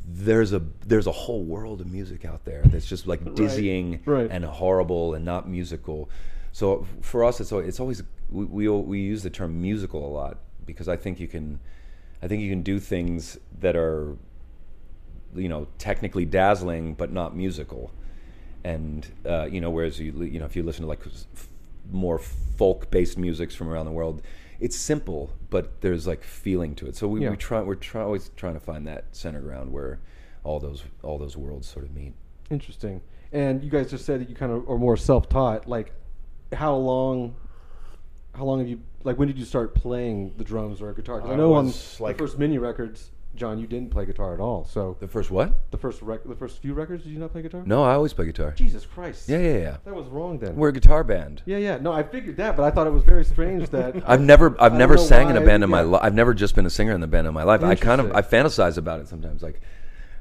There's 0.09 0.53
a 0.53 0.63
there's 0.87 1.07
a 1.07 1.13
whole 1.13 1.43
world 1.45 1.83
of 1.83 1.93
music 1.93 2.25
out 2.25 2.45
there 2.45 2.63
that's 2.65 2.87
just 2.87 3.07
like 3.07 3.35
dizzying 3.35 4.01
right. 4.07 4.29
and 4.31 4.45
horrible 4.45 5.15
and 5.15 5.25
not 5.25 5.49
musical. 5.49 6.09
So 6.57 6.87
for 7.03 7.23
us, 7.23 7.39
it's 7.39 7.53
al- 7.53 7.59
it's 7.59 7.81
always 7.81 8.03
we, 8.31 8.47
we 8.47 8.69
we 8.71 8.99
use 8.99 9.23
the 9.23 9.29
term 9.29 9.61
musical 9.61 10.07
a 10.07 10.09
lot 10.09 10.39
because 10.65 10.89
I 10.89 10.97
think 10.97 11.21
you 11.21 11.29
can 11.29 11.61
I 12.23 12.29
think 12.29 12.41
you 12.41 12.49
can 12.49 12.63
do 12.63 12.81
things 12.81 13.37
that 13.61 13.77
are 13.77 14.17
you 15.35 15.51
know 15.51 15.67
technically 15.77 16.25
dazzling 16.25 16.95
but 16.95 17.13
not 17.13 17.37
musical 17.37 17.91
and 18.65 19.07
uh, 19.27 19.45
you 19.45 19.61
know 19.61 19.69
whereas 19.69 20.01
you 20.01 20.13
you 20.23 20.39
know 20.39 20.47
if 20.47 20.57
you 20.57 20.63
listen 20.63 20.81
to 20.81 20.89
like 20.89 21.03
f- 21.07 21.49
more 21.93 22.19
folk 22.19 22.91
based 22.91 23.19
musics 23.19 23.55
from 23.55 23.69
around 23.69 23.85
the 23.85 23.93
world 23.93 24.23
it's 24.59 24.77
simple 24.77 25.35
but 25.51 25.83
there's 25.83 26.07
like 26.07 26.25
feeling 26.25 26.75
to 26.75 26.87
it 26.87 26.97
so 26.97 27.07
we, 27.07 27.21
Yeah. 27.23 27.33
we 27.33 27.37
try 27.37 27.61
we're 27.61 27.75
try, 27.75 28.01
always 28.01 28.31
trying 28.35 28.55
to 28.55 28.61
find 28.61 28.87
that 28.87 29.05
center 29.13 29.43
ground 29.43 29.75
where 29.75 29.99
all 30.43 30.59
those 30.59 30.85
all 31.03 31.19
those 31.19 31.37
worlds 31.37 31.69
sort 31.69 31.85
of 31.85 31.95
meet 31.95 32.15
Interesting. 32.51 33.03
And 33.31 33.63
you 33.63 33.69
guys 33.69 33.91
just 33.91 34.07
said 34.07 34.23
that 34.23 34.31
you 34.31 34.35
kind 34.35 34.53
of 34.53 34.71
are 34.71 34.79
more 34.79 34.97
self-taught. 34.97 35.69
Like, 35.69 35.93
how 36.53 36.75
long? 36.77 37.35
How 38.35 38.45
long 38.45 38.59
have 38.59 38.69
you? 38.69 38.81
Like, 39.05 39.19
when 39.19 39.29
did 39.29 39.39
you 39.39 39.45
start 39.45 39.75
playing 39.75 40.35
the 40.37 40.45
drums 40.45 40.83
or 40.83 40.93
guitar? 40.93 41.21
'Cause 41.21 41.31
I 41.31 41.35
I 41.35 41.37
know 41.37 41.55
on 41.55 41.73
like- 42.01 42.17
the 42.17 42.25
first 42.25 42.39
mini 42.39 42.59
records, 42.59 43.11
John, 43.35 43.59
you 43.59 43.67
didn't 43.67 43.91
play 43.91 44.05
guitar 44.07 44.35
at 44.35 44.41
all. 44.41 44.65
So 44.65 44.97
the 45.01 45.09
first 45.09 45.31
what 45.31 45.71
the 45.71 45.79
first 45.79 46.03
rec- 46.03 46.25
the 46.25 46.35
first 46.35 46.61
few 46.61 46.75
records, 46.75 47.05
did 47.05 47.11
you 47.11 47.19
not 47.19 47.33
play 47.33 47.43
guitar? 47.43 47.63
no 47.67 47.83
i 47.83 47.93
always 47.95 48.13
play 48.15 48.25
guitar 48.27 48.53
Jesus 48.57 48.85
Christ. 48.87 49.29
yeah 49.29 49.39
yeah 49.39 49.57
yeah 49.59 49.77
That 49.85 49.95
was 49.95 50.07
wrong 50.07 50.39
then. 50.39 50.57
we're 50.57 50.69
a 50.69 50.73
guitar 50.73 51.05
band 51.05 51.43
yeah, 51.47 51.59
yeah. 51.59 51.77
No, 51.79 51.93
I 51.93 52.03
figured 52.03 52.37
that, 52.39 52.57
but 52.57 52.63
I 52.65 52.71
thought 52.71 52.87
it 52.87 52.93
was 52.95 53.05
very 53.05 53.25
strange 53.25 53.69
that 53.71 53.95
I've 54.07 54.21
never 54.23 54.57
I've 54.61 54.73
I 54.75 54.79
never 54.79 54.97
don't 54.97 55.07
sang 55.07 55.29
in 55.31 55.37
a 55.37 55.41
band 55.43 55.65
in 55.65 55.71
my 55.71 55.81
yeah. 55.81 55.87
life. 55.87 56.01
I've 56.05 56.15
never 56.15 56.33
just 56.35 56.55
been 56.55 56.67
a 56.67 56.71
singer 56.71 56.93
in 56.93 57.01
the 57.01 57.07
band 57.07 57.27
in 57.27 57.35
my 57.35 57.43
life. 57.43 57.63
I 57.63 57.75
kind 57.75 58.01
of 58.01 58.13
I 58.13 58.23
fantasize 58.23 58.79
about 58.79 59.01
it 59.01 59.09
sometimes, 59.09 59.43
like 59.43 59.61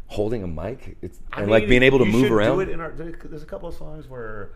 holding 0.07 0.43
a 0.43 0.47
mic 0.47 0.97
it's, 1.01 1.19
I 1.33 1.41
and 1.41 1.49
like 1.51 1.67
being 1.67 1.83
able 1.83 1.99
to 1.99 2.05
you 2.05 2.11
move 2.11 2.21
should 2.23 2.29
do 2.29 2.35
around. 2.35 2.59
it 2.61 2.69
in 2.69 2.79
our, 2.79 2.91
there's 2.91 3.41
a 3.43 3.45
couple 3.45 3.67
of 3.69 3.75
songs 3.75 4.07
where 4.09 4.51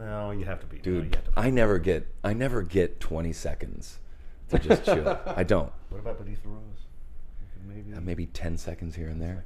no, 0.00 0.30
you 0.30 0.44
have 0.44 0.60
to 0.60 0.66
be. 0.66 0.76
no, 0.76 0.82
you 0.84 1.02
Dude, 1.02 1.14
have 1.14 1.24
to 1.24 1.30
be. 1.30 1.36
I 1.36 1.50
never 1.50 1.78
get 1.78 2.06
I 2.24 2.32
never 2.32 2.62
get 2.62 3.00
20 3.00 3.32
seconds 3.32 3.98
to 4.48 4.58
just 4.58 4.84
chill. 4.84 5.18
I 5.26 5.42
don't. 5.44 5.72
What 5.90 5.98
about 5.98 6.18
Beneath 6.18 6.42
the 6.42 6.48
Rose? 6.48 6.60
Maybe. 7.66 7.92
Uh, 7.94 8.00
Maybe 8.00 8.26
10 8.26 8.56
seconds 8.56 8.96
here 8.96 9.08
and 9.08 9.20
there. 9.20 9.44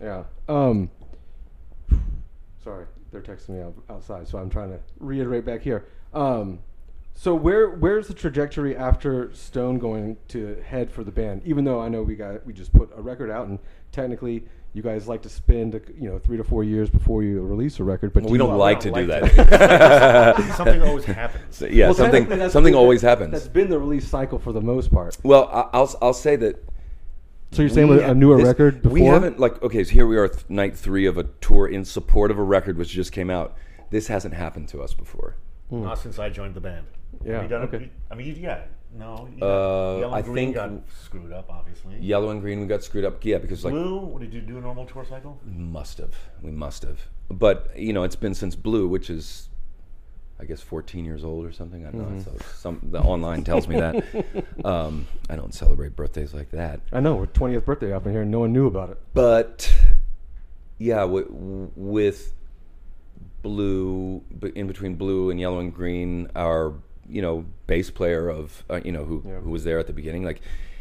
Yeah. 0.00 0.24
Yeah. 0.48 0.54
Um. 0.54 0.90
Sorry, 2.62 2.86
they're 3.12 3.20
texting 3.20 3.50
me 3.50 3.60
out, 3.60 3.74
outside, 3.90 4.26
so 4.26 4.38
I'm 4.38 4.48
trying 4.48 4.70
to 4.70 4.80
reiterate 4.98 5.44
back 5.44 5.60
here. 5.62 5.86
Um. 6.12 6.60
So 7.16 7.34
where 7.34 7.70
where's 7.70 8.08
the 8.08 8.14
trajectory 8.14 8.74
after 8.76 9.32
Stone 9.34 9.78
going 9.78 10.16
to 10.28 10.60
head 10.66 10.90
for 10.90 11.04
the 11.04 11.12
band? 11.12 11.42
Even 11.44 11.64
though 11.64 11.80
I 11.80 11.88
know 11.88 12.02
we 12.02 12.16
got 12.16 12.44
we 12.44 12.52
just 12.52 12.72
put 12.72 12.90
a 12.96 13.00
record 13.00 13.30
out, 13.30 13.46
and 13.46 13.58
technically 13.92 14.46
you 14.74 14.82
guys 14.82 15.06
like 15.06 15.22
to 15.22 15.28
spend 15.28 15.80
you 15.98 16.10
know 16.10 16.18
three 16.18 16.36
to 16.36 16.44
four 16.44 16.64
years 16.64 16.90
before 16.90 17.22
you 17.22 17.40
release 17.40 17.78
a 17.78 17.84
record, 17.84 18.12
but 18.12 18.24
Well, 18.24 18.28
do 18.28 18.32
we 18.32 18.38
don't 18.38 18.58
like 18.58 18.80
to 18.80 18.90
don't 18.90 19.06
do 19.06 19.12
like 19.12 19.34
that. 19.36 20.54
Something 20.56 20.82
always 20.82 21.04
happens. 21.04 21.56
So, 21.56 21.66
yeah, 21.66 21.86
Well, 21.86 21.94
something 21.94 22.26
something 22.50 22.72
been- 22.72 22.74
always 22.74 23.00
happens. 23.00 23.30
That's 23.32 23.48
been 23.48 23.70
the 23.70 23.78
release 23.78 24.06
cycle 24.08 24.38
for 24.38 24.52
the 24.52 24.60
most 24.60 24.92
part. 24.92 25.16
Well, 25.22 25.48
I- 25.52 25.70
I'll 25.78 25.98
I'll 26.02 26.12
say 26.12 26.34
that 26.36 26.62
So 27.52 27.62
you're 27.62 27.68
saying 27.68 27.86
we 27.88 27.96
with 27.96 28.04
a 28.04 28.14
newer 28.14 28.36
this- 28.36 28.46
record 28.48 28.82
before? 28.82 28.94
We 28.94 29.04
haven't 29.04 29.38
like 29.38 29.62
okay. 29.62 29.84
So 29.84 29.92
here 29.92 30.08
we 30.08 30.16
are, 30.16 30.26
th- 30.28 30.44
night 30.48 30.76
three 30.76 31.06
of 31.06 31.18
a 31.18 31.24
tour 31.40 31.68
in 31.68 31.84
support 31.84 32.32
of 32.32 32.38
a 32.38 32.42
record 32.42 32.76
which 32.76 32.88
just 32.90 33.12
came 33.12 33.30
out. 33.30 33.56
This 33.90 34.08
hasn't 34.08 34.34
happened 34.34 34.68
to 34.70 34.82
us 34.82 34.92
before. 34.92 35.36
Not 35.70 35.98
since 35.98 36.18
I 36.18 36.30
joined 36.30 36.54
the 36.54 36.60
band. 36.60 36.86
Yeah, 37.24 37.34
Have 37.34 37.42
you 37.44 37.48
done 37.48 37.62
it? 37.62 37.74
okay. 37.74 37.90
I 38.10 38.14
mean, 38.16 38.36
yeah. 38.40 38.62
No. 38.96 39.28
you 39.36 39.44
Uh, 39.44 39.94
got- 39.94 39.98
Yellow 40.00 40.14
I 40.14 40.22
Green 40.22 40.34
think- 40.36 40.54
got 40.54 40.70
screwed 41.02 41.32
up, 41.32 41.46
obviously. 41.50 41.98
Yellow 42.00 42.30
and 42.30 42.40
green, 42.40 42.60
we 42.60 42.66
got 42.66 42.82
screwed 42.84 43.04
up. 43.04 43.24
Yeah, 43.24 43.38
because 43.38 43.64
like 43.64 43.72
Blue. 43.74 43.98
What 43.98 44.20
did 44.20 44.32
you 44.32 44.40
do? 44.40 44.58
A 44.58 44.60
normal 44.60 44.86
tour 44.86 45.04
cycle? 45.04 45.40
must 45.44 45.98
have, 45.98 46.14
we 46.42 46.50
must 46.50 46.82
have. 46.82 47.00
But 47.30 47.76
you 47.76 47.92
know, 47.92 48.04
it's 48.04 48.16
been 48.16 48.34
since 48.34 48.54
Blue, 48.54 48.86
which 48.86 49.10
is, 49.10 49.48
I 50.38 50.44
guess, 50.44 50.60
14 50.60 51.04
years 51.04 51.24
old 51.24 51.44
or 51.44 51.52
something. 51.52 51.84
I 51.86 51.90
don't 51.90 52.16
know. 52.16 52.22
So 52.22 52.32
some 52.54 52.80
the 52.82 53.00
online 53.00 53.42
tells 53.44 53.66
me 53.68 53.76
that. 53.80 54.04
Um, 54.64 55.06
I 55.28 55.36
don't 55.36 55.52
celebrate 55.52 55.94
birthdays 55.94 56.32
like 56.32 56.50
that. 56.52 56.80
I 56.92 57.00
know, 57.00 57.16
with 57.16 57.32
20th 57.34 57.64
birthday 57.66 57.92
up 57.92 58.06
in 58.06 58.12
here, 58.12 58.22
and 58.22 58.30
no 58.30 58.40
one 58.40 58.52
knew 58.52 58.66
about 58.66 58.88
it. 58.90 58.98
but 59.12 59.70
yeah, 60.78 61.00
w- 61.00 61.70
with 61.76 62.32
blue, 63.42 64.22
in 64.54 64.66
between 64.66 64.94
blue 64.94 65.30
and 65.30 65.38
yellow 65.38 65.58
and 65.58 65.74
green, 65.74 66.28
our 66.34 66.72
you 67.08 67.22
know 67.22 67.44
bass 67.66 67.90
player 67.90 68.28
of 68.28 68.64
uh, 68.70 68.80
you 68.84 68.92
know 68.92 69.04
who 69.04 69.22
Yeah. 69.26 69.40
who 69.40 69.50
was 69.50 69.64
there 69.64 69.78
at 69.78 69.86
the 69.86 69.92
beginning, 69.92 70.24
like 70.24 70.40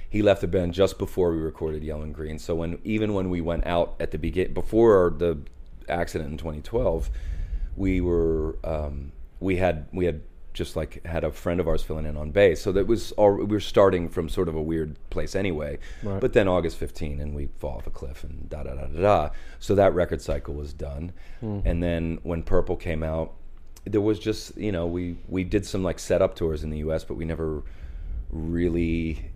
he 0.10 0.22
left 0.22 0.42
the 0.42 0.48
band 0.48 0.74
just 0.74 0.98
before 1.00 1.32
we 1.32 1.38
recorded 1.40 1.84
yellow 1.84 2.04
and 2.04 2.14
green. 2.14 2.38
So 2.40 2.54
when 2.56 2.80
even 2.84 3.14
when 3.14 3.30
we 3.30 3.42
went 3.42 3.66
out 3.66 3.96
at 4.00 4.12
the 4.12 4.18
begin 4.20 4.54
before 4.54 5.14
the 5.18 5.40
accident 5.90 6.32
in 6.32 6.38
2012, 6.38 7.10
we 7.76 8.00
were 8.02 8.58
um, 8.64 9.12
we 9.40 9.58
had 9.58 9.88
we 9.92 10.06
had 10.06 10.22
just 10.54 10.76
like 10.76 11.04
had 11.04 11.24
a 11.24 11.32
friend 11.32 11.60
of 11.60 11.68
ours 11.68 11.82
filling 11.82 12.06
in 12.06 12.16
on 12.16 12.30
bass. 12.30 12.62
So 12.62 12.72
that 12.74 12.86
was 12.86 13.12
all, 13.14 13.34
we 13.38 13.46
were 13.46 13.60
starting 13.60 14.08
from 14.08 14.30
sort 14.30 14.48
of 14.48 14.54
a 14.56 14.62
weird 14.62 14.96
place 15.10 15.36
anyway. 15.36 15.80
Right. 16.04 16.22
But 16.22 16.34
then 16.34 16.48
August 16.48 16.78
15 16.78 17.20
and 17.20 17.34
we 17.34 17.48
fall 17.58 17.78
off 17.78 17.88
a 17.88 17.90
cliff 17.90 18.24
and 18.24 18.48
da 18.52 18.62
da 18.62 18.76
da 18.76 18.86
da 18.86 19.02
da. 19.02 19.30
So 19.58 19.74
that 19.74 19.96
record 19.96 20.22
cycle 20.22 20.54
was 20.54 20.72
done. 20.72 21.12
And 21.42 21.82
then 21.82 22.20
when 22.22 22.44
Purple 22.44 22.76
came 22.76 23.02
out, 23.02 23.34
there 23.86 24.02
was 24.02 24.20
just 24.20 24.58
you 24.58 24.72
know 24.72 24.86
we 24.88 25.18
we 25.28 25.44
did 25.44 25.66
some 25.66 25.84
like 25.84 26.00
setup 26.00 26.36
tours 26.36 26.64
in 26.64 26.70
the 26.70 26.78
U.S., 26.80 27.04
but 27.04 27.16
we 27.16 27.26
never 27.26 27.64
really 28.32 29.32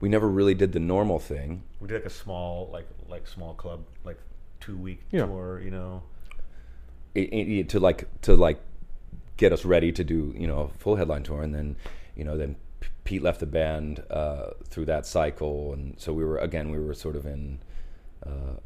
we 0.00 0.08
never 0.08 0.28
really 0.28 0.54
did 0.54 0.72
the 0.72 0.80
normal 0.80 1.18
thing. 1.18 1.62
We 1.80 1.88
did 1.88 1.94
like 2.02 2.04
a 2.04 2.10
small, 2.10 2.68
like 2.72 2.86
like 3.08 3.26
small 3.26 3.54
club, 3.54 3.84
like 4.04 4.18
two 4.60 4.76
week 4.76 5.00
Yeah. 5.10 5.26
tour. 5.26 5.60
You 5.64 5.70
know. 5.70 6.02
i- 7.16 7.28
i- 7.32 7.62
to 7.68 7.80
like 7.80 8.06
to 8.22 8.34
like 8.36 8.60
get 9.38 9.52
us 9.52 9.64
ready 9.64 9.90
to 9.92 10.04
do 10.04 10.34
you 10.36 10.46
know 10.46 10.60
a 10.60 10.68
full 10.78 10.96
headline 10.96 11.22
tour 11.22 11.42
and 11.42 11.54
then 11.54 11.76
you 12.14 12.24
know 12.24 12.36
then 12.36 12.56
Pete 13.04 13.22
left 13.22 13.40
the 13.40 13.46
band 13.46 14.02
uh, 14.10 14.50
through 14.68 14.84
that 14.86 15.06
cycle 15.06 15.72
and 15.72 15.94
so 15.98 16.12
we 16.12 16.24
were 16.24 16.38
again 16.38 16.70
we 16.70 16.78
were 16.78 16.92
sort 16.94 17.16
of 17.16 17.24
in 17.24 17.58
uh, 18.26 18.56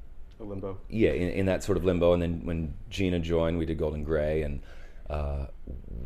A 0.41 0.45
limbo. 0.45 0.79
yeah 0.89 1.11
in, 1.11 1.29
in 1.31 1.47
that 1.47 1.63
sort 1.63 1.77
of 1.79 1.85
limbo 1.85 2.13
and 2.13 2.23
then 2.23 2.41
when 2.45 2.75
Gina 2.89 3.19
joined 3.21 3.59
we 3.59 3.67
did 3.67 3.79
Golden 3.79 4.03
Gray 4.05 4.43
and 4.43 4.61
uh, 5.11 5.47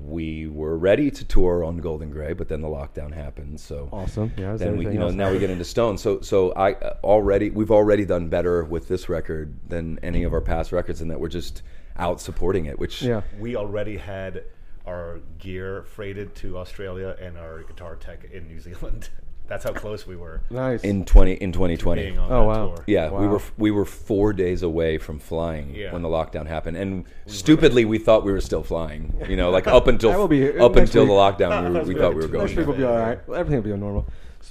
we 0.03 0.47
were 0.47 0.77
ready 0.79 1.11
to 1.11 1.25
tour 1.25 1.63
on 1.65 1.77
Golden 1.79 2.11
Gray 2.11 2.33
but 2.33 2.49
then 2.49 2.61
the 2.63 2.69
lockdown 2.69 3.13
happened 3.13 3.61
so 3.61 3.89
Awesome. 3.93 4.33
Yeah. 4.37 4.55
Is 4.55 4.61
then 4.61 4.77
we, 4.77 4.87
you 4.87 4.99
know, 4.99 5.07
else? 5.07 5.15
now 5.15 5.31
we 5.31 5.39
get 5.39 5.51
into 5.51 5.65
Stone. 5.65 5.99
So, 5.99 6.21
so 6.21 6.53
I 6.53 6.73
uh, 6.75 6.97
already 7.05 7.51
we've 7.51 7.71
already 7.71 8.05
done 8.05 8.29
better 8.29 8.65
with 8.65 8.89
this 8.89 9.09
record 9.09 9.55
than 9.69 9.99
any 10.03 10.25
of 10.25 10.33
our 10.33 10.41
past 10.41 10.73
records, 10.73 11.01
in 11.03 11.09
that 11.09 11.21
we're 11.21 11.29
just 11.29 11.63
out 11.97 12.21
supporting 12.21 12.65
it. 12.67 12.79
Which, 12.79 13.03
Yeah. 13.03 13.23
we 13.39 13.57
already 13.57 13.97
had 13.97 14.45
our 14.87 15.21
gear 15.39 15.83
freighted 15.85 16.35
to 16.37 16.59
Australia 16.59 17.17
and 17.21 17.39
our 17.39 17.63
guitar 17.63 17.97
tech 17.97 18.25
in 18.33 18.49
New 18.49 18.61
Zealand. 18.61 19.09
That's 19.47 19.63
how 19.65 19.73
close 19.73 20.07
we 20.07 20.17
were 20.17 20.41
Nice. 20.51 20.83
in 20.83 21.05
twenty 21.05 21.33
in 21.35 21.53
twenty 21.53 21.77
to 21.77 21.83
twenty, 21.83 22.03
being 22.05 22.19
on 22.19 22.33
Oh, 22.33 22.45
wow. 22.45 22.67
tour. 22.75 22.85
yeah, 22.87 23.11
we 23.11 23.27
were 23.27 23.41
we 23.59 23.71
were 23.71 23.85
four 23.85 24.33
days 24.33 24.63
away 24.63 24.97
from 24.97 25.19
flying 25.19 25.75
Yeah. 25.75 25.93
when 25.93 26.01
the 26.01 26.09
lockdown 26.09 26.47
happened, 26.47 26.79
and 26.79 27.05
stupidly 27.27 27.85
we 27.85 27.99
thought 27.99 28.25
we 28.25 28.33
were 28.33 28.41
still 28.41 28.63
flying. 28.63 29.13
You 29.29 29.37
know, 29.37 29.51
like 29.51 29.67
up 29.67 29.87
until 29.87 30.27
be- 30.29 30.59
up 30.59 30.77
until 30.77 31.03
week. 31.03 31.11
the 31.11 31.45
lockdown, 31.45 31.85
we, 31.87 31.95
we 31.95 32.01
thought 32.01 32.15
we 32.15 32.23
were 32.23 32.29
going. 32.29 32.47
Next 32.47 32.57
week 32.57 32.67
will 32.67 32.75
be 32.75 32.85
all 32.85 32.97
right. 32.97 33.19
Everything 33.29 33.57
will 33.63 33.71
be 33.71 33.77
normal. 33.77 34.07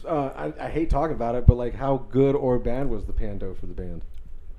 Uh, 0.07 0.29
I, 0.59 0.65
I 0.65 0.69
hate 0.69 0.89
talking 0.89 1.15
about 1.15 1.35
it, 1.35 1.45
but 1.47 1.55
like, 1.55 1.73
how 1.75 1.97
good 2.09 2.35
or 2.35 2.57
bad 2.59 2.89
was 2.89 3.05
the 3.05 3.13
Pando 3.13 3.53
for 3.55 3.65
the 3.67 3.73
band? 3.75 4.01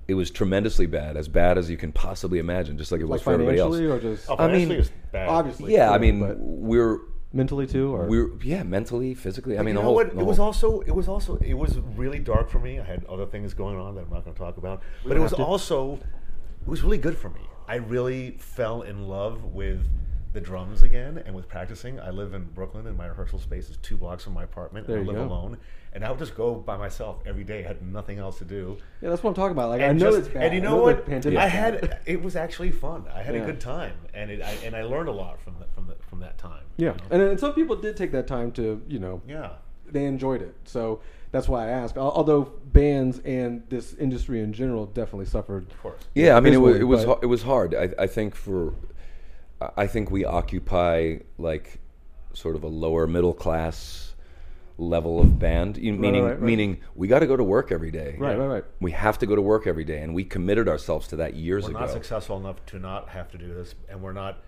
It 0.06 0.14
was 0.14 0.30
tremendously 0.30 0.86
bad, 0.86 1.16
as 1.16 1.28
bad 1.28 1.58
as 1.58 1.70
you 1.70 1.76
can 1.76 1.90
possibly 1.90 2.38
imagine, 2.38 2.76
just 2.76 2.92
like 2.92 3.00
it 3.00 3.04
was 3.04 3.10
Like 3.10 3.22
for 3.22 3.32
everybody 3.32 3.58
else. 3.58 3.74
or 3.76 3.98
just 4.00 4.28
Oh, 4.30 4.36
I 4.38 4.52
mean, 4.52 4.70
it 4.70 4.78
was 4.78 4.90
bad. 5.12 5.28
obviously? 5.28 5.72
Yeah, 5.74 5.90
I 5.90 5.98
mean, 5.98 6.20
but 6.20 6.36
we're 6.38 6.98
mentally 7.34 7.66
too, 7.66 7.94
or 7.94 8.06
we're 8.06 8.30
yeah, 8.42 8.62
mentally, 8.62 9.14
physically. 9.14 9.54
I 9.54 9.58
But 9.58 9.64
mean, 9.66 9.74
you 9.74 9.78
the 9.78 9.82
know 9.82 9.86
whole. 9.86 9.94
what? 9.96 10.14
the 10.14 10.20
It 10.20 10.24
was 10.26 10.36
whole- 10.38 10.46
also 10.46 10.80
it 10.80 10.92
was 10.94 11.08
also 11.08 11.36
it 11.38 11.54
was 11.54 11.78
really 11.96 12.18
dark 12.18 12.48
for 12.48 12.58
me. 12.58 12.78
I 12.80 12.84
had 12.84 13.04
other 13.06 13.26
things 13.26 13.52
going 13.54 13.76
on 13.78 13.94
that 13.96 14.02
I'm 14.02 14.10
not 14.10 14.24
going 14.24 14.34
to 14.34 14.38
talk 14.38 14.56
about. 14.56 14.82
But 15.06 15.16
it 15.16 15.20
was 15.20 15.32
to. 15.32 15.44
also 15.44 15.94
it 16.62 16.68
was 16.68 16.82
really 16.82 16.98
good 16.98 17.16
for 17.18 17.28
me. 17.30 17.40
I 17.68 17.76
really 17.76 18.32
fell 18.38 18.82
in 18.82 19.08
love 19.08 19.44
with 19.44 19.86
the 20.32 20.40
drums 20.40 20.82
again 20.82 21.22
and 21.24 21.34
with 21.34 21.48
practicing. 21.48 22.00
I 22.00 22.10
live 22.10 22.34
in 22.34 22.44
Brooklyn 22.44 22.86
and 22.86 22.96
my 22.96 23.06
rehearsal 23.06 23.38
space 23.38 23.70
is 23.70 23.76
two 23.78 23.96
blocks 23.96 24.24
from 24.24 24.32
my 24.34 24.42
apartment 24.44 24.86
There 24.86 24.96
and 24.98 25.08
I 25.08 25.12
you 25.12 25.18
live 25.18 25.28
go. 25.28 25.32
alone. 25.34 25.58
And 25.94 26.04
I 26.04 26.10
would 26.10 26.18
just 26.18 26.34
go 26.34 26.56
by 26.56 26.76
myself 26.76 27.22
every 27.24 27.44
day, 27.44 27.64
I 27.64 27.68
had 27.68 27.80
nothing 27.86 28.18
else 28.18 28.38
to 28.38 28.44
do. 28.44 28.76
Yeah, 29.00 29.10
that's 29.10 29.22
what 29.22 29.30
I'm 29.30 29.34
talking 29.36 29.52
about. 29.52 29.68
Like 29.70 29.80
I 29.80 29.84
And 29.86 30.00
know 30.00 30.06
just- 30.10 30.26
it's 30.26 30.28
bad. 30.34 30.44
And 30.46 30.54
you 30.54 30.60
I 30.60 30.64
know 30.64 30.76
the 30.92 31.30
what? 31.30 31.36
I 31.36 31.46
had 31.46 32.00
it 32.04 32.20
was 32.20 32.34
actually 32.34 32.72
fun. 32.72 33.04
I 33.14 33.22
had 33.22 33.34
Yeah. 33.36 33.42
a 33.42 33.46
good 33.46 33.60
time, 33.60 33.94
and 34.12 34.30
it 34.30 34.42
I, 34.42 34.50
and 34.64 34.74
I 34.74 34.82
learned 34.82 35.08
a 35.08 35.12
lot 35.12 35.40
from 35.40 35.54
the, 35.60 35.66
from 35.74 35.86
the, 35.86 35.94
from 36.08 36.18
that 36.20 36.36
time. 36.36 36.64
you 36.76 36.86
Yeah, 36.86 36.92
know? 36.92 36.98
and, 37.12 37.22
and 37.22 37.38
some 37.40 37.54
people 37.54 37.76
did 37.76 37.96
take 37.96 38.10
that 38.12 38.26
time 38.26 38.50
to, 38.52 38.82
you 38.88 38.98
know, 38.98 39.22
yeah. 39.26 39.50
they 39.90 40.04
enjoyed 40.04 40.42
it. 40.42 40.54
So 40.64 41.00
that's 41.30 41.48
why 41.48 41.66
I 41.66 41.70
asked. 41.70 41.96
Although 41.96 42.52
bands 42.72 43.20
and 43.24 43.62
this 43.68 43.94
industry 43.94 44.40
in 44.40 44.52
general 44.52 44.86
definitely 44.86 45.26
suffered. 45.26 45.70
Of 45.70 45.80
course. 45.80 46.02
Yeah, 46.14 46.36
I 46.36 46.40
mean, 46.40 46.54
it 46.54 46.58
was 46.60 46.76
it 46.76 46.84
was 46.84 47.04
it 47.22 47.26
was 47.26 47.42
hard. 47.44 47.72
I, 47.74 47.90
I 47.98 48.06
think 48.08 48.34
for 48.34 48.74
I 49.76 49.86
think 49.86 50.10
we 50.10 50.24
occupy 50.24 51.18
like 51.38 51.78
sort 52.32 52.56
of 52.56 52.64
a 52.64 52.68
lower 52.68 53.06
middle 53.06 53.32
class 53.32 54.13
level 54.76 55.20
of 55.20 55.38
band, 55.38 55.76
you- 55.78 55.92
meaning 55.92 56.24
right, 56.24 56.30
right. 56.32 56.42
meaning 56.42 56.80
we 56.94 57.06
got 57.06 57.20
to 57.20 57.26
go 57.26 57.36
to 57.36 57.44
work 57.44 57.70
every 57.70 57.90
day. 57.90 58.16
Right, 58.18 58.36
right, 58.36 58.46
right. 58.46 58.64
We 58.80 58.90
have 58.92 59.18
to 59.18 59.26
go 59.26 59.36
to 59.36 59.42
work 59.42 59.66
every 59.66 59.84
day, 59.84 60.00
and 60.02 60.14
we 60.14 60.24
committed 60.24 60.68
ourselves 60.68 61.06
to 61.08 61.16
that 61.16 61.34
years 61.34 61.64
We're 61.64 61.70
ago. 61.70 61.80
not 61.80 61.90
successful 61.90 62.36
enough 62.38 62.64
to 62.66 62.78
not 62.78 63.08
have 63.10 63.30
to 63.32 63.38
do 63.38 63.54
this, 63.54 63.74
and 63.88 64.02
we're 64.02 64.12
not, 64.12 64.42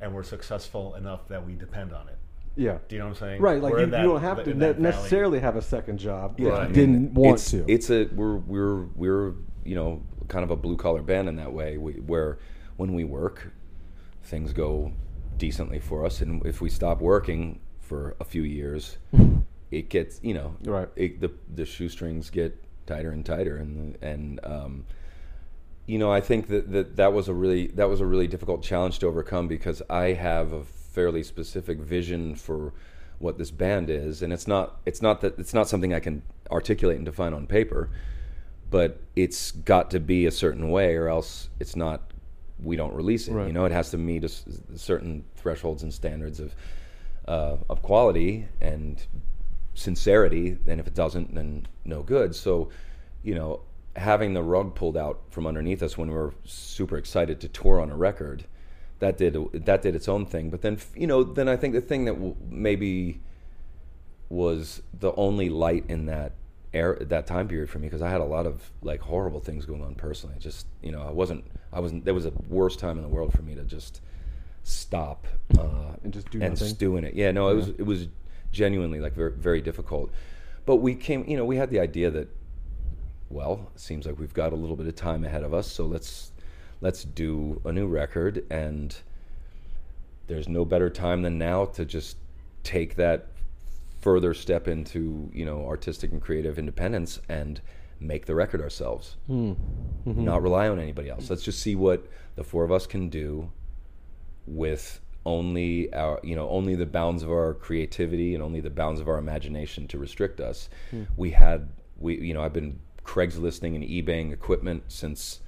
and 0.00 0.14
we're 0.14 0.22
successful 0.22 0.94
enough 0.94 1.26
that 1.28 1.44
we 1.44 1.54
depend 1.54 1.92
on 1.92 2.08
it. 2.08 2.16
Yeah. 2.54 2.78
Do 2.86 2.94
you 2.94 3.00
know 3.00 3.06
what 3.08 3.22
I'm 3.22 3.28
saying? 3.28 3.40
Right, 3.42 3.60
like 3.62 3.72
you, 3.78 3.86
that- 3.86 4.02
you 4.02 4.08
don't 4.08 4.20
have 4.20 4.44
to 4.44 4.50
in 4.50 4.58
ne- 4.58 4.66
valley. 4.72 4.82
necessarily 4.82 5.40
have 5.40 5.56
a 5.56 5.62
second 5.62 5.98
job 5.98 6.38
Yeah, 6.38 6.62
if 6.62 6.68
you 6.68 6.74
didn't 6.74 7.14
want 7.14 7.40
it's, 7.40 7.50
to. 7.52 7.64
It's 7.66 7.90
a 7.90 8.04
we're 8.14 8.36
we're 8.36 8.82
we're 8.94 9.32
you 9.64 9.74
know 9.74 10.02
kind 10.28 10.44
of 10.44 10.50
a 10.50 10.56
blue 10.56 10.76
collar 10.76 11.02
band 11.02 11.28
in 11.28 11.36
that 11.36 11.52
way, 11.52 11.76
we, 11.78 11.94
where 11.94 12.38
when 12.76 12.94
we 12.94 13.04
work, 13.04 13.52
things 14.24 14.52
go 14.52 14.92
decently 15.38 15.80
for 15.80 16.04
us, 16.06 16.20
and 16.20 16.44
if 16.46 16.60
we 16.60 16.68
stop 16.70 17.00
working 17.00 17.58
for 17.80 18.14
a 18.20 18.24
few 18.24 18.42
years, 18.42 18.98
it 19.72 19.88
gets 19.88 20.20
you 20.22 20.34
know 20.34 20.54
Right. 20.64 20.88
it, 20.94 21.20
the 21.20 21.32
the 21.52 21.66
shoestrings 21.66 22.30
get 22.30 22.56
tighter 22.86 23.10
and 23.10 23.26
tighter, 23.26 23.56
and 23.56 23.98
and 24.02 24.38
um, 24.44 24.84
you 25.86 25.98
know 25.98 26.12
I 26.12 26.20
think 26.20 26.46
that, 26.48 26.70
that 26.72 26.96
that 26.96 27.12
was 27.12 27.28
a 27.28 27.34
really 27.34 27.68
that 27.68 27.88
was 27.88 28.00
a 28.00 28.06
really 28.06 28.28
difficult 28.28 28.62
challenge 28.62 29.00
to 29.00 29.06
overcome 29.06 29.48
because 29.48 29.82
I 29.90 30.12
have 30.12 30.52
a 30.52 30.62
fairly 30.62 31.22
specific 31.22 31.78
vision 31.78 32.34
for 32.36 32.72
what 33.18 33.38
this 33.38 33.50
band 33.50 33.88
is, 33.90 34.22
and 34.22 34.32
it's 34.32 34.46
not 34.46 34.80
it's 34.86 35.02
not 35.02 35.20
that 35.22 35.38
it's 35.38 35.54
not 35.54 35.68
something 35.68 35.92
I 35.94 36.00
can 36.00 36.22
articulate 36.50 36.96
and 36.98 37.06
define 37.06 37.32
on 37.32 37.46
paper, 37.46 37.88
but 38.70 39.00
it's 39.16 39.52
got 39.52 39.90
to 39.92 40.00
be 40.00 40.26
a 40.26 40.30
certain 40.30 40.70
way, 40.70 40.94
or 40.94 41.08
else 41.08 41.48
it's 41.58 41.74
not. 41.74 42.02
We 42.62 42.76
don't 42.76 42.94
release 42.94 43.26
it. 43.26 43.32
Right. 43.32 43.48
You 43.48 43.52
know, 43.52 43.64
it 43.64 43.72
has 43.72 43.90
to 43.90 43.98
meet 43.98 44.22
a 44.22 44.28
certain 44.76 45.24
thresholds 45.34 45.82
and 45.82 45.92
standards 45.92 46.38
of 46.38 46.54
uh, 47.26 47.56
of 47.70 47.82
quality 47.82 48.46
and 48.60 49.04
sincerity. 49.74 50.58
And 50.66 50.80
if 50.80 50.86
it 50.86 50.94
doesn't, 50.94 51.34
then 51.34 51.66
no 51.84 52.02
good. 52.02 52.34
So, 52.34 52.68
you 53.22 53.34
know, 53.34 53.60
having 53.96 54.32
the 54.34 54.42
rug 54.42 54.74
pulled 54.74 54.96
out 54.96 55.20
from 55.30 55.46
underneath 55.46 55.82
us 55.82 55.98
when 55.98 56.08
we 56.08 56.14
were 56.14 56.34
super 56.44 56.96
excited 56.96 57.40
to 57.40 57.48
tour 57.48 57.80
on 57.80 57.90
a 57.90 57.96
record, 57.96 58.44
that 59.00 59.18
did 59.18 59.36
that 59.66 59.82
did 59.82 59.94
its 59.96 60.08
own 60.08 60.26
thing. 60.26 60.48
But 60.50 60.62
then, 60.62 60.78
you 60.94 61.06
know, 61.06 61.22
then 61.24 61.48
I 61.48 61.56
think 61.56 61.74
the 61.74 61.80
thing 61.80 62.04
that 62.04 62.14
w- 62.14 62.36
maybe 62.48 63.20
was 64.28 64.82
the 64.98 65.12
only 65.16 65.48
light 65.50 65.84
in 65.88 66.06
that 66.06 66.32
air 66.72 66.96
that 67.02 67.26
time 67.26 67.48
period 67.48 67.68
for 67.68 67.78
me 67.78 67.86
because 67.86 68.00
I 68.00 68.08
had 68.08 68.20
a 68.22 68.24
lot 68.24 68.46
of 68.46 68.70
like 68.80 69.00
horrible 69.00 69.40
things 69.40 69.66
going 69.66 69.82
on 69.82 69.94
personally. 69.94 70.36
Just 70.38 70.66
you 70.82 70.90
know, 70.92 71.02
I 71.02 71.10
wasn't 71.10 71.44
I 71.72 71.80
wasn't 71.80 72.04
there 72.04 72.14
was 72.14 72.24
a 72.26 72.32
worst 72.48 72.78
time 72.78 72.96
in 72.96 73.02
the 73.02 73.08
world 73.10 73.32
for 73.32 73.42
me 73.42 73.54
to 73.56 73.64
just 73.64 74.00
stop 74.62 75.26
uh, 75.58 75.96
And 76.04 76.12
just 76.12 76.30
do 76.30 76.40
and 76.40 76.52
nothing? 76.54 76.68
stew 76.68 76.96
in 76.96 77.04
it. 77.04 77.14
Yeah, 77.14 77.30
no, 77.32 77.48
it 77.48 77.54
was 77.54 77.68
it 77.70 77.84
was 77.84 78.08
genuinely 78.52 79.00
like 79.00 79.14
very 79.14 79.32
very 79.32 79.60
difficult. 79.60 80.10
But 80.64 80.76
we 80.76 80.94
came, 80.94 81.24
you 81.26 81.36
know, 81.36 81.44
we 81.44 81.56
had 81.56 81.70
the 81.70 81.80
idea 81.80 82.10
that 82.10 82.28
well, 83.30 83.70
it 83.74 83.80
seems 83.80 84.06
like 84.06 84.18
we've 84.18 84.34
got 84.34 84.52
a 84.52 84.56
little 84.56 84.76
bit 84.76 84.86
of 84.86 84.94
time 84.94 85.24
ahead 85.24 85.42
of 85.42 85.54
us, 85.54 85.66
so 85.66 85.86
let's 85.86 86.32
let's 86.80 87.04
do 87.04 87.60
a 87.64 87.72
new 87.72 87.86
record 87.86 88.44
and 88.50 88.96
there's 90.26 90.48
no 90.48 90.64
better 90.64 90.90
time 90.90 91.22
than 91.22 91.38
now 91.38 91.64
to 91.64 91.84
just 91.84 92.16
take 92.62 92.96
that 92.96 93.26
further 94.00 94.34
step 94.34 94.66
into, 94.66 95.30
you 95.32 95.44
know, 95.44 95.64
artistic 95.66 96.10
and 96.10 96.20
creative 96.20 96.58
independence 96.58 97.20
and 97.28 97.60
make 98.00 98.26
the 98.26 98.34
record 98.34 98.60
ourselves. 98.60 99.16
Hmm. 99.26 99.52
Mm-hmm. 100.06 100.24
Not 100.24 100.42
rely 100.42 100.68
on 100.68 100.80
anybody 100.80 101.08
else. 101.08 101.30
Let's 101.30 101.42
just 101.42 101.60
see 101.60 101.76
what 101.76 102.06
the 102.34 102.42
four 102.42 102.64
of 102.64 102.72
us 102.72 102.86
can 102.86 103.08
do 103.08 103.50
with 104.46 105.00
only 105.24 105.92
our 105.94 106.18
you 106.22 106.34
know 106.34 106.48
only 106.48 106.74
the 106.74 106.86
bounds 106.86 107.22
of 107.22 107.30
our 107.30 107.54
creativity 107.54 108.34
and 108.34 108.42
only 108.42 108.60
the 108.60 108.70
bounds 108.70 109.00
of 109.00 109.08
our 109.08 109.18
imagination 109.18 109.86
to 109.88 109.98
restrict 109.98 110.40
us. 110.40 110.68
We 111.16 111.30
had 111.30 111.68
we 111.98 112.20
you 112.20 112.34
know 112.34 112.42
i've 112.42 112.52
been 112.52 112.78
craigslisting 113.04 113.74
and 113.74 113.84
ebaying 113.84 114.32
equipment 114.32 114.82
since 114.88 115.40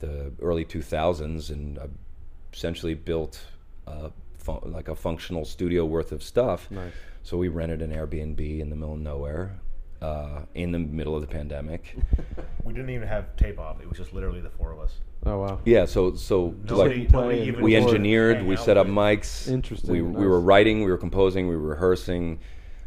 the 0.00 0.32
early 0.40 0.64
2000s 0.64 1.50
and 1.50 1.78
i've 1.78 1.90
essentially 2.52 2.94
built 2.94 3.40
uh, 3.86 4.10
fun- 4.38 4.60
like 4.64 4.88
a 4.88 4.94
functional 4.94 5.44
studio 5.44 5.84
worth 5.84 6.12
of 6.12 6.22
stuff. 6.22 6.70
Nice. 6.70 6.92
so 7.22 7.36
we 7.36 7.48
rented 7.48 7.82
an 7.82 7.90
airbnb 7.92 8.60
in 8.60 8.70
the 8.70 8.76
middle 8.76 8.94
of 8.94 9.00
nowhere 9.00 9.58
uh, 10.02 10.42
in 10.54 10.72
the 10.72 10.78
middle 10.78 11.14
of 11.14 11.20
the 11.20 11.26
pandemic 11.28 11.96
We 12.64 12.72
didn't 12.72 12.90
even 12.90 13.08
have 13.08 13.34
tape 13.36 13.58
off. 13.58 13.80
It 13.80 13.88
was 13.88 13.98
just 13.98 14.12
literally 14.14 14.40
the 14.40 14.50
four 14.50 14.72
of 14.72 14.78
us. 14.78 14.94
oh 15.26 15.38
wow. 15.38 15.60
yeah 15.64 15.84
so 15.84 16.14
so 16.14 16.54
Nobody, 16.68 17.00
like 17.02 17.12
nobody 17.12 17.38
even 17.42 17.62
we 17.62 17.72
wanted 17.74 17.82
to 17.84 17.88
engineered 17.90 18.36
hang 18.38 18.46
we 18.46 18.56
out 18.56 18.64
set 18.64 18.76
up 18.76 18.86
with. 18.86 18.94
mics 18.94 19.48
Interesting, 19.50 19.90
we, 19.92 20.02
we 20.02 20.12
nice. 20.12 20.24
were 20.24 20.40
writing 20.40 20.82
we 20.84 20.90
were 20.90 20.98
composing 20.98 21.48
we 21.48 21.56
were 21.56 21.68
rehearsing 21.76 22.38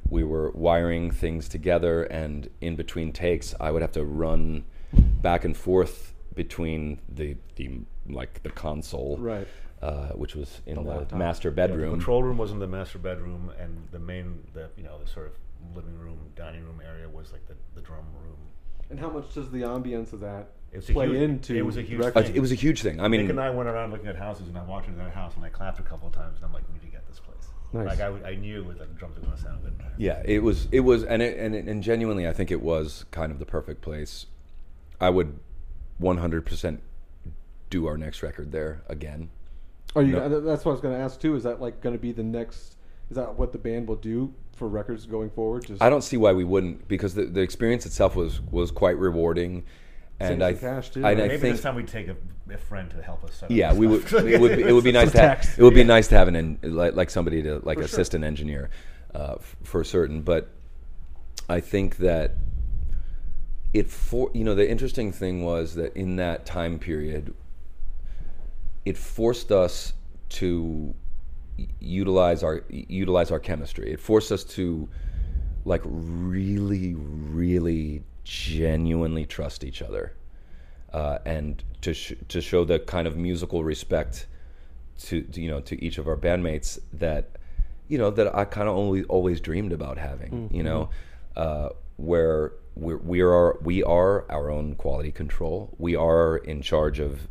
we 0.10 0.24
were 0.24 0.52
wiring 0.52 1.12
things 1.12 1.48
together 1.50 2.04
and 2.04 2.50
in 2.62 2.76
between 2.76 3.12
takes 3.12 3.54
i 3.60 3.72
would 3.72 3.82
have 3.82 3.92
to 3.94 4.04
run 4.04 4.64
back 5.22 5.44
and 5.46 5.56
forth 5.58 6.14
between 6.36 7.00
the 7.10 7.36
the 7.56 7.80
like 8.10 8.42
the 8.44 8.50
console 8.50 9.18
Right. 9.18 9.48
uh, 9.82 10.10
which 10.10 10.36
was 10.36 10.62
in 10.66 10.76
lot 10.78 10.86
the 10.96 11.02
of 11.04 11.08
time. 11.10 11.20
master 11.20 11.50
Yeah, 11.50 11.56
the 11.68 11.68
bedroom 11.74 11.92
control 11.92 12.24
room 12.24 12.38
was 12.38 12.52
in 12.52 12.60
the 12.60 12.68
master 12.68 13.00
bedroom, 13.00 13.52
and 13.60 13.88
the 13.92 14.00
main, 14.00 14.44
the 14.54 14.70
you 14.78 14.84
know, 14.84 14.98
the 15.04 15.10
sort 15.10 15.28
of 15.28 15.34
living 15.74 15.98
room, 15.98 16.18
dining 16.36 16.64
room 16.64 16.82
area 16.86 17.08
was 17.10 17.32
like 17.32 17.46
the, 17.48 17.56
the 17.76 17.82
drum 17.82 18.06
room. 18.24 18.38
And 18.90 19.00
how 19.00 19.10
much 19.10 19.34
does 19.34 19.50
the 19.50 19.62
ambience 19.62 20.14
of 20.14 20.20
that 20.20 20.50
It 20.72 20.78
was 20.78 20.90
a 20.90 20.94
play 20.94 21.08
huge- 21.08 21.18
into? 21.22 21.56
it 21.56 21.66
was 21.66 21.78
a 21.78 21.82
huge? 21.82 22.02
Thing. 22.14 22.36
it 22.36 22.40
was 22.40 22.52
a 22.52 22.56
huge 22.56 22.82
thing 22.84 23.00
i 23.00 23.08
Nick 23.08 23.22
mean 23.22 23.30
and 23.32 23.40
I 23.40 23.50
went 23.50 23.68
around 23.68 23.92
looking 23.92 24.08
at 24.08 24.16
houses, 24.16 24.48
and 24.48 24.58
I 24.58 24.64
walked 24.64 24.88
into 24.88 25.00
that 25.00 25.14
house, 25.14 25.36
and 25.36 25.44
I 25.44 25.50
clapped 25.50 25.80
a 25.80 25.84
couple 25.84 26.08
of 26.08 26.14
times, 26.14 26.36
and 26.38 26.46
I'm 26.46 26.54
like, 26.54 26.64
we 26.68 26.74
need 26.76 26.82
to 26.86 26.92
get 26.92 27.08
this 27.08 27.20
place. 27.20 27.36
Nice. 27.74 27.88
Like 27.88 28.00
I, 28.00 28.06
w- 28.12 28.26
I 28.26 28.36
knew 28.36 28.64
that 28.78 28.80
the 28.80 28.86
drums 29.00 29.16
were 29.16 29.22
going 29.24 29.36
to 29.36 29.42
sound 29.42 29.64
good. 29.64 29.74
Yeah, 29.98 30.22
it 30.24 30.44
was. 30.44 30.68
It 30.72 30.82
was, 30.82 31.04
and 31.04 31.22
it, 31.22 31.38
and 31.40 31.56
it, 31.56 31.66
and 31.66 31.82
genuinely, 31.82 32.28
I 32.28 32.34
think 32.34 32.52
it 32.52 32.62
was 32.62 33.06
kind 33.12 33.32
of 33.32 33.40
the 33.40 33.46
perfect 33.46 33.82
place. 33.82 34.28
I 35.02 35.10
would 35.10 35.40
100% 36.02 36.80
do 37.70 37.88
our 37.88 37.98
next 37.98 38.22
record 38.24 38.52
there 38.52 38.84
again. 38.88 39.30
Are 39.96 40.04
you? 40.04 40.14
No. 40.14 40.42
That's 40.42 40.64
what 40.66 40.72
I 40.72 40.74
was 40.74 40.82
going 40.82 40.94
to 40.96 41.00
ask 41.02 41.20
too. 41.20 41.36
Is 41.36 41.44
that 41.44 41.60
like 41.62 41.82
going 41.82 41.96
to 41.96 42.02
be 42.02 42.12
the 42.12 42.24
next? 42.24 42.75
Is 43.10 43.16
that 43.18 43.36
what 43.36 43.52
the 43.52 43.58
band 43.60 43.88
will 43.88 43.96
do 43.98 44.34
for 44.56 44.68
records 44.68 45.06
going 45.06 45.30
forward? 45.30 45.66
Just 45.66 45.82
I 45.82 45.90
don't 45.90 46.02
see 46.04 46.18
why 46.18 46.34
we 46.34 46.44
wouldn't, 46.44 46.88
because 46.88 47.14
the, 47.14 47.26
the 47.26 47.42
experience 47.42 47.86
itself 47.86 48.16
was 48.16 48.42
was 48.42 48.72
quite 48.72 48.98
rewarding, 48.98 49.64
and 50.20 50.42
I 50.44 50.54
cash, 50.54 50.90
too, 50.90 51.02
I, 51.06 51.10
right? 51.10 51.18
I 51.20 51.28
Maybe 51.28 51.38
think 51.38 51.56
this 51.56 51.62
time 51.64 51.76
we'd 51.76 51.88
take 51.88 52.08
a, 52.08 52.16
a 52.52 52.58
friend 52.58 52.90
to 52.92 53.02
help 53.02 53.24
us. 53.24 53.36
Set 53.36 53.46
up 53.46 53.52
yeah, 53.52 53.74
we 53.74 53.86
would. 53.88 54.12
It 54.12 54.40
would 54.42 54.56
be, 54.58 54.64
it 54.64 54.72
would 54.72 54.84
be 54.84 54.92
nice 55.02 55.12
Some 55.12 55.22
to 55.22 55.28
have, 55.30 55.56
it 55.58 55.62
would 55.64 55.74
be 55.74 55.82
Yeah. 55.82 55.86
nice 55.88 56.08
to 56.08 56.18
have 56.18 56.28
an 56.28 56.36
en- 56.36 56.60
like, 56.64 56.96
like 56.96 57.10
somebody 57.10 57.44
to 57.44 57.60
like 57.64 57.78
For 57.78 57.84
assist 57.84 58.12
sure. 58.14 58.18
an 58.18 58.24
engineer 58.24 58.70
uh, 59.14 59.36
f- 59.38 59.56
for 59.64 59.84
certain. 59.84 60.22
But 60.22 60.50
I 61.48 61.60
think 61.60 61.98
that 61.98 62.36
it 63.74 63.90
for 63.92 64.32
you 64.34 64.44
know 64.44 64.56
the 64.56 64.68
interesting 64.68 65.12
thing 65.12 65.44
was 65.44 65.76
that 65.76 65.96
in 65.96 66.16
that 66.16 66.46
time 66.48 66.80
period, 66.80 67.36
it 68.86 68.98
forced 68.98 69.52
us 69.52 69.94
to 70.30 70.64
y- 70.64 70.94
utilize 71.80 72.44
our 72.44 72.64
utilize 72.70 73.32
our 73.32 73.40
chemistry. 73.40 73.92
It 73.92 74.00
forced 74.00 74.32
us 74.32 74.44
to 74.56 74.90
like 75.64 75.82
really, 75.86 76.94
really 76.96 78.04
genuinely 78.24 79.26
trust 79.26 79.64
each 79.64 79.82
other, 79.82 80.16
uh, 80.94 81.20
and 81.26 81.64
to 81.82 81.94
sh- 81.94 82.14
to 82.30 82.42
show 82.42 82.66
the 82.66 82.80
kind 82.80 83.08
of 83.08 83.16
musical 83.18 83.64
respect 83.64 84.28
to, 85.00 85.22
to 85.22 85.42
you 85.42 85.50
know 85.50 85.62
to 85.62 85.84
each 85.84 85.98
of 85.98 86.08
our 86.08 86.18
bandmates 86.18 86.80
that 86.94 87.32
you 87.88 87.98
know 87.98 88.12
that 88.12 88.36
I 88.36 88.46
kind 88.46 88.68
of 88.68 88.76
only 88.76 89.04
always 89.06 89.42
dreamed 89.42 89.72
about 89.72 89.98
having. 89.98 90.50
You 90.52 90.64
know, 90.64 90.90
uh, 91.36 91.70
where 91.98 92.54
we're, 92.76 92.98
we 92.98 93.22
are 93.22 93.58
we 93.62 93.84
are 93.84 94.30
our 94.30 94.50
own 94.50 94.76
quality 94.76 95.12
control. 95.12 95.74
We 95.78 95.96
are 95.96 96.38
in 96.38 96.62
charge 96.62 97.00
of 97.00 97.28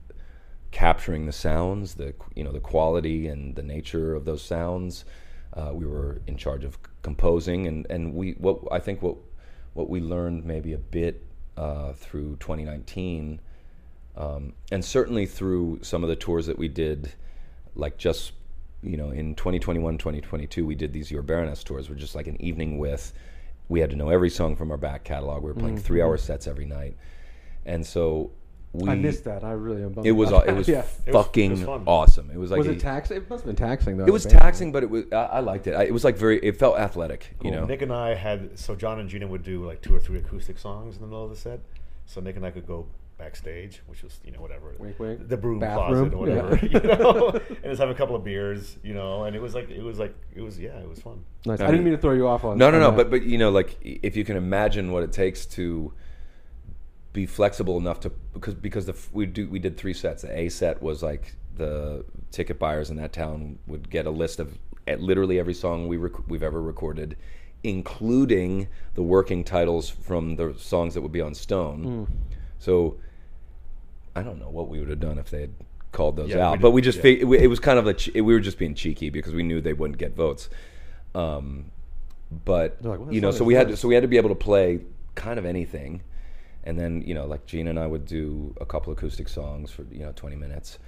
capturing 0.74 1.24
the 1.24 1.32
sounds, 1.32 1.94
the 1.94 2.12
you 2.34 2.44
know 2.44 2.52
the 2.52 2.60
quality 2.60 3.28
and 3.28 3.56
the 3.56 3.62
nature 3.62 4.14
of 4.14 4.26
those 4.26 4.42
sounds. 4.42 5.06
Uh, 5.54 5.70
we 5.72 5.86
were 5.86 6.20
in 6.26 6.36
charge 6.36 6.64
of 6.64 6.78
composing, 7.02 7.66
and 7.66 7.86
and 7.88 8.12
we 8.12 8.32
what 8.32 8.58
I 8.70 8.80
think 8.80 9.00
what 9.00 9.16
what 9.72 9.88
we 9.88 10.00
learned 10.00 10.44
maybe 10.44 10.74
a 10.74 10.78
bit 10.78 11.24
uh, 11.56 11.92
through 11.94 12.36
2019 12.36 13.40
um, 14.16 14.52
and 14.70 14.84
certainly 14.84 15.26
through 15.26 15.80
some 15.82 16.02
of 16.02 16.08
the 16.08 16.16
tours 16.16 16.46
that 16.46 16.58
we 16.58 16.68
did, 16.68 17.12
like 17.74 17.98
just 17.98 18.32
you 18.82 18.96
know 18.96 19.10
in 19.10 19.34
2021, 19.34 19.98
2022, 19.98 20.64
we 20.64 20.74
did 20.74 20.92
these 20.92 21.10
Your 21.10 21.22
Baroness 21.22 21.64
tours, 21.64 21.88
were 21.88 21.94
just 21.94 22.14
like 22.14 22.26
an 22.26 22.40
evening 22.40 22.78
with. 22.78 23.12
We 23.68 23.80
had 23.80 23.90
to 23.90 23.96
know 23.96 24.10
every 24.10 24.30
song 24.30 24.56
from 24.56 24.70
our 24.70 24.76
back 24.76 25.04
catalog. 25.04 25.42
We 25.42 25.50
were 25.50 25.58
playing 25.58 25.78
three-hour 25.78 26.18
sets 26.18 26.46
every 26.46 26.66
night, 26.66 26.96
and 27.64 27.84
so 27.84 28.30
we. 28.74 28.90
I 28.90 28.94
missed 28.96 29.24
that. 29.24 29.44
I 29.44 29.52
really 29.52 29.82
am. 29.82 29.92
bummed 29.92 30.06
It 30.06 30.12
was 30.12 30.28
about 30.30 30.48
uh, 30.48 30.52
it 30.52 30.56
was 30.56 30.66
that. 30.66 30.72
yeah. 30.72 30.78
It 30.80 30.84
was- 30.84 31.06
it 31.06 31.12
fucking 31.12 31.66
was 31.66 31.82
awesome. 31.86 32.30
It 32.30 32.36
was 32.38 32.50
like 32.50 32.58
was 32.58 32.66
it 32.66 32.80
taxing? 32.80 33.16
It 33.16 33.30
must 33.30 33.44
have 33.44 33.56
been 33.56 33.66
taxing 33.68 33.96
though. 33.96 34.04
it 34.04 34.12
was 34.12 34.26
taxing, 34.26 34.72
but 34.72 34.82
it 34.82 34.90
was 34.90 35.04
I, 35.12 35.16
I 35.16 35.40
liked 35.40 35.66
it. 35.66 35.74
I, 35.74 35.84
it 35.84 35.92
was 35.92 36.04
like 36.04 36.16
very. 36.18 36.38
It 36.44 36.58
felt 36.58 36.76
athletic, 36.78 37.34
you 37.42 37.50
know. 37.50 37.64
Nick 37.64 37.82
and 37.82 37.92
I 37.92 38.14
had 38.14 38.58
so 38.58 38.74
John 38.74 38.98
and 39.00 39.08
Gina 39.08 39.26
would 39.26 39.42
do 39.44 39.64
like 39.64 39.80
two 39.80 39.94
or 39.94 40.00
three 40.00 40.18
acoustic 40.18 40.58
songs 40.58 40.96
in 40.96 41.00
the 41.02 41.06
middle 41.06 41.24
of 41.24 41.30
the 41.30 41.36
set. 41.36 41.60
So 42.06 42.20
Nick 42.20 42.36
and 42.36 42.44
I 42.44 42.50
could 42.50 42.66
go 42.66 42.86
backstage, 43.16 43.80
which 43.86 44.02
was 44.02 44.18
you 44.24 44.32
know 44.32 44.40
whatever 44.40 44.74
Wink, 44.78 44.98
wink. 44.98 45.28
the 45.28 45.36
broom 45.36 45.60
Bathroom, 45.60 46.10
closet 46.10 46.14
or 46.14 46.18
whatever, 46.18 46.66
yeah. 46.66 46.80
you 46.82 46.88
know, 46.98 47.28
and 47.48 47.64
just 47.64 47.80
have 47.80 47.88
a 47.90 47.94
couple 47.94 48.16
of 48.16 48.24
beers, 48.24 48.76
you 48.82 48.92
know. 48.92 49.24
And 49.24 49.36
it 49.36 49.40
was 49.40 49.54
like 49.54 49.70
it 49.70 49.82
was 49.82 49.98
like 49.98 50.14
it 50.34 50.40
was 50.42 50.58
yeah, 50.58 50.76
it 50.78 50.88
was 50.88 51.00
fun. 51.00 51.24
Nice. 51.46 51.60
I 51.60 51.64
I, 51.64 51.66
didn't 51.68 51.84
mean- 51.84 51.92
mean 51.92 51.94
to 51.94 52.00
throw 52.00 52.12
you 52.12 52.26
off 52.26 52.44
on. 52.44 52.58
No, 52.58 52.70
no, 52.70 52.76
on 52.78 52.82
no. 52.82 52.90
that. 52.90 52.96
But 52.96 53.10
but 53.10 53.22
you 53.22 53.38
know, 53.38 53.50
like 53.50 53.78
if 53.82 54.16
you 54.16 54.24
can 54.24 54.36
imagine 54.36 54.90
what 54.90 55.02
it 55.04 55.12
takes 55.12 55.46
to 55.46 55.92
be 57.14 57.24
flexible 57.24 57.78
enough 57.78 58.00
to 58.00 58.10
because 58.34 58.52
because 58.54 58.84
the 58.84 58.94
we 59.12 59.24
do 59.24 59.48
we 59.48 59.58
did 59.58 59.78
three 59.78 59.94
sets. 59.94 60.20
The 60.22 60.38
A 60.38 60.50
set 60.50 60.82
was 60.82 61.02
like 61.02 61.34
the 61.56 62.04
ticket 62.30 62.58
buyers 62.58 62.90
in 62.90 62.96
that 62.96 63.12
town 63.14 63.58
would 63.66 63.88
get 63.88 64.04
a 64.06 64.10
list 64.10 64.38
of 64.40 64.58
at 64.86 65.00
literally 65.00 65.38
every 65.38 65.54
song 65.54 65.88
we 65.88 65.96
rec- 65.96 66.28
we've 66.28 66.42
ever 66.42 66.60
recorded, 66.60 67.16
including 67.62 68.68
the 68.94 69.02
working 69.02 69.44
titles 69.44 69.88
from 69.88 70.36
the 70.36 70.54
songs 70.58 70.92
that 70.94 71.00
would 71.00 71.12
be 71.12 71.20
on 71.22 71.34
Stone. 71.34 72.08
So 72.58 72.96
I 74.16 74.22
don't 74.22 74.38
know 74.38 74.50
what 74.50 74.68
we 74.68 74.78
would 74.80 74.88
have 74.90 75.00
done 75.00 75.18
if 75.18 75.30
they 75.30 75.42
had 75.42 75.54
called 75.92 76.16
those 76.16 76.30
Yeah, 76.30 76.48
out, 76.48 76.52
did- 76.56 76.62
but 76.62 76.72
we 76.72 76.82
just 76.82 76.98
yeah. 76.98 77.12
it, 77.12 77.22
it 77.44 77.46
was 77.46 77.60
kind 77.60 77.78
of 77.78 77.86
a 77.86 77.94
che- 77.94 78.20
we 78.20 78.34
were 78.34 78.40
just 78.40 78.58
being 78.58 78.74
cheeky 78.74 79.10
because 79.10 79.32
we 79.32 79.42
knew 79.44 79.60
they 79.60 79.72
wouldn't 79.72 79.98
get 79.98 80.14
votes. 80.16 80.48
Um, 81.14 81.66
but 82.44 82.78
like, 82.82 82.98
you 83.10 83.20
know, 83.20 83.30
so 83.30 83.44
we 83.44 83.54
had 83.54 83.68
to, 83.68 83.76
so 83.76 83.86
we 83.86 83.94
had 83.94 84.02
to 84.02 84.08
be 84.08 84.16
able 84.16 84.30
to 84.30 84.34
play 84.34 84.80
kind 85.14 85.38
of 85.38 85.44
anything, 85.44 86.02
and 86.64 86.78
then 86.78 87.02
you 87.06 87.14
know, 87.14 87.26
like 87.26 87.46
Gina 87.46 87.70
and 87.70 87.78
I 87.78 87.86
would 87.86 88.06
do 88.06 88.54
a 88.60 88.66
couple 88.66 88.92
acoustic 88.92 89.28
songs 89.28 89.70
for 89.70 89.84
you 89.90 90.00
know 90.00 90.12
twenty 90.16 90.36
minutes, 90.36 90.78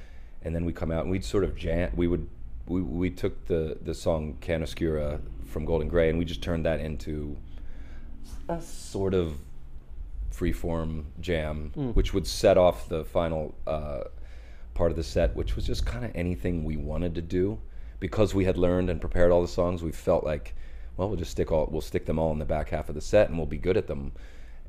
and 0.43 0.55
then 0.55 0.65
we 0.65 0.73
come 0.73 0.91
out 0.91 1.03
and 1.03 1.11
we'd 1.11 1.25
sort 1.25 1.45
of 1.45 1.57
jam. 1.57 1.93
We 1.95 2.09
would 2.09 2.29
we, 2.67 2.83
we 2.83 3.11
took 3.11 3.47
the 3.47 3.79
the 3.81 3.95
song 3.95 4.39
Can 4.41 4.62
Oscura 4.62 5.21
from 5.47 5.65
Golden 5.65 5.89
Gray 5.89 6.11
and 6.11 6.19
we 6.19 6.25
just 6.25 6.43
turned 6.43 6.67
that 6.67 6.81
into 6.81 7.37
a 8.49 8.61
sort 8.61 9.15
of 9.15 9.39
freeform 10.33 11.05
jam, 11.21 11.71
which 11.95 12.12
would 12.12 12.27
set 12.27 12.59
off 12.59 12.89
the 12.89 13.05
final 13.05 13.55
uh, 13.67 14.05
part 14.75 14.91
of 14.91 14.97
the 14.97 15.03
set, 15.03 15.35
which 15.35 15.57
was 15.57 15.67
just 15.67 15.87
kind 15.87 16.05
of 16.05 16.11
anything 16.15 16.65
we 16.65 16.77
wanted 16.77 17.15
to 17.15 17.23
do 17.23 17.59
because 17.99 18.35
we 18.35 18.45
had 18.45 18.59
learned 18.59 18.91
and 18.91 19.01
prepared 19.01 19.33
all 19.33 19.41
the 19.41 19.49
songs. 19.49 19.83
We 19.83 19.93
felt 19.93 20.25
like, 20.25 20.55
well, 20.97 21.09
we'll 21.09 21.17
just 21.17 21.31
stick 21.31 21.51
all 21.51 21.69
we'll 21.71 21.81
stick 21.81 22.07
them 22.07 22.19
all 22.19 22.33
in 22.33 22.39
the 22.39 22.45
back 22.45 22.71
half 22.71 22.89
of 22.89 22.95
the 22.95 23.01
set, 23.01 23.29
and 23.29 23.39
we'll 23.39 23.47
be 23.47 23.59
good 23.59 23.77
at 23.77 23.87
them. 23.87 24.12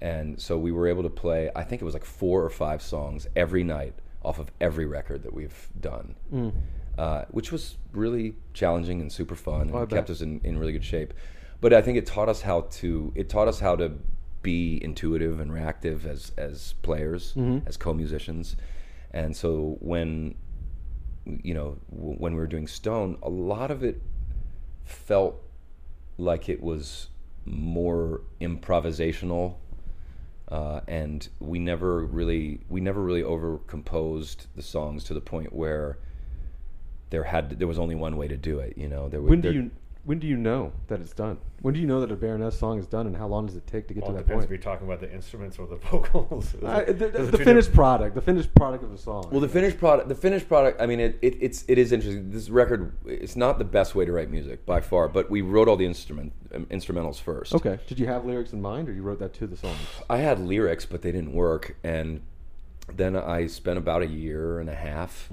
And 0.02 0.40
so 0.40 0.58
we 0.58 0.72
were 0.72 0.88
able 0.88 1.04
to 1.04 1.10
play. 1.10 1.50
I 1.56 1.64
think 1.64 1.82
it 1.82 1.86
was 1.86 1.94
like 1.94 2.06
four 2.06 2.44
or 2.44 2.50
five 2.50 2.82
songs 2.82 3.28
every 3.36 3.64
night 3.64 3.94
off 4.24 4.40
of 4.40 4.52
every 4.62 4.86
record 4.86 5.24
that 5.24 5.34
we've 5.34 5.70
done, 5.80 6.16
uh, 6.98 7.26
which 7.32 7.52
was 7.52 7.78
really 7.94 8.36
challenging 8.54 9.02
and 9.02 9.12
super 9.12 9.36
fun, 9.36 9.72
Oh, 9.74 9.80
and 9.80 9.90
kept 9.90 10.10
us 10.10 10.22
in, 10.22 10.42
in 10.44 10.58
really 10.60 10.74
good 10.74 10.84
shape. 10.86 11.14
But 11.62 11.74
I 11.74 11.82
think 11.82 11.98
it 11.98 12.06
taught 12.06 12.30
us 12.30 12.42
how 12.42 12.62
to 12.62 13.12
it 13.16 13.30
taught 13.30 13.48
us 13.48 13.60
how 13.60 13.76
to 13.78 13.94
be 14.44 14.82
intuitive 14.84 15.40
and 15.40 15.52
reactive 15.52 16.06
as 16.06 16.32
as 16.38 16.74
players, 16.84 17.34
Mm-hmm. 17.34 17.68
as 17.68 17.78
co-musicians. 17.78 18.56
And 19.12 19.36
so 19.36 19.78
when 19.80 20.36
you 21.26 21.54
know 21.56 21.78
w- 21.90 22.16
when 22.20 22.34
we 22.34 22.40
were 22.40 22.48
doing 22.48 22.68
Stone, 22.68 23.18
a 23.24 23.30
lot 23.30 23.72
of 23.72 23.84
it 23.84 24.02
felt 24.86 25.42
like 26.20 26.50
it 26.50 26.62
was 26.62 27.08
more 27.46 28.22
improvisational 28.42 29.56
uh, 30.50 30.82
and 30.88 31.28
we 31.40 31.60
never 31.60 32.06
really 32.06 32.62
we 32.70 32.80
never 32.80 33.02
really 33.02 33.24
overcomposed 33.24 34.46
the 34.56 34.62
songs 34.62 35.04
to 35.06 35.14
the 35.14 35.22
point 35.22 35.54
where 35.54 35.98
there 37.10 37.24
had 37.24 37.60
there 37.60 37.68
was 37.68 37.80
only 37.80 37.96
one 37.96 38.18
way 38.18 38.28
to 38.28 38.38
do 38.38 38.60
it 38.60 38.78
you 38.78 38.88
know? 38.88 39.10
There 39.10 39.22
was 39.22 39.30
when 39.30 39.42
do 39.42 39.52
you 39.52 39.72
when 40.08 40.20
do 40.20 40.26
you 40.26 40.38
know 40.38 40.72
that 40.88 41.02
it's 41.02 41.12
done? 41.12 41.38
When 41.62 41.74
do 41.74 41.82
you 41.82 41.86
know 41.86 42.00
that 42.00 42.10
a 42.12 42.16
Baroness 42.16 42.58
song 42.58 42.80
is 42.80 42.88
done, 42.88 43.08
and 43.08 43.18
how 43.18 43.28
long 43.28 43.46
does 43.46 43.58
it 43.58 43.68
take 43.68 43.90
to 43.90 43.94
get 43.94 44.04
Well, 44.04 44.14
to 44.14 44.16
it 44.16 44.20
that 44.20 44.24
depends 44.28 44.46
if 44.46 44.50
point? 44.50 44.64
you're 44.64 44.74
talking 44.74 44.88
about 44.88 45.02
the 45.02 45.14
instruments 45.14 45.60
or 45.60 45.68
the 45.68 45.76
vocals. 45.92 46.54
Those 46.54 46.64
I, 46.64 46.84
the 46.86 46.94
the, 46.94 47.08
the 47.10 47.38
finished 47.38 47.44
different- 47.68 47.74
product, 47.74 48.16
the 48.16 48.22
finished 48.22 48.56
product 48.56 48.84
of 48.86 48.92
the 48.92 48.98
song. 48.98 49.28
well 49.32 49.42
the 49.42 49.50
finished 49.50 49.78
product 49.78 50.08
the 50.08 50.16
finished 50.16 50.48
product 50.48 50.82
i 50.82 50.86
mean 50.86 51.02
it, 51.02 51.20
it 51.22 51.36
it's 51.42 51.66
it 51.68 51.78
is 51.78 51.92
interesting 51.92 52.32
this 52.32 52.50
record 52.50 52.94
it's 53.06 53.36
not 53.36 53.58
the 53.60 53.66
best 53.66 53.96
way 53.96 54.06
to 54.06 54.14
write 54.14 54.30
music 54.32 54.66
by 54.66 54.80
far 54.80 55.10
but 55.10 55.30
we 55.30 55.42
wrote 55.42 55.68
all 55.68 55.76
the 55.76 55.86
instrument 55.86 56.32
um, 56.56 56.66
instrumentals 56.68 57.20
first 57.20 57.54
Okay. 57.54 57.78
Did 57.88 58.00
you 58.00 58.08
have 58.08 58.24
lyrics 58.24 58.54
in 58.54 58.62
mind, 58.62 58.88
or 58.88 58.94
you 58.94 59.02
wrote 59.02 59.20
that 59.20 59.34
to 59.36 59.46
the 59.48 59.58
song? 59.58 59.76
I 60.10 60.18
had 60.20 60.40
lyrics, 60.40 60.86
but 60.86 61.02
they 61.02 61.12
didn't 61.12 61.34
work. 61.34 61.76
And 61.84 62.22
then 62.96 63.18
I 63.18 63.48
spent 63.48 63.78
about 63.78 64.02
a 64.04 64.08
year 64.08 64.60
and 64.60 64.70
a 64.70 64.76
half 64.76 65.30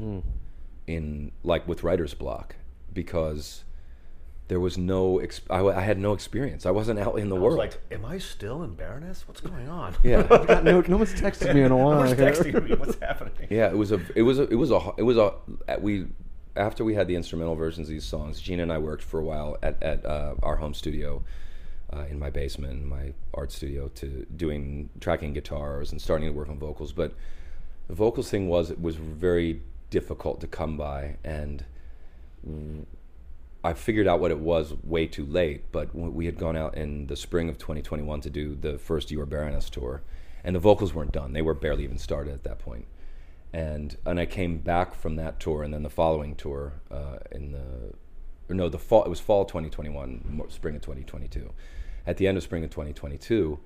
in 0.88 1.32
like 1.44 1.68
with 1.68 1.84
writer's 1.84 2.14
block 2.14 2.56
because 2.92 3.62
there 4.48 4.60
was 4.60 4.76
no. 4.76 5.18
Ex- 5.20 5.40
I, 5.48 5.60
I 5.60 5.80
had 5.80 5.98
no 5.98 6.12
experience. 6.12 6.66
I 6.66 6.70
wasn't 6.70 6.98
out 6.98 7.18
in 7.18 7.28
the 7.28 7.36
I 7.36 7.38
was 7.38 7.42
world. 7.54 7.58
like, 7.58 7.80
am 7.90 8.04
I 8.04 8.18
still 8.18 8.62
in 8.62 8.74
Baroness? 8.74 9.26
What's 9.26 9.40
going 9.40 9.68
on? 9.68 9.94
yeah, 10.02 10.22
God, 10.28 10.64
no, 10.64 10.82
no 10.86 10.96
one's 10.98 11.14
texted 11.14 11.54
me 11.54 11.62
in 11.62 11.72
a 11.72 11.76
while. 11.76 12.02
Who's 12.02 12.18
here. 12.18 12.30
texting 12.30 12.68
me? 12.68 12.74
What's 12.74 12.98
happening? 12.98 13.48
yeah. 13.50 13.68
It 13.68 13.76
was 13.76 13.92
a. 13.92 14.00
It 14.14 14.22
was 14.22 14.38
a. 14.38 14.42
It 14.48 14.56
was 14.56 14.70
a. 14.70 14.92
It 14.98 15.02
was 15.02 15.16
a. 15.16 15.32
We 15.80 16.06
after 16.56 16.84
we 16.84 16.94
had 16.94 17.08
the 17.08 17.16
instrumental 17.16 17.54
versions 17.56 17.88
of 17.88 17.92
these 17.92 18.04
songs, 18.04 18.40
Gina 18.40 18.62
and 18.62 18.72
I 18.72 18.78
worked 18.78 19.02
for 19.02 19.18
a 19.18 19.24
while 19.24 19.56
at 19.62 19.82
at 19.82 20.04
uh, 20.04 20.34
our 20.42 20.56
home 20.56 20.74
studio. 20.74 21.24
Uh, 21.92 22.06
in 22.10 22.18
my 22.18 22.28
basement, 22.28 22.72
in 22.82 22.86
my 22.88 23.12
art 23.34 23.52
studio, 23.52 23.86
to 23.94 24.26
doing 24.36 24.88
tracking 25.00 25.32
guitars 25.32 25.92
and 25.92 26.02
starting 26.02 26.26
to 26.26 26.32
work 26.32 26.48
on 26.48 26.58
vocals. 26.58 26.92
But 26.92 27.12
the 27.86 27.94
vocals 27.94 28.28
thing 28.30 28.48
was 28.48 28.70
it 28.70 28.80
was 28.80 28.96
very 28.96 29.62
difficult 29.90 30.40
to 30.40 30.48
come 30.48 30.76
by, 30.76 31.18
and 31.22 31.64
I 33.64 33.72
figured 33.72 34.06
out 34.06 34.20
what 34.20 34.30
it 34.30 34.38
was 34.38 34.74
way 34.84 35.06
too 35.06 35.24
late. 35.24 35.72
But 35.72 35.94
we 35.94 36.26
had 36.26 36.38
gone 36.38 36.56
out 36.56 36.76
in 36.76 37.06
the 37.06 37.16
spring 37.16 37.48
of 37.48 37.56
2021 37.56 38.20
to 38.20 38.30
do 38.30 38.54
the 38.54 38.78
first 38.78 39.10
Your 39.10 39.24
Baroness 39.24 39.70
tour, 39.70 40.02
and 40.44 40.54
the 40.54 40.60
vocals 40.60 40.92
weren't 40.92 41.12
done; 41.12 41.32
they 41.32 41.42
were 41.42 41.54
barely 41.54 41.84
even 41.84 41.98
started 41.98 42.34
at 42.34 42.44
that 42.44 42.58
point. 42.58 42.86
And 43.52 43.96
and 44.04 44.20
I 44.20 44.26
came 44.26 44.58
back 44.58 44.94
from 44.94 45.16
that 45.16 45.40
tour, 45.40 45.62
and 45.62 45.72
then 45.72 45.82
the 45.82 45.90
following 45.90 46.36
tour 46.36 46.74
uh, 46.90 47.18
in 47.32 47.52
the 47.52 47.94
or 48.50 48.54
no, 48.54 48.68
the 48.68 48.78
fall. 48.78 49.02
It 49.04 49.08
was 49.08 49.20
fall 49.20 49.46
2021, 49.46 50.42
spring 50.50 50.76
of 50.76 50.82
2022. 50.82 51.50
At 52.06 52.18
the 52.18 52.28
end 52.28 52.36
of 52.36 52.42
spring 52.42 52.64
of 52.64 52.70
2022, 52.70 53.58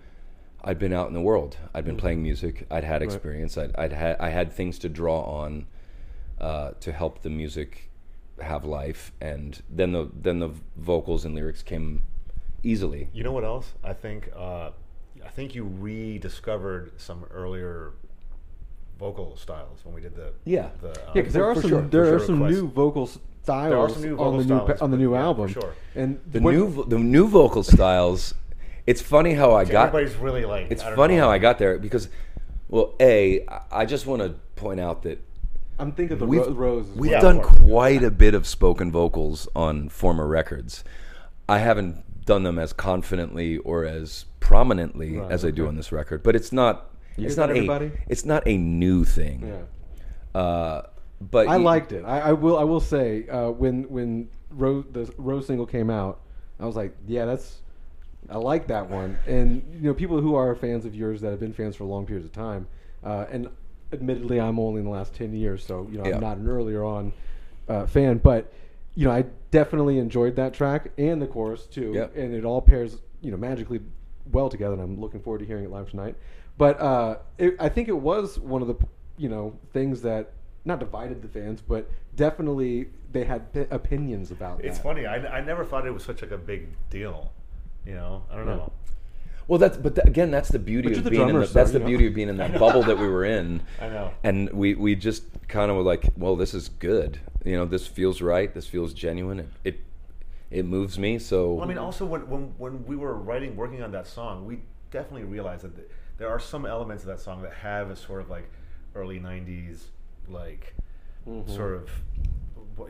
I'd 0.63 0.79
been 0.79 0.93
out 0.93 1.09
in 1.09 1.15
the 1.15 1.21
world. 1.21 1.57
I'd 1.75 1.85
been 1.85 1.97
playing 1.97 2.23
music. 2.23 2.67
I'd 2.71 2.85
had 2.85 3.03
experience. 3.03 3.59
I'd, 3.59 3.75
I'd 3.77 3.93
had 3.93 4.17
I 4.21 4.31
had 4.31 4.53
things 4.53 4.79
to 4.81 4.89
draw 4.89 5.23
on 5.23 5.67
uh, 6.41 6.73
to 6.81 6.93
help 6.93 7.23
the 7.23 7.31
music 7.31 7.88
have 8.41 8.65
life, 8.65 9.13
and 9.21 9.61
then 9.71 9.93
the 9.93 10.11
then 10.15 10.39
the 10.41 10.51
vocals 10.77 11.25
and 11.25 11.35
lyrics 11.35 11.63
came 11.63 12.03
easily. 12.63 13.09
You 13.13 13.23
know 13.25 13.33
what 13.33 13.45
else? 13.45 13.73
I 13.85 13.93
think 13.93 14.31
uh, 14.37 14.71
I 15.25 15.29
think 15.29 15.55
you 15.55 15.65
rediscovered 15.81 16.93
some 17.01 17.25
earlier 17.31 17.93
vocal 18.99 19.37
styles 19.37 19.85
when 19.85 19.95
we 19.95 20.01
did 20.01 20.17
the 20.17 20.33
Yeah. 20.45 20.69
the, 20.81 20.91
uh, 20.91 20.95
Yeah, 21.07 21.13
because 21.15 21.33
there 21.33 21.45
are 21.45 21.55
some 21.55 21.69
sure, 21.71 21.83
there 21.83 22.05
for 22.05 22.15
are 22.15 22.19
sure 22.19 22.27
some 22.27 22.43
requests. 22.43 22.63
new 22.63 22.69
vocal 22.69 23.07
styles 23.07 23.93
some 23.95 24.03
new 24.03 24.11
on 24.13 24.17
vocal 24.17 24.33
the 24.33 24.45
new 24.45 24.45
styles, 24.65 24.79
pa- 24.79 24.85
on 24.85 24.91
the 24.91 24.97
new 24.97 25.13
yeah, 25.15 25.23
album. 25.23 25.49
sure. 25.49 25.73
And 25.95 26.21
The 26.31 26.41
what- 26.41 26.55
new 26.55 26.85
the 26.85 26.99
new 26.99 27.29
vocal 27.29 27.63
styles. 27.63 28.35
It's 28.87 29.03
funny 29.03 29.35
how 29.35 29.53
I 29.53 29.65
got. 29.65 29.89
Everybody's 29.89 30.17
really 30.17 30.45
like. 30.47 30.71
It's 30.71 30.83
funny 30.83 31.17
know. 31.17 31.25
how 31.25 31.31
I 31.31 31.39
got 31.39 31.59
there 31.59 31.79
because, 31.79 32.09
well, 32.69 32.95
a 33.01 33.47
I 33.71 33.85
just 33.85 34.07
want 34.07 34.23
to 34.23 34.35
point 34.57 34.81
out 34.81 35.03
that 35.03 35.19
I'm 35.79 35.93
thinking 35.93 36.15
of 36.15 36.19
the 36.21 36.27
we've, 36.27 36.41
ro- 36.47 36.53
rose. 36.53 36.89
we've 36.91 37.11
Yeah, 37.13 37.21
done 37.21 37.41
quite 37.41 38.03
a 38.03 38.11
bit 38.11 38.35
of 38.35 38.47
spoken 38.47 38.91
vocals 38.91 39.49
on 39.55 39.89
former 39.89 40.27
records. 40.27 40.83
I 41.49 41.59
haven't 41.59 42.25
done 42.27 42.43
them 42.43 42.59
as 42.59 42.73
confidently 42.73 43.59
or 43.59 43.85
as 43.85 44.25
prominently 44.41 45.17
Right, 45.19 45.31
as 45.31 45.45
I 45.45 45.51
do 45.51 45.67
on 45.67 45.77
this 45.77 45.93
record, 45.93 46.23
but 46.23 46.35
it's 46.37 46.53
not. 46.53 46.91
You 47.17 47.27
it's 47.27 47.37
not 47.37 47.47
that, 47.49 47.55
a. 47.55 47.59
everybody? 47.59 47.93
It's 48.09 48.25
not 48.25 48.43
a 48.47 48.57
new 48.57 49.05
thing. 49.05 49.47
Yeah. 50.35 50.41
Uh, 50.41 50.83
but 51.21 51.49
I 51.49 51.57
y- 51.57 51.63
liked 51.63 51.93
it. 51.93 52.05
I, 52.05 52.21
I 52.21 52.33
will. 52.33 52.59
I 52.59 52.65
will 52.65 52.81
say 52.81 53.27
uh, 53.29 53.51
when 53.51 53.85
when 53.89 54.29
Rose, 54.51 54.85
the 54.93 55.13
Rose 55.17 55.47
single 55.47 55.67
came 55.67 55.91
out, 55.91 56.21
I 56.61 56.67
was 56.67 56.77
like, 56.77 56.95
yeah, 57.07 57.25
that's. 57.25 57.59
I 58.31 58.37
like 58.37 58.67
that 58.69 58.91
one. 58.91 59.19
And 59.27 59.63
you 59.75 59.83
know, 59.89 59.95
people 59.95 60.21
who 60.21 60.35
are 60.35 60.55
fans 60.55 60.85
of 60.85 60.95
yours 60.95 61.21
that 61.23 61.31
have 61.31 61.41
been 61.41 61.53
fans 61.55 61.77
for 61.77 61.85
long 61.85 62.05
periods 62.05 62.27
of 62.27 62.33
time, 62.33 62.67
uh, 63.03 63.25
and 63.31 63.49
admittedly, 63.93 64.41
I'm 64.41 64.59
only 64.59 64.81
in 64.81 64.85
the 64.85 64.91
last 64.91 65.15
ten 65.15 65.33
years, 65.35 65.65
so 65.65 65.89
you 65.91 65.99
know, 65.99 66.07
Yeah. 66.07 66.17
I'm 66.17 66.21
not 66.21 66.37
an 66.39 66.49
earlier 66.49 66.85
on 66.85 67.13
uh, 67.69 67.87
fan, 67.87 68.19
but 68.19 68.53
you 68.95 69.05
know, 69.07 69.13
I 69.13 69.25
definitely 69.51 69.99
enjoyed 69.99 70.37
that 70.37 70.55
track 70.55 70.91
and 70.99 71.21
the 71.23 71.27
chorus 71.27 71.67
too, 71.67 71.93
Yep. 71.95 72.17
and 72.17 72.35
it 72.35 72.45
all 72.45 72.61
pairs 72.61 72.99
you 73.21 73.31
know 73.31 73.37
magically 73.37 73.81
well 74.33 74.49
together. 74.49 74.75
And 74.75 74.83
I'm 74.83 75.01
looking 75.01 75.21
forward 75.21 75.39
to 75.41 75.45
hearing 75.47 75.65
it 75.65 75.71
live 75.71 75.91
tonight. 75.91 76.17
But 76.57 76.81
uh, 76.81 77.19
it, 77.39 77.55
I 77.61 77.69
think 77.69 77.89
it 77.89 77.97
was 77.99 78.39
one 78.39 78.63
of 78.63 78.69
the 78.69 78.77
you 79.17 79.29
know 79.29 79.57
things 79.73 80.03
that 80.03 80.33
not 80.65 80.81
divided 80.81 81.23
the 81.23 81.29
fans, 81.29 81.63
but 81.63 81.89
definitely 82.17 82.89
they 83.13 83.25
had 83.25 83.53
p- 83.53 83.65
opinions 83.71 84.31
about. 84.31 84.65
It's 84.65 84.77
that. 84.79 84.83
funny. 84.83 85.07
I, 85.07 85.39
I 85.39 85.41
never 85.41 85.65
thought 85.65 85.87
it 85.87 85.93
was 85.95 86.03
such 86.05 86.21
like 86.23 86.31
a 86.33 86.37
big 86.39 86.69
deal. 86.91 87.33
You 87.87 87.95
know, 87.95 88.25
I 88.31 88.37
don't 88.37 88.47
Yeah. 88.47 88.57
know. 88.57 88.73
Well, 89.49 89.59
that's 89.59 89.77
but 89.79 89.95
th- 89.97 90.07
again, 90.07 90.31
that's 90.31 90.51
the 90.51 90.59
beauty 90.59 90.91
But 90.91 90.99
of 90.99 91.05
the 91.05 91.11
being 91.11 91.29
in 91.31 91.41
the, 91.41 91.47
so, 91.47 91.53
that's 91.55 91.71
the 91.73 91.79
know. 91.79 91.87
beauty 91.87 92.07
of 92.07 92.15
being 92.15 92.29
in 92.29 92.37
that 92.45 92.59
bubble 92.59 92.83
that 92.85 92.99
we 92.99 93.09
were 93.09 93.25
in. 93.25 93.63
I 93.81 93.89
know. 93.89 94.13
And 94.23 94.51
we 94.53 94.75
we 94.75 94.95
just 94.95 95.25
kind 95.49 95.71
of 95.71 95.77
were 95.79 95.83
like, 95.83 96.05
well, 96.17 96.37
this 96.37 96.53
is 96.55 96.69
good. 96.69 97.19
You 97.45 97.57
know, 97.57 97.65
this 97.65 97.87
feels 97.87 98.21
right. 98.21 98.53
This 98.53 98.67
feels 98.67 98.93
genuine. 98.93 99.41
It 99.41 99.49
it, 99.65 99.81
it 100.51 100.65
moves 100.67 100.99
me. 100.99 101.19
So 101.19 101.55
Well, 101.55 101.65
I 101.65 101.69
mean, 101.69 101.79
also 101.79 102.05
when, 102.05 102.29
when 102.29 102.55
when 102.59 102.85
we 102.87 102.95
were 102.95 103.15
writing, 103.15 103.57
working 103.57 103.83
on 103.83 103.91
that 103.93 104.07
song, 104.07 104.45
we 104.47 104.61
definitely 104.91 105.25
realized 105.25 105.65
that 105.65 105.75
th- 105.77 105.89
there 106.19 106.29
are 106.29 106.39
some 106.41 106.67
elements 106.67 107.03
of 107.05 107.09
that 107.09 107.21
song 107.21 107.41
that 107.43 107.53
have 107.55 107.91
a 107.91 107.97
sort 107.97 108.21
of 108.21 108.29
like 108.29 108.49
early 108.95 109.19
'90s, 109.19 109.85
like 110.29 110.75
Mm-hmm. 111.27 111.55
sort 111.55 111.75
of, 111.75 111.83
what- 111.83 111.91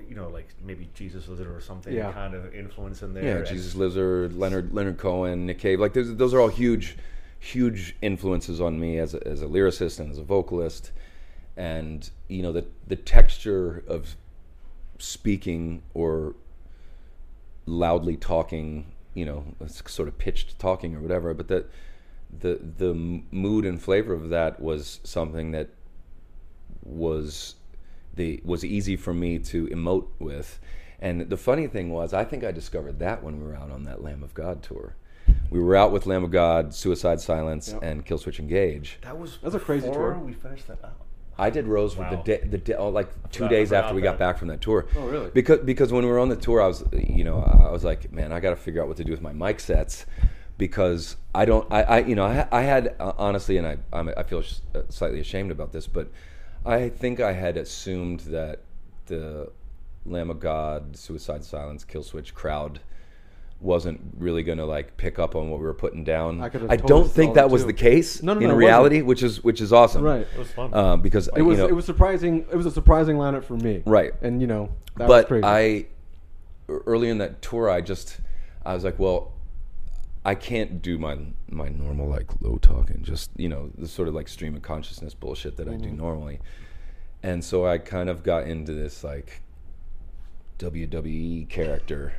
you 0.09 0.15
know, 0.15 0.29
like 0.29 0.49
maybe 0.65 0.89
Jesus 0.95 1.29
Lizard 1.29 1.47
or 1.49 1.61
something 1.61 1.93
Yeah. 1.95 2.13
kind 2.13 2.35
of 2.35 2.55
influence 2.55 3.03
in 3.03 3.15
there. 3.15 3.39
yeah, 3.39 3.45
Jesus 3.45 3.75
Lizard, 3.75 4.37
Leonard 4.37 4.73
Leonard 4.75 4.99
Cohen, 4.99 5.47
Nick 5.47 5.59
Cave, 5.59 5.81
like 5.81 5.93
those 5.95 6.15
those 6.17 6.35
are 6.35 6.41
all 6.41 6.49
huge 6.49 6.97
huge 7.41 7.95
influences 8.03 8.61
on 8.61 8.81
me 8.81 8.99
as 8.99 9.15
a, 9.15 9.27
as 9.27 9.43
a 9.43 9.47
lyricist 9.47 10.01
and 10.01 10.11
as 10.11 10.19
a 10.19 10.23
vocalist. 10.23 10.93
And 11.57 12.09
you 12.29 12.43
know 12.43 12.53
the 12.53 12.65
the 12.87 12.97
texture 12.97 13.83
of 13.89 14.17
speaking 14.99 15.83
or 15.95 16.35
loudly 17.67 18.17
talking, 18.17 18.87
you 19.15 19.25
know, 19.25 19.45
sort 19.69 20.09
of 20.09 20.19
pitched 20.19 20.59
talking 20.59 20.95
or 20.97 21.01
whatever, 21.01 21.35
but 21.35 21.49
that 21.49 21.71
the 22.41 22.59
the 22.79 22.95
mood 22.95 23.65
and 23.65 23.81
flavor 23.81 24.13
of 24.15 24.29
that 24.31 24.61
was 24.61 25.01
something 25.05 25.51
that 25.53 25.69
was 26.83 27.55
the 28.19 28.43
was 28.45 28.63
easy 28.65 28.97
for 28.97 29.15
me 29.15 29.39
to 29.39 29.67
emote 29.69 30.09
with. 30.19 30.61
And 31.01 31.31
the 31.31 31.37
funny 31.37 31.67
thing 31.69 31.91
was, 31.91 32.13
I 32.13 32.25
think 32.25 32.45
I 32.45 32.51
discovered 32.53 32.99
that 32.99 33.23
when 33.23 33.41
we 33.41 33.47
were 33.47 33.55
out 33.55 33.71
on 33.71 33.85
that 33.85 34.03
Lamb 34.03 34.23
of 34.23 34.35
God 34.35 34.63
tour. 34.63 34.97
We 35.51 35.61
were 35.61 35.77
out 35.77 35.93
with 35.93 36.07
Lamb 36.07 36.25
of 36.25 36.31
God, 36.31 36.75
Suicide 36.75 37.21
Silence, 37.21 37.71
Yep. 37.73 37.83
and 37.83 38.05
Killswitch 38.07 38.39
Engage. 38.41 38.99
that 39.03 39.17
was 39.19 39.39
That's 39.43 39.55
a 39.55 39.61
crazy 39.61 39.91
tour. 39.91 40.19
We 40.19 40.33
finished 40.33 40.67
that 40.69 40.85
out. 40.85 40.97
I 41.41 41.51
did 41.51 41.69
Rosewood 41.69 42.07
Wow. 42.11 42.17
the 42.17 42.23
day, 42.25 42.41
the 42.45 42.59
day, 42.59 42.75
oh, 42.75 42.89
like 42.89 43.09
two 43.31 43.47
days 43.47 43.73
after 43.73 43.95
we 43.95 44.03
got 44.03 44.19
that. 44.19 44.25
back 44.33 44.39
from 44.39 44.49
that 44.49 44.61
tour. 44.61 44.87
Oh, 44.97 45.07
really? 45.07 45.31
Because 45.31 45.61
because 45.61 45.93
when 45.93 46.05
we 46.05 46.11
were 46.11 46.19
on 46.19 46.29
the 46.29 46.37
tour, 46.37 46.61
I 46.61 46.67
was 46.67 46.83
you 46.93 47.23
know 47.23 47.39
I 47.43 47.71
was 47.71 47.85
like, 47.85 48.11
man, 48.13 48.33
I 48.33 48.41
got 48.41 48.51
to 48.51 48.57
figure 48.57 48.83
out 48.83 48.89
what 48.89 48.97
to 48.97 49.05
do 49.05 49.13
with 49.13 49.23
my 49.23 49.33
mic 49.33 49.61
sets 49.61 50.05
because 50.57 51.17
I 51.35 51.45
don't 51.45 51.71
I, 51.73 51.83
I 51.83 51.99
you 52.01 52.17
know 52.17 52.25
I, 52.25 52.49
I 52.51 52.63
had 52.63 52.97
uh, 52.99 53.13
honestly, 53.19 53.57
and 53.57 53.67
I 53.69 53.77
I'm, 53.93 54.09
I 54.17 54.25
feel 54.25 54.43
sh- 54.43 54.59
uh, 54.75 54.83
slightly 54.89 55.21
ashamed 55.21 55.53
about 55.53 55.71
this, 55.73 55.87
but 55.87 56.11
I 56.65 56.89
think 56.89 57.21
I 57.21 57.33
had 57.33 57.57
assumed 57.57 58.21
that 58.21 58.61
the 59.07 59.51
Lamb 60.05 60.31
of 60.31 60.41
God, 60.41 60.97
Suicide 60.97 61.45
Silence, 61.45 61.85
Killswitch 61.85 62.35
crowd 62.35 62.81
wasn't 63.61 64.01
really 64.19 64.45
going 64.45 64.59
to 64.59 64.65
like 64.65 64.97
pick 64.97 65.19
up 65.19 65.35
on 65.35 65.51
what 65.51 65.59
we 65.59 65.67
were 65.67 65.75
putting 65.75 66.05
down. 66.05 66.41
I 66.41 66.49
could've 66.49 66.71
I 66.71 66.77
don't 66.77 67.11
think 67.11 67.35
that 67.35 67.49
that 67.49 67.51
was 67.51 67.63
too. 67.63 67.69
the 67.69 67.73
case 67.73 68.23
No, 68.23 68.35
no, 68.35 68.41
in 68.41 68.49
no, 68.49 68.55
it 68.55 68.57
reality, 68.57 69.03
which 69.03 69.23
is 69.23 69.43
which 69.43 69.61
is 69.61 69.73
awesome. 69.73 70.03
Right. 70.03 70.27
It 70.33 70.39
was 70.39 70.51
fun. 70.53 70.73
Uh, 70.73 70.97
because 70.97 71.29
It 71.35 71.43
was 71.43 71.59
you 71.59 71.65
know, 71.65 71.69
it 71.69 71.75
was 71.75 71.85
surprising. 71.85 72.47
It 72.53 72.57
was 72.57 72.67
a 72.67 72.71
surprising 72.71 73.17
lineup 73.17 73.45
for 73.45 73.57
me. 73.57 73.83
Right. 73.85 74.15
And 74.23 74.41
you 74.41 74.47
know 74.47 74.71
that 74.97 75.09
was 75.09 75.25
but 75.25 75.29
crazy. 75.29 75.45
I 75.45 75.87
early 76.69 77.09
in 77.09 77.19
that 77.19 77.43
tour, 77.43 77.69
I 77.69 77.81
just 77.81 78.19
I 78.65 78.75
was 78.75 78.85
like, 78.85 78.99
well, 78.99 79.33
I 80.29 80.35
can't 80.35 80.83
do 80.83 80.99
my 80.99 81.17
my 81.49 81.71
normal 81.71 82.07
like 82.07 82.27
low 82.43 82.59
talking, 82.59 83.03
just 83.03 83.31
you 83.39 83.49
know 83.49 83.71
the 83.79 83.89
sort 83.89 84.09
of 84.09 84.15
like 84.15 84.29
stream 84.29 84.55
of 84.57 84.61
consciousness 84.61 85.15
bullshit 85.15 85.57
that 85.57 85.69
I 85.69 85.77
do 85.77 85.89
normally, 85.91 86.41
and 87.23 87.43
so 87.43 87.67
I 87.67 87.79
kind 87.79 88.11
of 88.11 88.23
got 88.23 88.47
into 88.47 88.75
this 88.75 89.03
like 89.03 89.41
WWE 90.59 91.49
character 91.49 92.13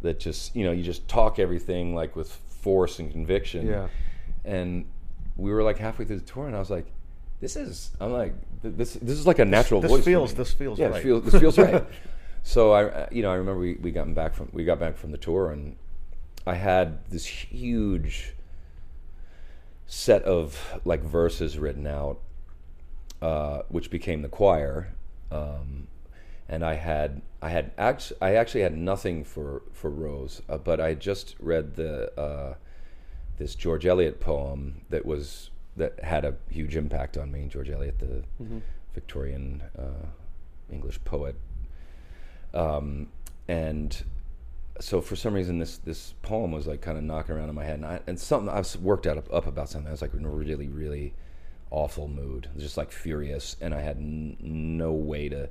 that 0.00 0.18
just 0.18 0.56
you 0.56 0.64
know 0.64 0.72
you 0.72 0.82
just 0.82 1.06
talk 1.08 1.38
everything 1.38 1.94
like 1.94 2.16
with 2.16 2.32
force 2.32 2.98
and 3.00 3.10
conviction, 3.10 3.66
Yeah. 3.66 3.88
and 4.46 4.86
we 5.36 5.50
were 5.50 5.62
like 5.62 5.76
halfway 5.78 6.06
through 6.06 6.20
the 6.20 6.26
tour, 6.32 6.46
and 6.46 6.56
I 6.56 6.58
was 6.58 6.70
like. 6.70 6.86
This 7.38 7.54
is 7.54 7.90
I'm 8.00 8.12
like 8.14 8.32
this. 8.62 8.94
This 8.94 9.18
is 9.18 9.26
like 9.26 9.38
a 9.40 9.44
natural 9.44 9.82
this 9.82 9.90
voice. 9.90 10.04
feels- 10.06 10.32
this 10.32 10.52
feels 10.54 10.78
yeah, 10.78 10.86
right. 10.86 10.94
This 10.94 11.02
feels, 11.02 11.24
this 11.24 11.38
feels 11.38 11.58
right. 11.58 11.84
So 12.44 12.70
I, 12.72 12.84
uh, 12.84 13.06
you 13.10 13.20
know, 13.22 13.30
I 13.30 13.34
remember 13.34 13.60
we, 13.60 13.74
we 13.74 13.90
got 13.90 14.14
back 14.14 14.32
from 14.32 14.48
we 14.54 14.64
got 14.64 14.78
back 14.80 14.96
from 14.96 15.10
the 15.10 15.18
tour, 15.18 15.50
and 15.50 15.76
I 16.46 16.54
had 16.54 17.04
this 17.10 17.26
huge 17.26 18.34
set 19.86 20.22
of 20.22 20.80
like 20.84 21.02
verses 21.02 21.58
written 21.58 21.86
out, 21.86 22.20
uh, 23.20 23.62
which 23.68 23.90
became 23.90 24.22
the 24.22 24.28
choir. 24.28 24.92
Um, 25.30 25.88
and 26.48 26.64
I 26.64 26.74
had 26.74 27.22
I 27.42 27.50
had 27.50 27.72
act- 27.76 28.12
I 28.22 28.36
actually 28.36 28.60
had 28.60 28.76
nothing 28.76 29.24
for 29.24 29.62
for 29.72 29.90
Rose, 29.90 30.42
uh, 30.48 30.58
but 30.58 30.80
I 30.80 30.94
just 30.94 31.34
read 31.40 31.74
the 31.74 32.18
uh, 32.18 32.54
this 33.38 33.54
George 33.54 33.84
Eliot 33.84 34.20
poem 34.20 34.82
that 34.90 35.04
was 35.04 35.50
that 35.76 35.98
had 36.02 36.24
a 36.24 36.34
huge 36.48 36.76
impact 36.76 37.16
on 37.16 37.30
me. 37.32 37.46
George 37.48 37.68
Eliot, 37.68 37.98
the 37.98 38.22
Victorian 38.94 39.62
uh, 39.78 40.06
English 40.72 41.00
poet, 41.04 41.34
um, 42.54 43.08
and 43.48 44.04
so 44.80 45.00
for 45.00 45.16
some 45.16 45.34
reason 45.34 45.58
this 45.58 45.78
this 45.78 46.14
poem 46.22 46.52
was 46.52 46.66
like 46.66 46.80
kind 46.80 46.98
of 46.98 47.04
knocking 47.04 47.34
around 47.34 47.48
in 47.48 47.54
my 47.54 47.64
head, 47.64 47.74
and, 47.74 47.86
I, 47.86 48.00
and 48.06 48.18
something 48.18 48.48
I 48.48 48.58
was 48.58 48.76
worked 48.76 49.06
out 49.06 49.18
up, 49.18 49.32
up 49.32 49.46
about 49.46 49.68
something. 49.68 49.88
I 49.88 49.92
was 49.92 50.02
like 50.02 50.14
in 50.14 50.24
a 50.24 50.30
really 50.30 50.68
really 50.68 51.14
awful 51.70 52.08
mood, 52.08 52.48
just 52.56 52.76
like 52.76 52.92
furious, 52.92 53.56
and 53.60 53.74
I 53.74 53.80
had 53.80 53.96
n- 53.96 54.36
no 54.40 54.92
way 54.92 55.28
to 55.28 55.48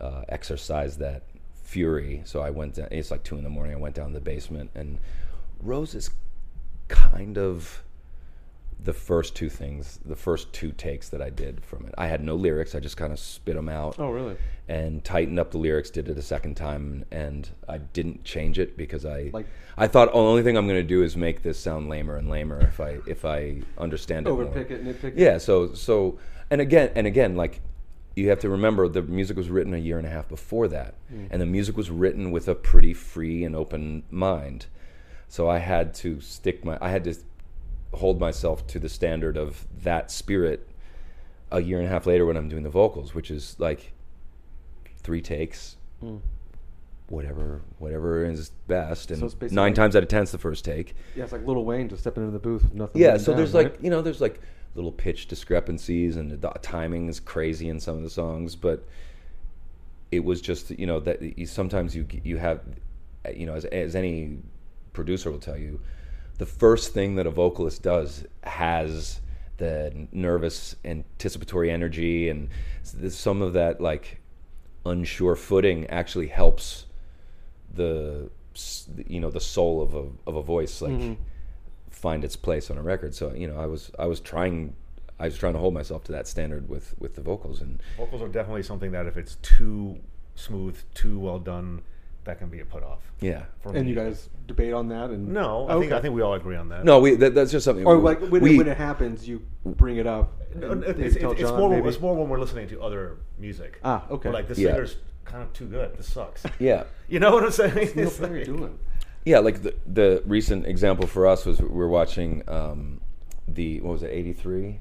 uh, 0.00 0.22
exercise 0.28 0.98
that 0.98 1.22
fury. 1.62 2.22
So 2.24 2.40
I 2.40 2.50
went 2.50 2.74
down. 2.74 2.88
It's 2.90 3.10
like 3.10 3.22
two 3.24 3.36
in 3.36 3.44
the 3.44 3.50
morning. 3.50 3.74
I 3.74 3.78
went 3.78 3.94
down 3.94 4.08
to 4.08 4.14
the 4.14 4.20
basement, 4.20 4.70
and 4.74 4.98
Rose 5.60 5.94
is 5.94 6.10
kind 6.88 7.38
of 7.38 7.82
the 8.84 8.92
first 8.92 9.34
two 9.34 9.48
things, 9.48 9.98
the 10.04 10.16
first 10.16 10.52
two 10.52 10.70
takes 10.70 11.08
that 11.08 11.22
I 11.22 11.30
did 11.30 11.64
from 11.64 11.86
it. 11.86 11.94
I 11.96 12.06
had 12.06 12.22
no 12.22 12.34
lyrics. 12.34 12.74
I 12.74 12.80
just 12.80 12.96
kind 12.96 13.12
of 13.12 13.18
spit 13.18 13.56
them 13.56 13.68
out 13.68 13.96
oh 13.98 14.10
really? 14.10 14.36
and 14.68 15.02
tightened 15.02 15.38
up 15.38 15.50
the 15.50 15.58
lyrics. 15.58 15.90
Did 15.90 16.08
it 16.08 16.18
a 16.18 16.22
second 16.22 16.56
time, 16.56 17.04
and 17.10 17.48
I 17.66 17.78
didn't 17.78 18.24
change 18.24 18.58
it 18.58 18.76
because 18.76 19.06
I 19.06 19.30
Like- 19.32 19.46
I 19.76 19.86
thought 19.86 20.10
oh, 20.12 20.22
the 20.22 20.28
only 20.28 20.42
thing 20.42 20.56
I'm 20.56 20.68
going 20.68 20.80
to 20.80 20.86
do 20.86 21.02
is 21.02 21.16
make 21.16 21.42
this 21.42 21.58
sound 21.58 21.88
lamer 21.88 22.16
and 22.16 22.28
lamer 22.28 22.60
if 22.60 22.78
I 22.78 22.98
if 23.06 23.24
I 23.24 23.62
understand 23.78 24.26
it 24.26 24.30
more. 24.30 24.44
Overpick 24.44 24.70
it, 24.70 24.84
nitpick 24.84 25.04
it. 25.04 25.18
Yeah. 25.18 25.38
So 25.38 25.72
so 25.72 26.18
and 26.50 26.60
again 26.60 26.90
and 26.94 27.06
again 27.06 27.36
like 27.36 27.60
you 28.14 28.28
have 28.28 28.38
to 28.40 28.48
remember 28.48 28.86
the 28.86 29.02
music 29.02 29.36
was 29.36 29.48
written 29.48 29.74
a 29.74 29.78
year 29.78 29.98
and 29.98 30.06
a 30.06 30.10
half 30.10 30.28
before 30.28 30.68
that, 30.68 30.94
hmm. 31.08 31.26
and 31.30 31.40
the 31.40 31.46
music 31.46 31.76
was 31.76 31.90
written 31.90 32.30
with 32.30 32.48
a 32.48 32.54
pretty 32.54 32.94
free 32.94 33.44
and 33.44 33.56
open 33.56 34.04
mind. 34.10 34.66
So 35.26 35.48
I 35.48 35.58
had 35.58 35.94
to 35.94 36.20
stick 36.20 36.64
my 36.64 36.78
I 36.80 36.90
had 36.90 37.04
to 37.04 37.14
hold 37.96 38.20
myself 38.20 38.66
to 38.68 38.78
the 38.78 38.88
standard 38.88 39.36
of 39.36 39.66
that 39.82 40.10
spirit 40.10 40.68
a 41.50 41.60
year 41.60 41.78
and 41.78 41.86
a 41.86 41.90
half 41.90 42.06
later 42.06 42.26
when 42.26 42.36
I'm 42.36 42.48
doing 42.48 42.62
the 42.62 42.70
vocals, 42.70 43.14
which 43.14 43.30
is 43.30 43.56
like 43.58 43.92
three 44.98 45.20
takes, 45.20 45.76
hmm. 46.00 46.16
whatever 47.08 47.62
whatever 47.78 48.24
is 48.24 48.50
best, 48.66 49.10
and 49.10 49.30
So 49.30 49.36
nine 49.50 49.74
times 49.74 49.94
out 49.94 50.02
of 50.02 50.08
ten 50.08 50.22
it's 50.22 50.32
the 50.32 50.38
first 50.38 50.64
take. 50.64 50.94
Yeah, 51.14 51.24
it's 51.24 51.32
like 51.32 51.46
Lil 51.46 51.64
Wayne 51.64 51.88
just 51.88 52.02
stepping 52.02 52.24
into 52.24 52.32
the 52.32 52.42
booth 52.42 52.64
with 52.64 52.74
nothing. 52.74 53.00
Yeah, 53.00 53.16
so 53.16 53.32
down, 53.32 53.36
there's 53.36 53.54
right? 53.54 53.72
like 53.72 53.82
you 53.82 53.90
know 53.90 54.02
there's 54.02 54.20
like 54.20 54.40
little 54.74 54.92
pitch 54.92 55.28
discrepancies 55.28 56.16
and 56.16 56.30
the 56.30 56.48
timing 56.60 57.08
is 57.08 57.20
crazy 57.20 57.68
in 57.68 57.78
some 57.78 57.96
of 57.96 58.02
the 58.02 58.10
songs, 58.10 58.56
but 58.56 58.84
it 60.10 60.24
was 60.24 60.40
just 60.40 60.70
you 60.70 60.86
know 60.86 61.00
that 61.00 61.38
you, 61.38 61.46
sometimes 61.46 61.94
you 61.94 62.06
you 62.22 62.38
have 62.38 62.60
you 63.34 63.46
know 63.46 63.54
as 63.54 63.64
as 63.66 63.94
any 63.94 64.38
producer 64.92 65.30
will 65.30 65.38
tell 65.38 65.56
you, 65.56 65.80
the 66.38 66.46
first 66.46 66.92
thing 66.92 67.16
that 67.16 67.26
a 67.26 67.30
vocalist 67.30 67.82
does 67.82 68.24
has 68.42 69.20
the 69.56 70.08
nervous 70.12 70.74
anticipatory 70.84 71.70
energy 71.70 72.28
and 72.28 72.48
some 72.82 73.40
of 73.40 73.52
that 73.52 73.80
like 73.80 74.20
unsure 74.84 75.36
footing 75.36 75.86
actually 75.86 76.26
helps 76.26 76.86
the 77.72 78.30
you 79.06 79.20
know 79.20 79.30
the 79.30 79.40
soul 79.40 79.82
of 79.82 79.94
a 79.94 80.04
of 80.26 80.36
a 80.36 80.42
voice 80.42 80.80
like 80.80 80.92
mm-hmm. 80.92 81.22
find 81.90 82.24
its 82.24 82.36
place 82.36 82.70
on 82.70 82.78
a 82.78 82.82
record. 82.82 83.14
So 83.14 83.32
you 83.32 83.48
know, 83.48 83.58
I 83.58 83.66
was 83.66 83.90
I 83.98 84.06
was 84.06 84.20
trying 84.20 84.74
I 85.18 85.26
was 85.26 85.38
trying 85.38 85.54
to 85.54 85.58
hold 85.58 85.74
myself 85.74 86.04
to 86.04 86.12
that 86.12 86.26
standard 86.26 86.68
with 86.68 86.94
with 86.98 87.16
the 87.16 87.22
vocals, 87.22 87.60
and 87.60 87.80
Vocals 87.96 88.22
are 88.22 88.28
definitely 88.28 88.62
something 88.62 88.92
that 88.92 89.06
if 89.06 89.16
it's 89.16 89.36
too 89.36 89.98
smooth, 90.34 90.78
too 90.94 91.18
well 91.18 91.38
done, 91.38 91.82
that 92.24 92.38
can 92.38 92.48
be 92.48 92.60
a 92.60 92.64
put 92.64 92.82
off. 92.82 93.00
yeah. 93.20 93.44
For 93.60 93.74
And 93.74 93.84
me. 93.84 93.90
you 93.90 93.94
guys 93.94 94.28
debate 94.46 94.72
on 94.72 94.88
that, 94.88 95.10
and 95.10 95.28
No, 95.28 95.68
I 95.68 95.78
think 95.78 95.92
I 95.92 96.00
think 96.00 96.14
we 96.14 96.22
all 96.22 96.34
agree 96.34 96.56
on 96.56 96.68
that. 96.70 96.84
No, 96.84 96.98
we 97.00 97.14
that, 97.16 97.34
that's 97.34 97.52
just 97.52 97.64
something. 97.64 97.84
or 97.86 97.96
we- 97.98 98.02
like 98.02 98.20
when, 98.20 98.42
we, 98.42 98.54
it, 98.54 98.58
when 98.58 98.68
it 98.68 98.76
happens, 98.76 99.28
you 99.28 99.42
bring 99.64 99.96
it 99.98 100.06
up. 100.06 100.32
No, 100.54 100.70
and 100.72 100.80
no, 100.82 100.86
maybe 100.88 101.02
it's, 101.04 101.16
tell 101.16 101.32
it's, 101.32 101.40
it's 101.42 101.50
more 101.50 101.68
maybe. 101.70 101.88
it's 101.88 102.00
more 102.00 102.14
when 102.16 102.28
we're 102.28 102.40
listening 102.40 102.68
to 102.68 102.80
other 102.82 103.18
music. 103.38 103.78
Ah, 103.84 104.04
okay. 104.10 104.28
We're 104.28 104.34
like 104.34 104.48
the 104.48 104.54
Yeah. 104.60 104.68
singer's 104.68 104.96
kind 105.24 105.42
of 105.42 105.52
too 105.52 105.66
good. 105.66 105.96
This 105.96 106.12
sucks. 106.12 106.44
yeah. 106.58 106.84
You 107.08 107.20
know 107.20 107.32
what 107.32 107.44
I'm 107.44 107.50
saying? 107.50 107.90
Neil 107.94 108.06
It's 108.08 108.18
Perry 108.18 108.44
like- 108.44 108.46
doing. 108.46 108.78
Yeah, 109.26 109.38
like 109.38 109.62
the 109.62 109.74
the 109.86 110.22
recent 110.26 110.66
example 110.66 111.06
for 111.06 111.26
us 111.26 111.44
was 111.46 111.60
we 111.60 111.68
were 111.68 111.88
watching 111.88 112.42
um, 112.48 113.00
the 113.48 113.80
what 113.80 113.92
was 113.92 114.02
it 114.02 114.10
eighty 114.12 114.32
three 114.34 114.80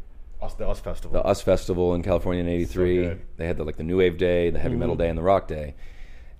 the 0.58 0.70
US 0.70 0.82
Festival. 0.82 1.14
the 1.22 1.26
US 1.30 1.41
Festival 1.41 1.94
in 1.96 2.04
California 2.04 2.41
in 2.44 2.50
'83. 2.50 2.96
good. 2.98 3.22
they 3.38 3.48
had 3.48 3.56
the, 3.56 3.64
like 3.64 3.78
the 3.78 3.84
New 3.84 3.98
Wave 4.00 4.18
Day, 4.18 4.50
the 4.50 4.60
Heavy 4.60 4.76
Metal 4.76 4.98
Day, 4.98 5.08
and 5.08 5.18
the 5.18 5.22
Rock 5.24 5.48
Day. 5.48 5.74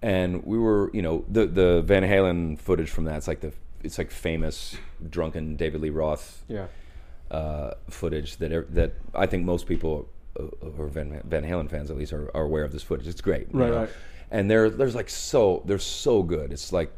And 0.04 0.46
we 0.46 0.58
were, 0.58 0.92
you 0.94 1.02
know, 1.02 1.24
the 1.30 1.46
the 1.46 1.82
Van 1.82 2.04
Halen 2.04 2.60
footage 2.60 2.90
from 2.90 3.06
that. 3.06 3.18
It's 3.18 3.28
like 3.28 3.40
the 3.40 3.54
it's 3.84 3.98
like 3.98 4.12
famous 4.12 4.76
drunken 5.10 5.56
David 5.56 5.82
Lee 5.82 5.90
Roth 5.90 6.44
Yeah. 6.48 6.68
uh, 7.32 7.74
footage 7.90 8.38
that 8.38 8.52
er, 8.52 8.68
that 8.72 8.94
I 9.16 9.26
think 9.26 9.46
most 9.46 9.66
people 9.68 10.08
uh, 10.40 10.44
or 10.78 10.88
Van, 10.88 11.22
Van 11.26 11.44
Halen 11.44 11.70
fans 11.70 11.90
at 11.92 11.98
least 11.98 12.14
are, 12.14 12.30
are 12.36 12.44
aware 12.44 12.64
of 12.64 12.72
this 12.72 12.84
footage. 12.84 13.08
It's 13.08 13.22
great, 13.22 13.48
Right, 13.52 13.72
right. 13.72 13.90
And 14.32 14.50
they're 14.50 14.70
there's 14.70 14.96
like 14.96 15.10
so 15.10 15.64
they're 15.66 15.80
so 15.80 16.22
good. 16.22 16.52
It's 16.52 16.74
like 16.74 16.92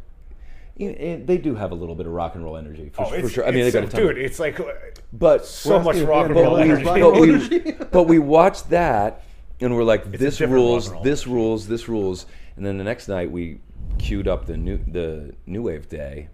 you 0.78 0.92
know, 0.92 1.24
they 1.26 1.38
do 1.38 1.56
have 1.56 1.72
a 1.72 1.76
little 1.76 1.96
bit 1.96 2.06
of 2.06 2.12
rock 2.12 2.36
and 2.36 2.44
roll 2.44 2.58
energy 2.58 2.90
for, 2.90 3.04
oh, 3.06 3.22
for 3.22 3.30
sure. 3.30 3.46
I 3.48 3.52
mean, 3.52 3.64
they 3.64 3.72
got 3.72 3.84
a 3.84 3.88
ton, 3.88 4.02
dude. 4.02 4.18
It's 4.18 4.40
like 4.40 4.60
uh, 4.60 4.66
but 5.14 5.46
so 5.46 5.80
much 5.80 5.98
rock 5.98 6.26
and 6.26 6.36
roll 6.36 6.58
but 6.58 6.68
we, 6.68 6.72
Rock 6.72 6.98
and 6.98 7.16
energy. 7.18 7.60
but 7.60 7.80
we, 7.80 7.86
but 7.92 8.04
we 8.04 8.20
watched 8.20 8.70
that 8.72 9.24
and 9.62 9.76
we're 9.76 9.84
like, 9.84 10.06
a 10.06 10.10
this 10.10 10.42
rules, 10.42 10.92
this 11.02 11.28
rules, 11.28 11.68
this 11.68 11.88
rules. 11.88 12.26
And 12.56 12.66
then 12.66 12.78
the 12.78 12.84
next 12.84 13.08
night 13.08 13.32
we 13.32 13.60
queued 13.98 14.28
up 14.28 14.46
the 14.46 14.58
new 14.58 14.78
the 14.78 15.34
new 15.46 15.64
wave 15.64 15.90
day, 15.90 16.30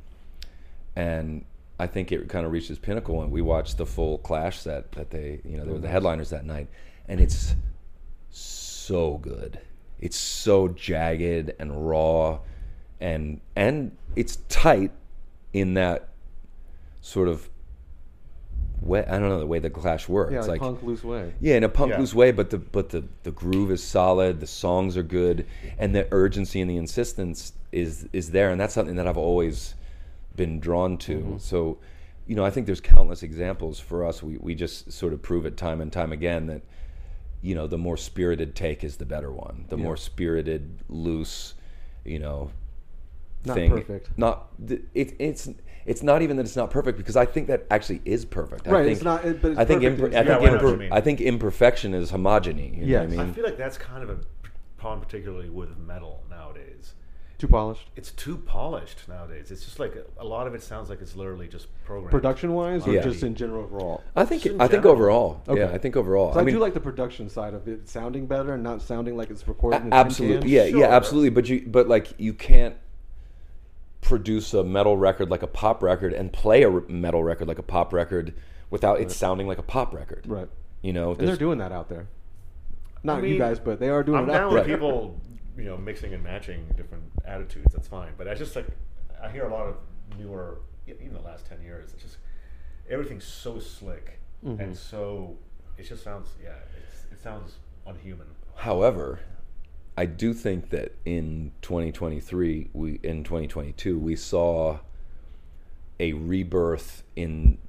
and 0.95 1.45
I 1.79 1.87
think 1.87 2.11
it 2.11 2.29
kind 2.29 2.45
of 2.45 2.51
reached 2.51 2.69
its 2.69 2.79
pinnacle. 2.79 3.21
And 3.21 3.31
we 3.31 3.41
watched 3.41 3.77
the 3.77 3.85
full 3.85 4.19
Clash 4.19 4.59
set 4.59 4.91
that 4.93 5.09
they, 5.09 5.41
you 5.43 5.57
know, 5.57 5.65
they 5.65 5.71
were 5.71 5.79
the 5.79 5.87
headliners 5.87 6.29
that 6.29 6.45
night, 6.45 6.67
and 7.07 7.19
it's 7.19 7.55
so 8.29 9.17
good. 9.17 9.59
It's 9.99 10.17
so 10.17 10.67
jagged 10.67 11.53
and 11.59 11.87
raw, 11.87 12.39
and 12.99 13.41
and 13.55 13.97
it's 14.15 14.37
tight 14.49 14.91
in 15.53 15.73
that 15.75 16.09
sort 17.01 17.27
of 17.27 17.49
way. 18.81 19.05
I 19.05 19.19
don't 19.19 19.29
know 19.29 19.39
the 19.39 19.47
way 19.47 19.59
the 19.59 19.69
Clash 19.69 20.09
works. 20.09 20.33
Yeah, 20.33 20.39
like, 20.41 20.49
like 20.49 20.61
punk 20.61 20.83
loose 20.83 21.03
way. 21.03 21.33
yeah, 21.39 21.55
in 21.55 21.63
a 21.63 21.69
punk 21.69 21.91
Yeah. 21.91 21.99
loose 21.99 22.13
way, 22.13 22.31
but 22.31 22.49
the 22.49 22.57
but 22.57 22.89
the 22.89 23.03
the 23.23 23.31
groove 23.31 23.71
is 23.71 23.83
solid, 23.83 24.39
the 24.39 24.47
songs 24.47 24.97
are 24.97 25.03
good, 25.03 25.45
and 25.77 25.95
the 25.95 26.07
urgency 26.11 26.61
and 26.61 26.69
the 26.69 26.77
insistence 26.77 27.53
is 27.71 28.07
is 28.11 28.31
there, 28.31 28.49
and 28.49 28.59
that's 28.59 28.73
something 28.73 28.95
that 28.95 29.07
I've 29.07 29.17
always 29.17 29.75
been 30.35 30.59
drawn 30.59 30.97
to. 30.97 31.17
Mm-hmm. 31.17 31.37
So, 31.37 31.77
you 32.25 32.35
know, 32.35 32.45
I 32.45 32.49
think 32.49 32.65
there's 32.65 32.81
countless 32.81 33.23
examples 33.23 33.79
for 33.79 34.05
us. 34.05 34.21
We 34.23 34.37
we 34.37 34.55
just 34.55 34.91
sort 34.91 35.13
of 35.13 35.21
prove 35.21 35.45
it 35.45 35.57
time 35.57 35.81
and 35.81 35.91
time 35.91 36.11
again 36.11 36.47
that 36.47 36.61
you 37.41 37.55
know 37.55 37.67
the 37.67 37.77
more 37.77 37.97
spirited 37.97 38.55
take 38.55 38.83
is 38.83 38.97
the 38.97 39.05
better 39.05 39.31
one. 39.31 39.65
The 39.69 39.77
more 39.77 39.97
spirited, 39.97 40.83
loose, 40.89 41.53
you 42.05 42.19
know, 42.19 42.51
Not 43.45 43.55
thing. 43.55 43.71
perfect. 43.71 44.09
Not 44.17 44.49
th- 44.67 44.81
it, 44.93 45.15
it's. 45.19 45.49
It's 45.83 46.03
not 46.03 46.21
even 46.21 46.37
that 46.37 46.45
it's 46.45 46.55
not 46.55 46.69
perfect 46.69 46.95
because 46.99 47.15
I 47.17 47.25
think 47.25 47.47
that 47.47 47.65
actually 47.71 48.01
is 48.05 48.23
perfect. 48.23 48.67
I 48.67 48.71
Right, 48.71 48.83
think, 48.85 48.97
it's 48.97 49.03
not- 49.03 49.25
it- 49.25 49.41
but 49.41 49.51
it's 49.51 49.59
I 49.59 49.65
think, 49.65 49.81
perfect 49.81 49.99
imper- 49.99 50.15
I 50.15 50.21
Yeah, 50.21 50.37
think, 50.37 50.51
I 50.51 50.57
imper- 50.63 50.83
you. 50.85 50.89
I 50.91 51.01
think 51.01 51.21
imperfection 51.21 51.95
is 51.95 52.11
homogeny. 52.11 52.75
You 52.77 52.81
know 52.81 52.87
Yes. 52.87 53.09
what 53.09 53.19
I 53.25 53.29
I 53.29 53.31
feel 53.31 53.43
like 53.43 53.57
that's 53.57 53.79
kind 53.79 54.03
of 54.03 54.11
a 54.11 54.17
problem, 54.77 55.01
particularly 55.01 55.49
with 55.49 55.75
metal 55.79 56.21
nowadays. 56.29 56.93
Too 57.39 57.47
polished. 57.47 57.89
It's 57.95 58.11
too 58.11 58.37
polished 58.37 59.07
nowadays. 59.09 59.49
It's 59.49 59.65
just 59.65 59.79
like 59.79 59.95
a, 59.95 60.03
a 60.21 60.23
lot 60.23 60.45
of 60.45 60.53
it 60.53 60.61
sounds 60.61 60.87
like 60.91 61.01
it's 61.01 61.15
literally 61.15 61.47
just 61.47 61.65
programmed. 61.83 62.11
Production 62.11 62.53
wise, 62.53 62.85
or 62.85 62.91
Yeah. 62.93 63.01
just 63.01 63.23
in 63.23 63.33
general 63.33 63.63
overall? 63.63 64.03
I 64.15 64.23
think. 64.25 64.45
I 64.45 64.67
think 64.67 64.69
general. 64.83 64.91
overall. 64.91 65.41
Okay. 65.47 65.61
Yeah, 65.61 65.71
I 65.71 65.79
think 65.79 65.95
overall. 65.97 66.31
So 66.35 66.39
I, 66.39 66.43
mean, 66.43 66.53
do 66.53 66.61
like 66.61 66.75
the 66.75 66.79
production 66.79 67.27
side 67.27 67.55
of 67.55 67.67
it 67.67 67.89
sounding 67.89 68.27
better 68.27 68.53
and 68.53 68.61
not 68.61 68.83
sounding 68.83 69.17
like 69.17 69.31
it's 69.31 69.47
recorded. 69.47 69.77
a- 69.77 69.81
in 69.81 69.87
a 69.87 69.89
tin 69.89 69.93
absolutely. 69.99 70.39
can. 70.41 70.49
Yeah, 70.49 70.67
Sure. 70.69 70.79
yeah, 70.81 70.85
absolutely. 70.89 71.31
But 71.31 71.49
you, 71.49 71.65
but 71.67 71.87
like, 71.87 72.13
you 72.19 72.35
can't 72.35 72.75
produce 74.01 74.53
a 74.53 74.63
metal 74.63 74.97
record 74.97 75.29
like 75.29 75.43
a 75.43 75.47
pop 75.47 75.81
record 75.83 76.13
and 76.13 76.33
play 76.33 76.63
a 76.63 76.69
metal 76.89 77.23
record 77.23 77.47
like 77.47 77.59
a 77.59 77.63
pop 77.63 77.93
record 77.93 78.33
without 78.69 78.99
it 78.99 79.11
sounding 79.11 79.47
like 79.47 79.57
a 79.57 79.63
pop 79.63 79.93
record. 79.93 80.25
Right. 80.27 80.49
You 80.81 80.93
know, 80.93 81.11
And 81.11 81.27
they're 81.27 81.35
doing 81.35 81.59
that 81.59 81.71
out 81.71 81.87
there. 81.89 82.07
Not 83.03 83.23
I 83.23 83.27
you 83.27 83.37
guys, 83.37 83.59
but 83.59 83.79
they 83.79 83.89
are 83.89 84.03
doing 84.03 84.17
I'm 84.19 84.29
it 84.29 84.33
down 84.33 84.41
out 84.43 84.53
with 84.53 84.65
there. 84.65 84.75
people, 84.77 85.19
you 85.57 85.65
know, 85.65 85.77
mixing 85.77 86.13
and 86.13 86.23
matching 86.23 86.65
different 86.75 87.03
attitudes. 87.25 87.73
That's 87.73 87.87
fine. 87.87 88.11
But 88.17 88.27
I 88.27 88.33
just 88.33 88.55
like 88.55 88.67
I 89.21 89.29
hear 89.29 89.45
a 89.45 89.51
lot 89.53 89.67
of 89.67 89.75
newer, 90.17 90.59
even 90.87 91.13
the 91.13 91.21
last 91.21 91.45
ten 91.45 91.61
years. 91.61 91.93
It's 91.93 92.01
just 92.03 92.17
everything's 92.89 93.25
so 93.25 93.59
slick 93.59 94.17
Mm-hmm. 94.43 94.59
and 94.59 94.75
so 94.75 95.37
it 95.77 95.83
just 95.83 96.03
sounds 96.03 96.29
yeah. 96.43 96.49
It's, 96.83 97.05
it 97.11 97.21
sounds 97.21 97.57
unhuman. 97.85 98.25
However, 98.55 99.19
I 100.01 100.05
do 100.05 100.33
think 100.33 100.71
that 100.71 100.95
in 101.05 101.51
2023, 101.61 102.69
we 102.73 102.99
in 103.03 103.23
2022, 103.23 103.99
we 103.99 104.15
saw 104.15 104.79
a 105.99 106.13
rebirth 106.13 107.03
in 107.15 107.59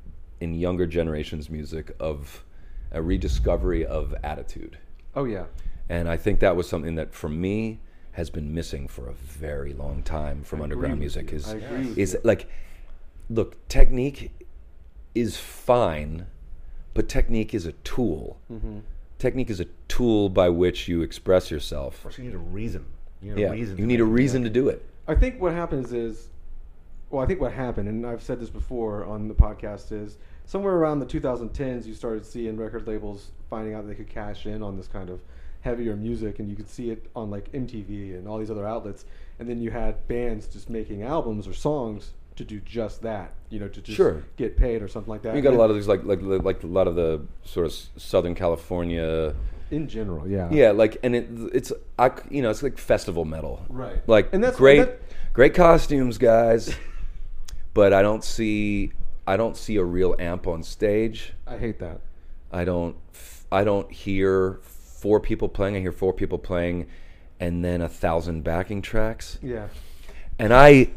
in 0.41 0.55
younger 0.55 0.87
generations' 0.87 1.51
music 1.51 1.95
of 2.01 2.43
a 2.91 3.03
rediscovery 3.03 3.85
of 3.85 4.15
attitude, 4.23 4.79
Oh 5.15 5.25
yeah. 5.25 5.45
and 5.91 6.09
I 6.09 6.17
think 6.17 6.41
that 6.41 6.57
was 6.57 6.67
something 6.67 6.95
that 6.95 7.13
for 7.13 7.29
me 7.29 7.81
has 8.13 8.31
been 8.31 8.55
missing 8.55 8.89
for 8.89 9.09
a 9.11 9.13
very 9.13 9.75
long 9.75 10.03
time 10.03 10.43
from 10.43 10.61
I 10.61 10.65
underground 10.65 10.99
music. 11.01 11.35
Is 11.35 11.49
I 11.53 11.57
agree 11.57 11.87
with 11.89 11.99
is 11.99 12.15
you. 12.15 12.21
like, 12.25 12.49
look, 13.29 13.69
technique 13.69 14.31
is 15.15 15.37
fine, 15.37 16.27
but 16.95 17.11
technique 17.11 17.53
is 17.53 17.67
a 17.67 17.73
tool. 17.73 18.39
Mm-hmm. 18.51 18.79
Technique 19.23 19.51
is 19.51 19.61
a 19.61 19.67
tool 19.87 20.29
by 20.29 20.49
which 20.49 20.89
you 20.89 21.01
express 21.01 21.49
yourself. 21.49 21.97
First, 21.97 22.19
you 22.19 22.25
need 22.25 22.35
a 22.35 22.39
reason. 22.39 22.85
You 23.21 23.37
need 23.37 23.41
Yeah, 23.41 23.49
a 23.51 23.53
reason. 23.53 23.77
you 23.77 23.85
to 23.85 23.87
need 23.87 24.01
a 24.01 24.05
reason 24.05 24.43
to 24.43 24.51
do 24.51 24.69
it. 24.69 24.85
I 25.07 25.15
think 25.15 25.41
what 25.41 25.53
happens 25.53 25.93
is, 25.93 26.27
well, 27.09 27.23
I 27.23 27.27
think 27.27 27.41
what 27.41 27.53
happened, 27.53 27.89
and 27.89 28.05
I've 28.05 28.21
said 28.21 28.41
this 28.41 28.51
before 28.51 29.05
on 29.05 29.29
the 29.29 29.35
podcast, 29.35 29.93
is 29.93 30.19
somewhere 30.45 30.75
around 30.75 30.99
the 30.99 31.07
2010s, 31.07 31.87
you 31.87 31.95
started 31.95 32.27
seeing 32.27 32.57
record 32.57 32.89
labels 32.89 33.31
finding 33.49 33.75
out 33.75 33.87
they 33.87 33.95
could 33.95 34.09
cash 34.09 34.45
in 34.47 34.61
on 34.61 34.77
this 34.77 34.89
kind 34.89 35.09
of 35.09 35.21
heavier 35.61 35.95
music, 35.95 36.41
and 36.41 36.51
you 36.51 36.57
could 36.57 36.69
see 36.69 36.91
it 36.91 37.07
on 37.15 37.31
like 37.31 37.53
MTV 37.53 38.19
and 38.19 38.27
all 38.27 38.39
these 38.39 38.51
other 38.51 38.67
outlets. 38.67 39.05
And 39.39 39.49
then 39.49 39.61
you 39.61 39.71
had 39.71 40.09
bands 40.09 40.49
just 40.49 40.69
making 40.69 41.05
albums 41.05 41.47
or 41.47 41.55
songs 41.55 42.11
to 42.37 42.45
do 42.45 42.61
just 42.61 43.03
that, 43.03 43.33
you 43.51 43.61
know, 43.61 43.69
to 43.69 43.81
just 43.83 43.97
Sure. 43.97 44.23
get 44.37 44.57
paid 44.57 44.83
or 44.83 44.89
something 44.89 45.11
like 45.11 45.23
that. 45.23 45.37
You 45.37 45.43
got 45.43 45.53
a 45.55 45.57
lot 45.59 45.71
of 45.71 45.77
these, 45.77 45.89
like 45.89 46.05
like 46.05 46.21
like 46.23 46.63
a 46.63 46.67
lot 46.67 46.87
of 46.89 46.95
the 46.97 47.21
sort 47.45 47.67
of 47.67 47.73
Southern 47.97 48.35
California, 48.35 49.35
in 49.71 49.89
general, 49.89 50.29
yeah, 50.29 50.49
yeah, 50.51 50.71
like, 50.71 50.99
and 51.03 51.15
it 51.17 51.29
it's 51.55 51.73
I, 51.99 52.11
you 52.31 52.43
know 52.43 52.51
it's 52.51 52.63
like 52.63 52.79
festival 52.79 53.25
metal, 53.25 53.65
Right. 53.69 54.07
Like 54.09 54.33
And 54.33 54.43
that's- 54.43 54.59
great, 54.59 54.79
that- 54.81 55.01
great 55.33 55.55
costumes, 55.55 56.19
guys, 56.19 56.75
but 57.75 57.93
I 57.93 58.03
don't 58.03 58.25
see 58.25 58.93
I 59.27 59.37
don't 59.37 59.57
see 59.57 59.77
a 59.77 59.85
real 59.85 60.15
amp 60.19 60.47
on 60.47 60.63
stage. 60.63 61.33
I 61.47 61.57
hate 61.57 61.79
that. 61.79 62.01
I 62.51 62.65
don't 62.65 62.97
I 63.51 63.65
don't 63.65 63.91
hear 63.93 64.59
four 64.63 65.21
people 65.21 65.49
playing. 65.49 65.77
I 65.77 65.81
hear 65.81 65.93
four 65.93 66.13
people 66.13 66.39
playing, 66.39 66.87
and 67.41 67.65
then 67.65 67.81
a 67.83 67.89
thousand 67.89 68.43
backing 68.45 68.83
tracks. 68.83 69.39
Yeah, 69.43 69.69
and 70.39 70.53
I 70.53 70.91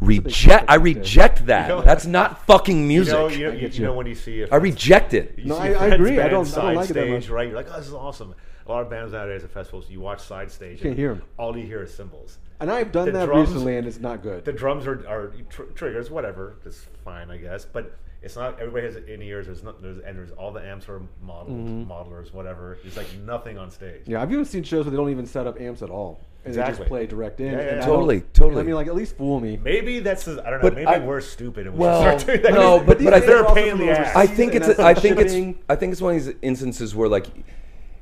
reject. 0.00 0.64
I 0.68 0.74
reject 0.76 1.46
that. 1.46 1.68
You 1.68 1.76
know- 1.76 1.82
That's 1.82 2.06
not 2.06 2.46
fucking 2.46 2.86
music. 2.86 3.14
you, 3.14 3.26
I 3.26 3.30
you, 3.30 3.50
you 3.52 3.68
you. 3.68 3.84
know 3.84 3.94
when 3.94 4.06
you 4.06 4.14
see 4.14 4.42
a 4.42 4.48
I 4.50 4.56
reject 4.56 5.14
it. 5.14 5.38
No, 5.44 5.54
see 5.56 5.60
I- 5.62 5.66
a 5.68 5.76
I 5.76 5.78
Feds 5.90 5.94
agree. 5.94 6.12
I 6.12 6.16
don't- 6.16 6.26
I 6.26 6.28
don't 6.30 6.44
side 6.46 6.76
like 6.76 6.90
it 6.90 6.94
that 6.94 7.00
stage, 7.04 7.10
much. 7.24 7.28
right? 7.30 7.46
You're 7.48 7.56
like, 7.56 7.66
oh, 7.72 7.76
this 7.78 7.88
is 7.88 7.94
awesome. 7.94 8.34
A 8.66 8.70
lot 8.72 8.80
of 8.82 8.88
bands 8.90 9.12
nowadays 9.12 9.44
at 9.44 9.50
festivals, 9.50 9.90
you 9.90 10.00
watch 10.00 10.20
side 10.20 10.50
stage. 10.50 10.78
can't 10.78 10.90
and 10.90 10.98
hear 10.98 11.10
'em. 11.12 11.22
All 11.38 11.56
you 11.56 11.66
hear 11.66 11.82
is 11.82 11.92
cymbals. 11.92 12.38
and 12.60 12.70
I've 12.70 12.92
done 12.92 13.06
The 13.06 13.12
that 13.12 13.26
drums- 13.26 13.50
recently, 13.50 13.76
and 13.76 13.86
it's 13.86 14.00
not 14.00 14.22
good. 14.22 14.44
The 14.44 14.52
drums 14.52 14.86
are, 14.86 15.06
are 15.06 15.32
tr- 15.50 15.64
triggers, 15.74 16.10
whatever. 16.10 16.54
It's 16.64 16.86
fine, 17.04 17.30
I 17.30 17.36
guess. 17.36 17.66
But 17.66 17.92
it's 18.22 18.36
not. 18.36 18.58
Everybody 18.58 18.86
has 18.86 18.96
in 18.96 19.20
ears. 19.20 19.46
There's 19.46 19.62
not. 19.62 19.82
There's 19.82 19.98
and 19.98 20.16
there's 20.16 20.30
all 20.30 20.50
the 20.50 20.62
amps 20.66 20.88
are 20.88 21.02
modeled, 21.22 21.86
modelers, 21.86 22.32
whatever. 22.32 22.78
There's 22.82 22.96
like 22.96 23.08
nothing 23.26 23.58
on 23.58 23.70
stage. 23.70 24.02
Mm-hmm. 24.02 24.12
Yeah, 24.12 24.22
I've 24.22 24.32
even 24.32 24.46
seen 24.46 24.62
shows 24.62 24.86
where 24.86 24.92
they 24.92 24.96
don't 24.96 25.10
even 25.10 25.26
set 25.26 25.46
up 25.46 25.60
amps 25.60 25.82
at 25.82 25.90
all, 25.90 26.20
and 26.44 26.54
they 26.54 26.60
Exactly. 26.60 26.76
just 26.78 26.88
play 26.88 27.06
direct 27.06 27.40
in. 27.40 27.46
Yeah, 27.46 27.52
yeah, 27.52 27.58
and 27.68 27.76
yeah. 27.80 27.86
Totally, 27.86 28.20
totally. 28.32 28.60
I 28.60 28.64
mean, 28.64 28.74
like 28.74 28.86
at 28.86 28.94
least 28.94 29.16
fool 29.16 29.40
me. 29.40 29.58
Maybe 29.62 30.00
that's. 30.00 30.28
I 30.28 30.34
don't 30.34 30.44
know. 30.44 30.58
But 30.62 30.74
maybe 30.74 30.86
I- 30.86 30.98
we're 30.98 31.20
stupid 31.20 31.66
and 31.66 31.74
we 31.76 31.80
Well, 31.80 32.02
should 32.12 32.20
start 32.20 32.42
doing 32.42 32.54
that. 32.54 32.60
no, 32.60 32.80
but- 32.80 32.98
these 32.98 33.06
but 33.06 33.14
I 33.14 33.20
think- 33.20 33.32
are 33.32 33.34
They're 33.42 33.44
a 33.44 33.54
pain 33.54 33.68
in 33.68 33.78
the 33.78 33.90
ass. 33.90 34.14
I 34.16 34.26
think 34.26 34.54
it's. 34.54 34.66
that's 34.66 34.78
A, 34.78 34.84
I 34.84 34.94
think 34.94 35.18
it's. 35.18 35.58
I 35.68 35.76
think 35.76 35.92
it's 35.92 36.02
one 36.02 36.14
of 36.16 36.24
these 36.24 36.34
instances 36.42 36.94
where, 36.94 37.08
like, 37.08 37.26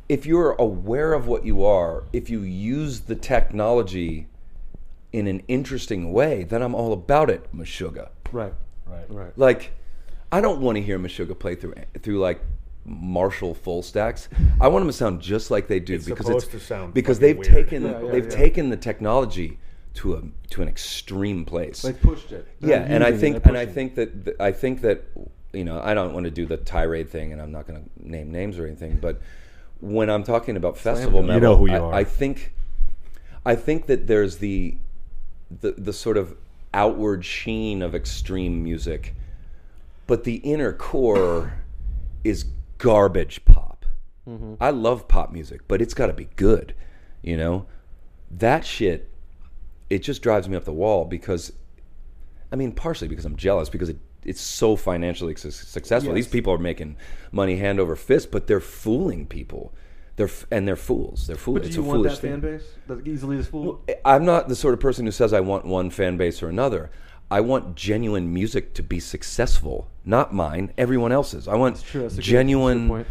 if 0.08 0.26
you're 0.26 0.52
aware 0.52 1.12
of 1.14 1.26
what 1.26 1.44
you 1.44 1.64
are, 1.64 2.04
if 2.12 2.28
you 2.28 2.40
use 2.40 3.00
the 3.00 3.14
technology 3.14 4.26
in 5.12 5.26
an 5.26 5.42
interesting 5.46 6.12
way, 6.12 6.42
then 6.44 6.62
I'm 6.62 6.74
all 6.74 6.92
about 6.92 7.30
it, 7.30 7.54
Meshuggah. 7.54 8.08
right, 8.32 8.54
Right. 8.86 9.04
right. 9.08 9.32
Like, 9.38 9.72
I 10.32 10.40
don't 10.40 10.60
want 10.60 10.76
to 10.76 10.82
hear 10.82 10.98
Meshuggah 10.98 11.38
play 11.38 11.54
through 11.54 11.74
through 12.00 12.18
like 12.18 12.40
Marshall 12.84 13.54
full 13.54 13.82
stacks. 13.82 14.28
I 14.60 14.68
want 14.68 14.82
them 14.82 14.88
to 14.88 14.92
sound 14.92 15.20
just 15.20 15.50
like 15.50 15.68
they 15.68 15.80
do 15.80 15.94
It's 15.94 16.06
because 16.06 16.28
it's 16.28 16.46
to 16.48 16.60
sound 16.60 16.94
because 16.94 17.18
they've 17.18 17.36
weird. 17.36 17.48
taken 17.48 17.82
Yeah, 17.84 18.00
yeah, 18.02 18.10
they've 18.10 18.24
yeah. 18.24 18.30
taken 18.30 18.70
the 18.70 18.76
technology 18.76 19.58
to 19.94 20.14
a 20.14 20.22
to 20.50 20.62
an 20.62 20.68
extreme 20.68 21.44
place. 21.44 21.82
They 21.82 21.92
pushed 21.92 22.32
it. 22.32 22.46
They're 22.60 22.70
yeah, 22.70 22.86
and 22.88 23.04
I 23.04 23.12
think 23.16 23.42
they're 23.42 23.50
and 23.50 23.58
I 23.58 23.66
pushing 23.66 23.74
think 23.74 23.94
that 23.96 24.24
th- 24.24 24.36
I 24.40 24.52
think 24.52 24.80
that 24.80 25.04
you 25.52 25.64
know 25.64 25.80
I 25.82 25.94
don't 25.94 26.12
want 26.12 26.24
to 26.24 26.30
do 26.30 26.46
the 26.46 26.56
tirade 26.56 27.08
thing, 27.10 27.32
and 27.32 27.40
I'm 27.40 27.52
not 27.52 27.66
going 27.66 27.82
to 27.84 28.08
name 28.08 28.32
names 28.32 28.58
or 28.58 28.66
anything, 28.66 28.98
but 29.00 29.20
when 29.80 30.08
I'm 30.10 30.24
talking 30.24 30.56
about 30.56 30.76
festival 30.78 31.20
You 31.20 31.26
metal, 31.26 31.40
know 31.52 31.56
who 31.56 31.66
you 31.68 31.76
I, 31.76 31.78
are. 31.78 31.94
I 31.94 32.04
think 32.04 32.52
I 33.44 33.54
think 33.54 33.86
that 33.86 34.06
there's 34.06 34.38
the 34.38 34.76
the 35.60 35.72
the 35.72 35.92
sort 35.92 36.16
of 36.16 36.36
outward 36.74 37.24
sheen 37.24 37.82
of 37.82 37.94
extreme 37.94 38.64
music, 38.64 39.14
but 40.06 40.24
the 40.24 40.36
inner 40.36 40.72
core 40.72 41.54
is 42.24 42.46
garbage 42.82 43.44
pop. 43.44 43.86
Mm-hmm. 44.28 44.54
I 44.60 44.70
love 44.70 45.06
pop 45.06 45.30
music, 45.32 45.62
but 45.68 45.80
it's 45.80 45.94
got 45.94 46.08
to 46.08 46.12
be 46.12 46.28
good. 46.36 46.74
You 47.22 47.36
know, 47.36 47.66
that 48.30 48.66
shit. 48.66 49.08
It 49.88 50.02
just 50.02 50.22
drives 50.22 50.48
me 50.48 50.56
up 50.56 50.64
the 50.64 50.72
wall 50.72 51.04
because, 51.04 51.52
I 52.50 52.56
mean, 52.56 52.72
partially 52.72 53.08
because 53.08 53.24
I'm 53.26 53.36
jealous 53.36 53.68
because 53.68 53.90
it, 53.90 53.98
it's 54.24 54.40
so 54.40 54.74
financially 54.74 55.36
su- 55.36 55.50
successful. 55.50 56.14
These 56.14 56.28
people 56.28 56.52
are 56.52 56.58
making 56.58 56.96
money 57.30 57.56
hand 57.56 57.78
over 57.78 57.94
fist, 57.94 58.30
but 58.30 58.46
they're 58.46 58.58
fooling 58.60 59.26
people. 59.26 59.72
They're 60.16 60.28
f- 60.28 60.46
and 60.50 60.66
they're 60.66 60.76
fools. 60.76 61.26
They're 61.26 61.36
foolish. 61.36 61.60
But 61.60 61.62
do 61.64 61.68
it's 61.68 61.76
you 61.76 61.84
a 61.84 61.86
want 61.86 61.98
foolish 61.98 62.12
that 62.14 62.20
thing. 62.20 62.30
fan 62.32 62.40
base 62.40 62.64
that 62.86 63.06
easily 63.06 63.36
is 63.36 63.46
fooled? 63.48 63.90
I'm 64.04 64.24
not 64.24 64.48
the 64.48 64.56
sort 64.56 64.74
of 64.74 64.80
person 64.80 65.04
who 65.04 65.12
says 65.12 65.32
I 65.32 65.40
want 65.40 65.66
one 65.66 65.90
fan 65.90 66.16
base 66.16 66.42
or 66.42 66.48
another. 66.48 66.90
I 67.32 67.40
want 67.40 67.74
genuine 67.74 68.32
music 68.34 68.74
to 68.74 68.82
be 68.82 69.00
successful, 69.00 69.88
not 70.04 70.34
mine, 70.34 70.74
everyone 70.76 71.12
else's. 71.12 71.48
I 71.48 71.54
want 71.54 71.82
True, 71.82 72.02
that's 72.02 72.16
good- 72.16 72.22
genuine, 72.22 72.88
good 72.88 73.06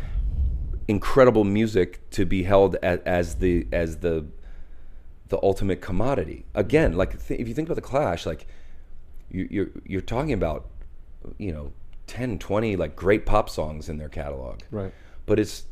incredible 0.88 1.44
music 1.44 2.08
to 2.12 2.26
be 2.26 2.44
held 2.44 2.76
as, 2.84 3.00
as 3.00 3.36
the 3.36 3.68
as 3.72 3.98
the 3.98 4.28
the 5.30 5.40
ultimate 5.42 5.82
commodity. 5.82 6.46
Again, 6.54 6.94
like 6.94 7.26
th- 7.28 7.40
if 7.40 7.48
you 7.48 7.56
think 7.56 7.68
about 7.68 7.76
the 7.76 7.82
Clash, 7.82 8.28
like 8.28 8.46
you, 9.32 9.48
you're 9.50 9.70
you're 9.86 10.02
talking 10.02 10.34
about, 10.34 10.70
you 11.40 11.52
know, 11.52 11.72
10, 12.06 12.38
20 12.38 12.76
like 12.76 12.96
great 12.96 13.26
pop 13.26 13.50
songs 13.50 13.90
in 13.90 13.98
their 13.98 14.10
catalog, 14.10 14.60
Right. 14.70 14.94
But 15.26 15.40
it's 15.40 15.66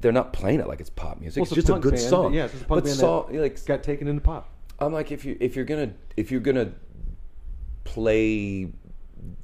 they're 0.00 0.12
not 0.12 0.34
playing 0.34 0.60
it 0.60 0.68
like 0.68 0.80
it's 0.80 0.90
pop 0.90 1.20
music. 1.20 1.40
Well, 1.40 1.46
it's, 1.46 1.54
just 1.54 1.68
a 1.70 1.72
punk 1.72 1.82
good 1.84 1.94
band, 1.94 2.02
song. 2.02 2.34
Yeah, 2.34 2.44
it's 2.44 2.52
just 2.52 2.64
a 2.64 2.68
punk 2.68 2.82
but 2.82 2.84
band 2.84 2.96
song, 2.98 3.32
like 3.32 3.64
got 3.64 3.82
taken 3.82 4.08
into 4.08 4.20
pop. 4.20 4.50
I'm 4.78 4.92
like, 4.92 5.10
if 5.10 5.24
you 5.24 5.36
if 5.40 5.56
you're 5.56 5.64
gonna 5.64 5.92
if 6.16 6.30
you're 6.30 6.40
gonna 6.40 6.72
play 7.88 8.68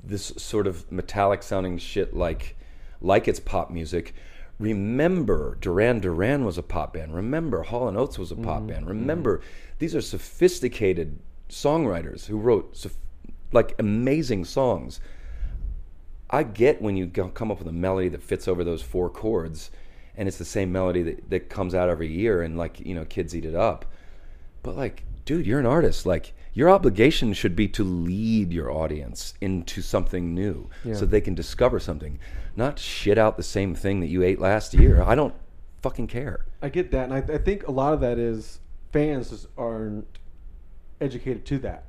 this 0.03 0.27
sort 0.37 0.67
of 0.67 0.91
metallic 0.93 1.43
sounding 1.43 1.79
shit 1.79 2.15
like 2.15 2.57
like 3.01 3.27
it's 3.27 3.41
pop 3.41 3.71
music, 3.71 4.15
remember 4.59 5.57
Duran 5.61 6.01
Duran 6.01 6.45
was 6.45 6.59
a 6.59 6.63
pop 6.63 6.93
band. 6.93 7.15
Remember 7.15 7.63
Hall 7.63 7.89
and 7.89 7.97
Oates 7.97 8.19
was 8.19 8.31
a 8.31 8.37
pop 8.37 8.59
mm-hmm. 8.59 8.67
band. 8.67 8.81
Mm-hmm. 8.81 9.01
Remember 9.01 9.41
these 9.79 9.95
are 9.95 10.01
sophisticated 10.01 11.19
songwriters 11.49 12.27
who 12.27 12.39
wrote 12.39 12.77
sof- 12.77 12.99
like 13.53 13.75
amazing 13.79 14.45
songs. 14.45 15.01
I 16.31 16.43
get 16.43 16.83
when 16.83 16.97
you 16.97 17.07
go, 17.07 17.29
come 17.29 17.51
up 17.51 17.59
with 17.59 17.69
a 17.69 17.73
melody 17.73 18.09
that 18.09 18.23
fits 18.23 18.49
over 18.49 18.65
those 18.65 18.83
four 18.83 19.09
chords, 19.09 19.71
and 20.17 20.27
it's 20.29 20.39
the 20.39 20.45
same 20.45 20.73
melody 20.73 21.03
that, 21.03 21.31
that 21.31 21.49
comes 21.49 21.75
out 21.75 21.89
every 21.89 22.11
year, 22.13 22.43
and 22.43 22.59
like 22.59 22.81
you 22.81 22.95
know, 22.95 23.05
kids 23.05 23.35
eat 23.35 23.45
it 23.45 23.55
up. 23.55 23.87
But 24.63 24.77
like, 24.77 25.05
dude, 25.25 25.47
you're 25.47 25.61
an 25.61 25.67
artist. 25.67 26.07
Like, 26.07 26.35
your 26.55 26.71
obligation 26.71 27.33
should 27.33 27.55
be 27.57 27.67
to 27.69 27.83
lead 27.85 28.53
your 28.53 28.71
audience 28.71 29.35
into 29.41 29.83
something 29.83 30.35
new, 30.35 30.71
Yeah. 30.85 30.95
so 30.95 31.05
they 31.05 31.21
can 31.21 31.35
discover 31.35 31.79
something, 31.81 32.19
not 32.57 32.79
shit 32.79 33.19
out 33.19 33.37
the 33.37 33.43
same 33.43 33.75
thing 33.75 34.01
that 34.01 34.07
you 34.07 34.23
ate 34.23 34.41
last 34.41 34.73
year. 34.73 35.03
I 35.03 35.15
don't 35.17 35.35
fucking 35.83 36.07
care. 36.07 36.47
I 36.63 36.69
get 36.69 36.93
that, 36.93 37.11
and 37.11 37.13
I, 37.13 37.35
I 37.35 37.39
think 37.39 37.67
a 37.67 37.73
lot 37.73 37.93
of 37.93 38.01
that 38.01 38.19
is 38.19 38.61
fans 38.93 39.31
just 39.31 39.49
aren't 39.59 40.07
educated 41.01 41.45
to 41.47 41.59
that. 41.59 41.85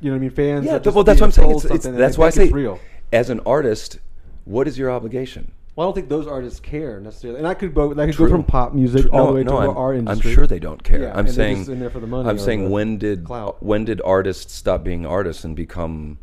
You 0.00 0.10
know 0.10 0.16
what 0.16 0.18
I 0.18 0.20
mean? 0.22 0.30
Fans. 0.30 0.64
Yeah, 0.64 0.78
well, 0.90 1.04
that's 1.04 1.20
what 1.20 1.26
I'm 1.26 1.32
saying. 1.32 1.50
It's, 1.50 1.64
it's, 1.64 1.86
that's 1.86 2.16
why 2.18 2.26
I 2.28 2.30
say, 2.30 2.48
real. 2.48 2.80
as 3.12 3.28
an 3.30 3.40
artist, 3.46 3.98
what 4.44 4.66
is 4.66 4.78
your 4.78 4.90
obligation? 4.90 5.52
Well, 5.74 5.86
I 5.86 5.88
don't 5.88 5.94
think 5.94 6.08
those 6.10 6.26
artists 6.26 6.60
care 6.60 7.00
necessarily, 7.00 7.38
and 7.38 7.48
I 7.48 7.54
could 7.54 7.74
go. 7.74 7.92
I 7.92 8.06
could 8.06 8.14
True. 8.14 8.26
go 8.28 8.32
from 8.34 8.44
pop 8.44 8.74
music 8.74 9.02
True. 9.02 9.10
all 9.12 9.18
no, 9.20 9.26
the 9.28 9.32
way 9.36 9.42
no, 9.42 9.52
to 9.52 9.56
I'm, 9.70 9.76
our 9.76 9.94
I'm 9.94 10.20
sure 10.20 10.46
they 10.46 10.58
don't 10.58 10.82
care. 10.82 11.02
Yeah, 11.04 11.12
I'm 11.12 11.24
and 11.26 11.34
saying 11.34 11.56
just 11.58 11.70
in 11.70 11.80
there 11.80 11.88
for 11.88 12.00
the 12.00 12.06
money 12.06 12.28
I'm 12.28 12.38
saying 12.38 12.64
the 12.64 12.70
when 12.70 12.98
did 12.98 13.24
clout. 13.24 13.62
when 13.62 13.86
did 13.86 14.02
artists 14.04 14.52
stop 14.54 14.84
being 14.84 15.06
artists 15.06 15.44
and 15.44 15.56
become 15.56 16.18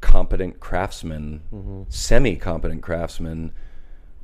competent 0.00 0.60
craftsmen, 0.60 1.42
Mm-hmm. 1.52 1.82
semi-competent 1.90 2.82
craftsmen, 2.82 3.52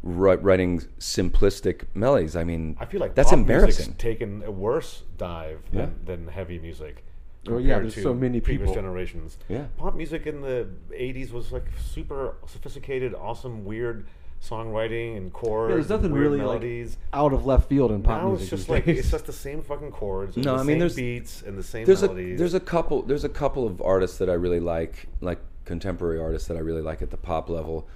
wri- 0.02 0.38
writing 0.42 0.80
simplistic 0.98 1.82
melodies? 1.94 2.34
I 2.34 2.44
mean, 2.44 2.78
I 2.80 2.86
feel 2.86 3.00
like 3.00 3.14
that's 3.14 3.28
pop 3.30 3.38
embarrassing. 3.40 3.84
music's 3.88 4.02
taken 4.02 4.42
a 4.42 4.50
worse 4.50 5.02
dive 5.18 5.60
Yeah. 5.70 5.82
than, 6.06 6.24
than 6.24 6.28
heavy 6.28 6.58
music. 6.58 7.04
Oh, 7.48 7.58
yeah, 7.58 7.78
there's 7.78 7.94
to 7.94 8.02
so 8.02 8.14
many 8.14 8.40
previous 8.40 8.72
generations. 8.72 9.36
Yeah. 9.48 9.66
pop 9.76 9.94
music 9.94 10.26
in 10.26 10.40
the 10.40 10.66
'80s 10.90 11.30
was 11.30 11.52
like 11.52 11.66
super 11.92 12.36
sophisticated, 12.46 13.14
awesome, 13.14 13.64
weird 13.66 14.06
songwriting 14.48 15.16
and 15.16 15.32
chords. 15.32 15.70
Yeah, 15.70 15.76
there's 15.76 15.88
nothing 15.88 16.12
weird 16.12 16.22
really 16.24 16.38
melodies. 16.38 16.96
like 17.12 17.20
out 17.20 17.32
of 17.32 17.46
left 17.46 17.68
field 17.68 17.90
in 17.92 18.02
pop 18.02 18.22
now 18.22 18.28
music. 18.28 18.42
it's 18.44 18.50
just 18.50 18.68
like 18.68 18.86
it's 18.86 19.10
just 19.10 19.26
the 19.26 19.32
same 19.32 19.62
fucking 19.62 19.90
chords. 19.90 20.36
And 20.36 20.44
No, 20.44 20.54
the 20.56 20.60
I 20.60 20.62
mean, 20.62 20.74
same 20.74 20.78
there's- 20.80 20.94
beats 20.94 21.42
and 21.42 21.58
the 21.58 21.62
same 21.62 21.84
there's 21.86 22.02
a 22.02 22.06
melodies. 22.08 22.38
there's 22.38 22.54
a 22.54 22.60
couple 22.60 23.02
there's 23.02 23.24
a 23.24 23.28
couple 23.28 23.66
of 23.66 23.80
artists 23.82 24.18
that 24.18 24.28
I 24.30 24.34
really 24.34 24.60
like, 24.60 25.06
like 25.20 25.38
contemporary 25.64 26.20
artists 26.20 26.48
that 26.48 26.56
I 26.56 26.60
really 26.60 26.82
like 26.82 27.02
at 27.02 27.10
the 27.10 27.16
pop 27.16 27.48
level, 27.48 27.88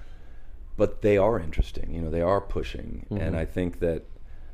but 0.77 1.01
they 1.01 1.17
are 1.17 1.39
interesting. 1.39 1.93
You 1.93 2.01
know, 2.01 2.09
they 2.09 2.21
are 2.21 2.41
pushing, 2.41 3.05
Mm-hmm. 3.09 3.21
and 3.23 3.35
I 3.37 3.45
think 3.45 3.79
that 3.79 4.03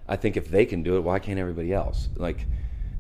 I 0.07 0.15
think 0.15 0.37
if 0.37 0.49
they 0.49 0.65
can 0.65 0.83
do 0.83 0.95
it, 0.97 1.01
why 1.01 1.19
can't 1.19 1.39
everybody 1.39 1.73
else? 1.73 2.09
Like, 2.15 2.45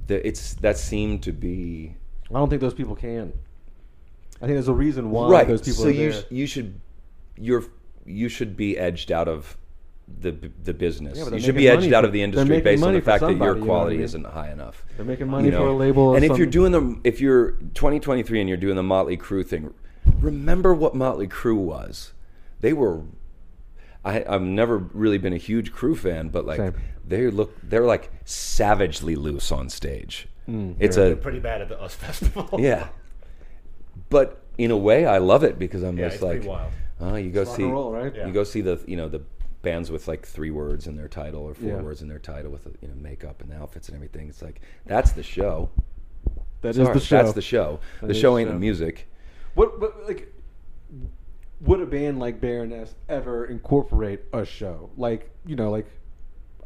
the, 0.07 0.25
it's 0.27 0.55
that 0.55 0.77
seemed 0.77 1.23
to 1.23 1.31
be 1.31 1.95
I 2.29 2.33
don't 2.33 2.49
think 2.49 2.61
those 2.61 2.73
people 2.73 2.95
can. 2.95 3.31
I 4.37 4.45
think 4.45 4.55
there's 4.55 4.67
a 4.67 4.73
reason 4.73 5.09
why 5.11 5.29
right. 5.29 5.47
those 5.47 5.61
people 5.61 5.83
so 5.83 5.87
are 5.87 5.91
you 5.91 6.11
there. 6.11 6.21
sh- 6.21 6.25
you 6.29 6.45
should 6.47 6.79
you're 7.37 7.63
you 8.07 8.29
should 8.29 8.55
be 8.57 8.77
edged 8.77 9.11
out 9.11 9.27
of 9.27 9.57
the 10.21 10.31
the 10.63 10.73
business. 10.73 11.17
Yeah, 11.17 11.29
you 11.29 11.39
should 11.39 11.55
be 11.55 11.67
edged 11.69 11.91
out 11.93 12.01
for- 12.01 12.07
of 12.07 12.13
the 12.13 12.21
industry 12.23 12.61
based 12.61 12.81
on 12.83 12.93
the 12.93 12.99
for 13.01 13.05
fact 13.05 13.21
that 13.21 13.27
your 13.31 13.37
somebody, 13.37 13.49
you 13.49 13.55
know 13.59 13.63
I 13.63 13.65
quality 13.67 13.95
mean? 13.97 14.05
isn't 14.05 14.25
high 14.25 14.51
enough. 14.51 14.85
They're 14.95 15.05
making 15.05 15.27
money 15.27 15.45
you 15.45 15.51
know? 15.51 15.59
for 15.59 15.67
a 15.67 15.73
label. 15.75 16.15
And 16.15 16.23
of 16.23 16.31
if 16.31 16.37
you're 16.37 16.47
doing 16.47 16.71
the, 16.71 16.99
if 17.03 17.19
you're 17.19 17.51
2023 17.73 18.39
and 18.39 18.47
you're 18.47 18.57
doing 18.57 18.75
the 18.77 18.83
Motley 18.83 19.17
Crue 19.17 19.45
thing, 19.45 19.73
remember 20.21 20.73
what 20.73 20.95
Motley 20.95 21.27
Crue 21.27 21.57
was. 21.57 22.13
They 22.61 22.73
were. 22.73 23.01
I, 24.05 24.23
I've 24.27 24.41
never 24.41 24.77
really 24.77 25.17
been 25.17 25.33
a 25.33 25.37
huge 25.37 25.73
Crue 25.73 25.97
fan, 25.97 26.29
but 26.29 26.45
like 26.45 26.57
Same. 26.57 26.75
they 27.05 27.27
look, 27.29 27.53
they're 27.61 27.85
like 27.85 28.09
savagely 28.23 29.15
loose 29.15 29.51
on 29.51 29.67
stage. 29.69 30.29
Mm, 30.47 30.77
it's 30.79 30.95
They're 30.95 31.11
a 31.11 31.15
pretty 31.17 31.39
bad 31.39 31.61
at 31.61 31.67
the 31.67 31.83
US 31.83 31.95
festival. 31.95 32.47
yeah, 32.61 32.87
but 34.09 34.41
in 34.57 34.71
a 34.71 34.77
way, 34.77 35.05
I 35.05 35.17
love 35.17 35.43
it 35.43 35.59
because 35.59 35.83
I'm 35.83 35.97
Yeah, 35.97 36.05
just 36.05 36.15
it's 36.15 36.23
like, 36.23 36.31
pretty 36.37 36.47
wild. 36.47 36.71
Oh, 36.99 37.15
you 37.15 37.29
go 37.29 37.43
rock 37.43 37.55
see, 37.55 37.63
and 37.63 37.71
roll, 37.73 37.91
right? 37.91 38.13
Yeah. 38.15 38.27
you 38.27 38.33
go 38.33 38.43
see 38.43 38.61
the 38.61 38.79
you 38.87 38.97
know 38.97 39.07
the 39.09 39.21
bands 39.61 39.91
with 39.91 40.07
like 40.07 40.25
three 40.25 40.51
words 40.51 40.87
in 40.87 40.95
their 40.95 41.07
title 41.07 41.41
or 41.43 41.53
four 41.53 41.69
Yeah. 41.69 41.81
words 41.81 42.01
in 42.01 42.07
their 42.07 42.19
title 42.19 42.51
with 42.51 42.67
you 42.81 42.87
know 42.87 42.95
makeup 42.95 43.41
and 43.41 43.51
outfits 43.53 43.87
and 43.89 43.95
everything. 43.95 44.29
It's 44.29 44.41
like 44.41 44.61
that's 44.85 45.11
the 45.11 45.23
show. 45.23 45.69
That 46.61 46.69
is 46.69 46.77
Sorry, 46.77 46.93
the 46.93 46.99
show. 46.99 47.17
That's 47.17 47.33
the 47.33 47.41
show. 47.41 47.79
That 48.01 48.07
the 48.07 48.11
is 48.13 48.17
show 48.19 48.33
the 48.33 48.39
ain't 48.41 48.47
show. 48.49 48.53
the 48.53 48.59
music. 48.59 49.07
What, 49.53 49.79
what 49.79 50.05
like 50.07 50.33
would 51.61 51.81
a 51.81 51.85
band 51.85 52.19
like 52.19 52.39
Baroness 52.39 52.93
ever 53.09 53.45
incorporate 53.45 54.21
a 54.33 54.45
show? 54.45 54.89
Like, 54.97 55.29
you 55.45 55.55
know, 55.55 55.71
like 55.71 55.87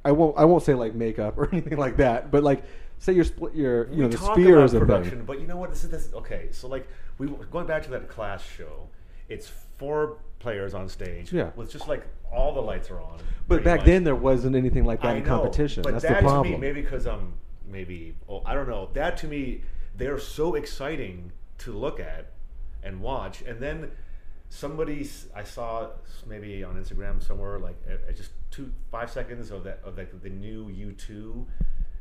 I 0.04 0.12
won't 0.12 0.38
I 0.38 0.46
won't 0.46 0.64
say 0.64 0.74
like 0.74 0.94
makeup 0.96 1.38
or 1.38 1.50
anything 1.52 1.78
like 1.78 1.98
that, 1.98 2.32
but 2.32 2.44
like 2.44 2.64
say 3.00 3.14
you're 3.14 3.24
split 3.24 3.56
your 3.56 3.88
you 3.90 3.96
we 3.98 4.02
know 4.04 4.08
the 4.10 4.18
talk 4.18 4.36
spears 4.36 4.74
about 4.74 4.82
of 4.84 4.88
production, 4.88 5.18
them. 5.20 5.26
but 5.26 5.40
you 5.40 5.48
know 5.48 5.58
what? 5.58 5.70
This 5.70 5.84
is 5.84 5.90
this. 5.90 6.10
Okay, 6.14 6.50
so 6.52 6.68
like 6.68 6.88
we 7.18 7.28
going 7.52 7.68
back 7.68 7.84
to 7.84 7.90
that 7.92 8.08
Clash 8.10 8.44
show. 8.58 8.88
It's 9.30 9.52
four 9.82 10.18
players 10.38 10.76
on 10.76 10.88
stage. 10.88 11.34
Yeah. 11.34 11.50
with 11.56 11.72
just 11.72 11.88
like 11.88 12.06
all 12.32 12.54
the 12.54 12.62
lights 12.62 12.92
are 12.92 13.02
on. 13.02 13.20
But 13.48 13.64
back 13.64 13.80
much. 13.80 13.88
then 13.88 14.04
there 14.04 14.16
wasn't 14.16 14.56
anything 14.56 14.86
like 14.86 15.02
that 15.02 15.16
I 15.16 15.16
in 15.16 15.24
know, 15.24 15.30
competition. 15.30 15.82
But 15.82 15.94
That's 15.94 16.04
that 16.04 16.22
the 16.22 16.28
problem. 16.28 16.46
to 16.46 16.52
me, 16.52 16.58
maybe 16.58 16.82
because 16.82 17.08
I'm 17.08 17.34
maybe 17.68 18.16
oh, 18.30 18.44
I 18.46 18.54
don't 18.54 18.70
know. 18.70 18.90
That 18.94 19.18
to 19.18 19.28
me, 19.28 19.64
they're 19.98 20.20
so 20.20 20.54
exciting 20.54 21.32
to 21.60 21.74
look 21.74 22.00
at 22.00 22.28
and 22.84 23.02
watch, 23.02 23.42
and 23.42 23.60
then 23.60 23.92
somebody 24.50 25.10
I 25.36 25.44
saw 25.44 25.90
maybe 26.28 26.64
on 26.64 26.76
Instagram 26.76 27.26
somewhere 27.26 27.58
like 27.58 27.76
uh, 27.90 28.12
just 28.12 28.32
two 28.52 28.72
five 28.92 29.10
seconds 29.10 29.50
of 29.50 29.64
that 29.64 29.82
of 29.84 29.98
like 29.98 30.22
the 30.22 30.30
new 30.30 30.70
U 30.70 30.92
two 30.94 31.48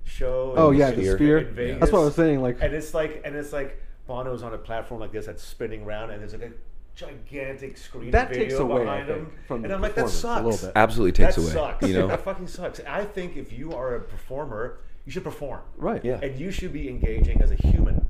show. 0.04 0.52
Oh 0.54 0.70
yeah, 0.70 0.90
the 0.90 1.12
Sphere. 1.14 1.40
Vegas. 1.40 1.80
That's 1.80 1.92
what 1.92 2.02
I 2.02 2.04
was 2.04 2.14
saying. 2.14 2.42
Like 2.42 2.58
and 2.60 2.74
it's 2.74 2.92
like 2.92 3.22
and 3.24 3.34
it's 3.34 3.52
like 3.52 3.82
Bono's 4.06 4.42
on 4.42 4.52
a 4.52 4.58
platform 4.58 5.00
like 5.00 5.12
this 5.12 5.26
that's 5.26 5.42
spinning 5.42 5.84
around, 5.84 6.10
and 6.10 6.20
there's 6.20 6.32
like 6.32 6.42
a 6.42 6.52
gigantic 7.00 7.76
screen 7.78 8.10
That 8.10 8.28
video 8.28 8.44
takes 8.44 8.54
away, 8.58 8.82
I 8.82 8.84
behind 8.84 9.06
think, 9.06 9.18
him, 9.18 9.32
from 9.46 9.56
and 9.64 9.70
the 9.70 9.74
I'm 9.74 9.80
like, 9.82 9.94
that 9.94 10.04
performance 10.06 10.14
a 10.14 10.20
sucks. 10.20 10.44
little 10.44 10.66
bit. 10.68 10.72
Absolutely 10.76 11.12
takes 11.12 11.36
that 11.36 11.42
away. 11.42 11.50
Sucks. 11.52 11.88
You 11.88 11.94
know. 11.94 12.06
that 12.08 12.20
fucking 12.24 12.46
sucks. 12.46 12.80
I 12.86 13.04
think 13.04 13.36
if 13.36 13.52
you 13.52 13.72
are 13.72 13.94
a 13.96 14.00
performer, 14.00 14.78
you 15.06 15.12
should 15.12 15.24
perform. 15.24 15.60
right. 15.76 16.04
Yeah. 16.04 16.20
And 16.22 16.38
you 16.38 16.50
should 16.50 16.72
be 16.72 16.88
engaging 16.88 17.40
as 17.42 17.50
a 17.50 17.54
human, 17.56 18.06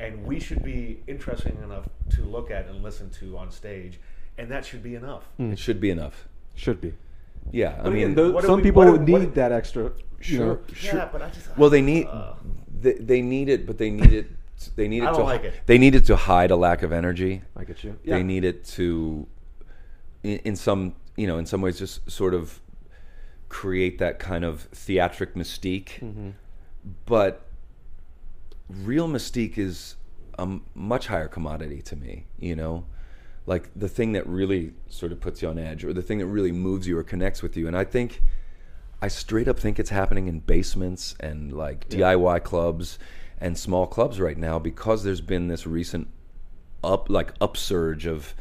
and 0.00 0.24
we 0.26 0.40
should 0.40 0.62
be 0.64 1.00
interesting 1.06 1.56
enough 1.62 1.88
to 2.16 2.22
look 2.22 2.50
at 2.50 2.66
and 2.66 2.82
listen 2.82 3.10
to 3.20 3.38
on 3.38 3.50
stage, 3.50 4.00
and 4.38 4.50
that 4.50 4.64
should 4.66 4.82
be 4.82 4.94
enough. 4.96 5.28
It 5.38 5.58
should 5.58 5.80
be 5.80 5.90
enough. 5.90 6.26
Should 6.54 6.80
be. 6.80 6.94
Yeah, 7.52 7.80
I 7.80 7.84
mean, 7.90 7.96
again, 7.96 8.14
those, 8.16 8.44
some 8.44 8.56
we- 8.56 8.62
people 8.64 8.84
what 8.84 9.00
need 9.02 9.12
what- 9.12 9.34
that 9.36 9.52
extra. 9.52 9.84
You 9.84 10.36
Sure. 10.36 10.60
Yeah, 10.82 11.08
but 11.12 11.20
I 11.22 11.28
just 11.28 11.56
well, 11.58 11.68
they 11.70 11.82
need 11.82 12.06
uh, 12.06 12.32
they, 12.80 12.94
they 12.94 13.20
need 13.22 13.48
it, 13.50 13.66
but 13.66 13.76
they 13.78 13.90
need 13.90 14.12
it. 14.12 14.26
They 14.74 14.88
needed 14.88 15.06
it 15.06 15.08
I 15.08 15.12
to 15.12 15.16
don't 15.18 15.26
like 15.26 15.44
it. 15.44 15.54
they 15.66 15.78
needed 15.78 16.04
to 16.06 16.16
hide 16.16 16.50
a 16.50 16.56
lack 16.56 16.82
of 16.82 16.92
energy. 16.92 17.42
I 17.56 17.64
get 17.64 17.84
you. 17.84 17.98
They 18.04 18.22
need 18.22 18.44
it 18.44 18.64
to, 18.76 19.26
in, 20.22 20.38
in 20.38 20.56
some 20.56 20.94
you 21.16 21.26
know, 21.26 21.38
in 21.38 21.46
some 21.46 21.60
ways, 21.60 21.78
just 21.78 22.08
sort 22.10 22.34
of 22.34 22.60
create 23.48 23.98
that 23.98 24.18
kind 24.18 24.44
of 24.44 24.62
theatric 24.72 25.34
mystique. 25.34 26.00
Mm-hmm. 26.00 26.30
But 27.06 27.46
real 28.68 29.08
mystique 29.08 29.58
is 29.58 29.96
a 30.38 30.58
much 30.74 31.06
higher 31.06 31.28
commodity 31.28 31.82
to 31.82 31.96
me. 31.96 32.26
You 32.38 32.56
know, 32.56 32.86
like 33.46 33.70
the 33.74 33.88
thing 33.88 34.12
that 34.12 34.26
really 34.26 34.74
sort 34.88 35.12
of 35.12 35.20
puts 35.20 35.42
you 35.42 35.48
on 35.48 35.58
edge 35.58 35.84
or 35.84 35.92
the 35.92 36.02
thing 36.02 36.18
that 36.18 36.26
really 36.26 36.52
moves 36.52 36.86
you 36.86 36.98
or 36.98 37.02
connects 37.02 37.42
with 37.42 37.56
you. 37.56 37.66
And 37.66 37.76
I 37.76 37.84
think 37.84 38.22
I 39.00 39.08
straight 39.08 39.48
up 39.48 39.58
think 39.58 39.78
it's 39.78 39.90
happening 39.90 40.28
in 40.28 40.40
basements 40.40 41.14
and 41.20 41.52
like 41.52 41.88
DIY 41.88 42.42
clubs 42.44 42.98
and 43.40 43.56
small 43.58 43.86
clubs 43.86 44.18
right 44.20 44.38
now 44.38 44.58
because 44.58 45.04
there's 45.04 45.20
been 45.20 45.48
this 45.48 45.66
recent 45.66 46.08
up 46.82 47.10
like 47.10 47.32
upsurge 47.40 48.06
of 48.06 48.34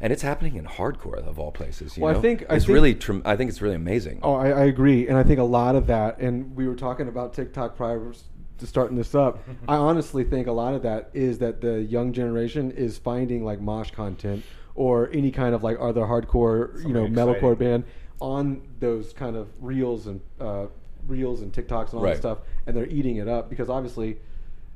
and 0.00 0.12
it's 0.12 0.22
happening 0.22 0.56
in 0.56 0.64
hardcore 0.66 1.24
of 1.26 1.38
all 1.38 1.52
places. 1.52 1.96
You 1.96 2.02
Well, 2.02 2.10
I 2.12 2.14
know? 2.16 2.20
think- 2.20 2.44
I 2.50 2.56
it's 2.56 2.64
think- 2.66 2.74
really 2.74 2.94
trim 2.94 3.22
I 3.24 3.36
think 3.36 3.48
it's 3.48 3.62
really 3.62 3.76
amazing. 3.76 4.20
Oh, 4.22 4.34
I, 4.34 4.48
I 4.50 4.64
agree, 4.64 5.06
and 5.08 5.16
I 5.16 5.22
think 5.22 5.38
a 5.38 5.44
lot 5.44 5.76
of 5.76 5.86
that, 5.86 6.18
and 6.18 6.54
we 6.56 6.66
were 6.66 6.74
talking 6.74 7.08
about 7.08 7.32
TikTok 7.32 7.76
prior 7.76 8.12
to 8.58 8.66
starting 8.66 8.96
this 8.96 9.14
up. 9.14 9.38
I 9.68 9.76
honestly 9.76 10.24
think 10.24 10.46
a 10.46 10.52
lot 10.52 10.74
of 10.74 10.82
that 10.82 11.10
is 11.14 11.38
that 11.38 11.60
the 11.60 11.80
young 11.82 12.12
generation 12.12 12.70
is 12.72 12.98
finding 12.98 13.44
like 13.44 13.60
mosh 13.60 13.90
content 13.92 14.42
or 14.74 15.08
any 15.12 15.30
kind 15.30 15.54
of 15.54 15.62
like 15.62 15.76
other 15.80 16.02
hardcore, 16.02 16.82
you 16.82 16.92
know, 16.92 17.04
Something 17.06 17.14
metalcore 17.14 17.56
band 17.58 17.84
on 18.20 18.62
those 18.80 19.12
kind 19.12 19.36
of 19.36 19.48
reels 19.60 20.06
and 20.08 20.20
uh, 20.40 20.66
reels 21.06 21.40
and 21.42 21.52
TikToks 21.52 21.90
and 21.90 21.94
all 21.94 22.04
Right. 22.04 22.12
that 22.14 22.18
stuff, 22.18 22.38
and 22.66 22.76
they're 22.76 22.86
eating 22.88 23.16
it 23.16 23.28
up 23.28 23.48
because 23.50 23.68
obviously. 23.68 24.18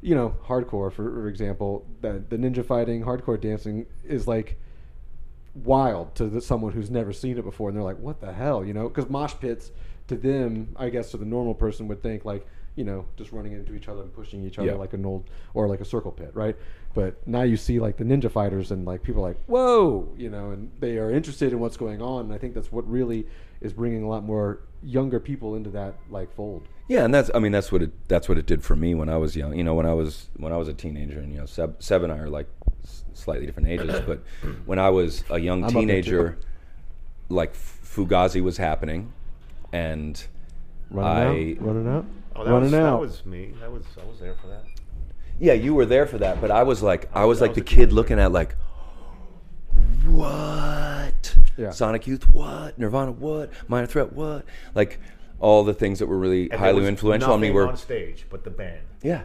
You 0.01 0.15
know, 0.15 0.37
hardcore, 0.47 0.93
for, 0.93 1.11
for 1.11 1.27
example, 1.27 1.85
that 2.03 2.31
the 2.31 2.37
ninja 2.37 2.65
fighting, 2.65 3.03
hardcore 3.03 3.41
dancing 3.41 3.87
is 4.05 4.29
like 4.29 4.57
wild 5.65 6.15
to 6.15 6.27
the, 6.27 6.41
someone 6.41 6.73
who's 6.73 6.89
never 6.89 7.13
seen 7.13 7.37
it 7.37 7.43
before, 7.43 7.69
and 7.69 7.77
they're 7.77 7.83
like, 7.83 7.99
"What 7.99 8.21
the 8.21 8.33
hell?" 8.33 8.65
You 8.65 8.75
know, 8.75 8.89
because 8.89 9.11
mosh 9.11 9.35
pits 9.41 9.73
to 10.07 10.15
them, 10.17 10.69
I 10.77 10.89
guess, 10.91 11.11
to 11.11 11.17
the 11.17 11.25
normal 11.25 11.55
person 11.55 11.89
would 11.89 12.01
think 12.01 12.25
like, 12.25 12.47
you 12.79 12.85
know, 12.85 13.05
just 13.17 13.33
running 13.33 13.53
into 13.53 13.75
each 13.75 13.89
other 13.89 14.03
and 14.03 14.13
pushing 14.15 14.45
each 14.45 14.59
other 14.59 14.69
Yeah. 14.69 14.75
like 14.85 14.93
an 14.93 15.05
old 15.05 15.25
or 15.53 15.67
like 15.67 15.81
a 15.81 15.85
circle 15.85 16.13
pit, 16.13 16.31
right? 16.35 16.57
But 16.95 17.27
now 17.27 17.43
you 17.43 17.57
see 17.57 17.81
like 17.81 17.97
the 17.97 18.05
ninja 18.05 18.31
fighters, 18.31 18.71
and 18.71 18.85
like 18.87 19.03
people 19.03 19.25
are 19.25 19.29
like, 19.31 19.41
"Whoa!" 19.47 20.09
You 20.17 20.31
know, 20.31 20.51
and 20.53 20.71
they 20.79 20.97
are 20.99 21.11
interested 21.11 21.53
in 21.53 21.59
what's 21.59 21.77
going 21.77 22.01
on. 22.01 22.27
And 22.27 22.33
I 22.33 22.39
think 22.39 22.55
that's 22.55 22.71
what 22.71 22.89
really 22.89 23.27
is 23.61 23.73
bringing 23.73 24.05
a 24.05 24.09
lot 24.09 24.23
more 24.25 24.61
younger 24.83 25.19
people 25.19 25.57
into 25.57 25.71
that 25.71 25.95
like 26.09 26.33
fold. 26.35 26.63
Yeah, 26.89 27.05
and 27.05 27.13
that's 27.13 27.31
I 27.35 27.41
mean 27.41 27.53
that's 27.53 27.71
what 27.73 27.83
it 27.83 27.91
that's 28.09 28.29
what 28.29 28.39
it 28.39 28.47
did 28.47 28.63
for 28.63 28.77
me 28.77 28.95
when 28.95 29.09
I 29.09 29.17
was 29.17 29.35
young. 29.37 29.57
You 29.59 29.65
know, 29.65 29.75
when 29.75 29.85
I 29.87 29.93
was 29.95 30.29
when 30.37 30.53
I 30.53 30.57
was 30.57 30.69
a 30.69 30.73
teenager, 30.73 31.19
and 31.19 31.33
you 31.33 31.39
know, 31.41 31.47
Seb, 31.47 31.83
Seb 31.83 32.03
and 32.05 32.13
I 32.13 32.19
are 32.19 32.31
like 32.31 32.49
s- 32.85 33.05
slightly 33.13 33.45
different 33.47 33.69
ages, 33.69 34.01
but 34.07 34.23
when 34.67 34.79
I 34.79 34.89
was 34.89 35.25
a 35.31 35.39
young 35.41 35.65
I'm 35.65 35.71
teenager, 35.71 36.39
like 37.29 37.53
Fugazi 37.55 38.41
was 38.41 38.57
happening, 38.57 39.13
and 39.73 40.25
Running 40.91 41.59
I 41.59 41.61
out, 41.61 41.67
running 41.67 41.89
out, 41.89 42.07
Oh, 42.39 42.45
that 42.45 42.51
running 42.51 42.71
was, 42.71 42.75
out. 42.75 42.93
That 42.93 43.01
was 43.01 43.27
me. 43.27 43.55
That 43.61 43.73
was 43.73 43.85
I 44.01 44.07
was 44.09 44.19
there 44.21 44.35
for 44.41 44.47
that. 44.49 44.65
yeah, 45.41 45.53
you 45.55 45.75
were 45.75 45.87
there 45.87 46.07
for 46.07 46.19
that, 46.19 46.41
but 46.41 46.51
I 46.51 46.63
was 46.63 46.83
like 46.83 47.09
I 47.15 47.25
was 47.25 47.41
I 47.43 47.47
like 47.47 47.51
was 47.51 47.57
the 47.57 47.63
a 47.63 47.77
kid 47.77 47.93
looking 47.93 48.19
at 48.21 48.33
like 48.33 48.55
what 50.05 51.37
Yeah. 51.57 51.71
Sonic 51.71 52.07
Youth 52.07 52.33
what 52.33 52.79
Nirvana 52.79 53.13
what 53.13 53.51
Minor 53.69 53.87
Threat 53.87 54.13
what 54.13 54.45
like 54.75 55.01
all 55.41 55.65
the 55.65 55.75
things 55.75 55.99
that 56.01 56.07
were 56.07 56.19
really 56.19 56.43
And 56.43 56.53
there 56.53 56.59
highly 56.59 56.81
was 56.81 56.89
influential 56.89 57.33
on 57.33 57.41
me 57.41 57.49
nothing 57.49 57.55
were 57.55 57.69
on 57.69 57.77
stage, 57.77 58.27
but 58.31 58.45
the 58.45 58.51
band, 58.51 58.81
yeah 59.03 59.23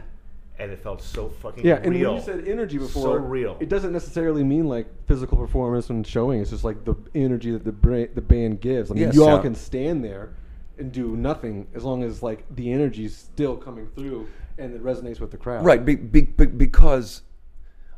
and 0.56 0.70
it 0.70 0.78
felt 0.78 1.02
so 1.02 1.28
fucking 1.28 1.66
Yeah, 1.66 1.76
and 1.82 1.92
real. 1.92 2.12
when 2.12 2.20
you 2.20 2.24
said 2.24 2.46
energy 2.46 2.78
before, 2.78 3.02
so 3.02 3.14
real. 3.14 3.56
It 3.58 3.68
doesn't 3.68 3.92
necessarily 3.92 4.44
mean 4.44 4.68
like 4.68 4.86
physical 5.08 5.36
performance 5.36 5.90
and 5.90 6.06
showing. 6.06 6.40
It's 6.40 6.50
just 6.50 6.62
like 6.62 6.84
the 6.84 6.94
energy 7.12 7.50
that 7.50 7.64
the 7.64 7.72
bra- 7.72 8.04
the 8.14 8.20
band 8.20 8.60
gives. 8.60 8.88
I 8.92 8.94
mean, 8.94 9.02
Yeah, 9.02 9.12
you 9.12 9.22
all 9.24 9.30
sound- 9.30 9.42
can 9.42 9.54
stand 9.56 10.04
there 10.04 10.30
and 10.78 10.92
do 10.92 11.16
nothing 11.16 11.66
as 11.74 11.84
long 11.84 12.02
as 12.02 12.22
like 12.22 12.44
the 12.54 12.72
energy's 12.72 13.16
still 13.16 13.56
coming 13.56 13.88
through 13.94 14.28
and 14.58 14.74
it 14.74 14.82
resonates 14.84 15.20
with 15.20 15.30
the 15.30 15.36
crowd. 15.36 15.64
Right, 15.64 15.84
be, 15.84 15.96
be, 15.96 16.22
be, 16.22 16.46
because 16.46 17.22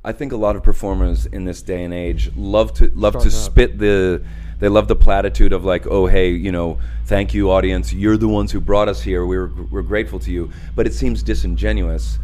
I 0.04 0.12
think 0.12 0.32
a 0.32 0.36
lot 0.36 0.56
of 0.56 0.62
performers 0.62 1.26
in 1.26 1.44
this 1.44 1.62
day 1.62 1.84
and 1.84 1.92
age 1.92 2.30
love 2.36 2.72
to 2.74 2.90
love 2.94 3.14
to 3.14 3.30
Starting 3.30 3.32
out. 3.38 3.44
spit 3.44 3.78
the 3.78 4.22
they 4.58 4.68
love 4.68 4.88
the 4.88 4.96
platitude 4.96 5.52
of 5.52 5.64
like, 5.64 5.86
oh 5.86 6.06
hey, 6.06 6.30
you 6.30 6.50
know, 6.52 6.78
thank 7.04 7.34
you 7.34 7.50
audience, 7.50 7.92
you're 7.92 8.16
the 8.16 8.28
ones 8.28 8.52
who 8.52 8.60
brought 8.60 8.88
us 8.88 9.02
here. 9.02 9.26
We're 9.26 9.48
we're 9.70 9.82
grateful 9.82 10.18
to 10.20 10.30
you, 10.30 10.50
but 10.74 10.86
it 10.86 10.94
seems 10.94 11.22
disingenuous, 11.22 12.18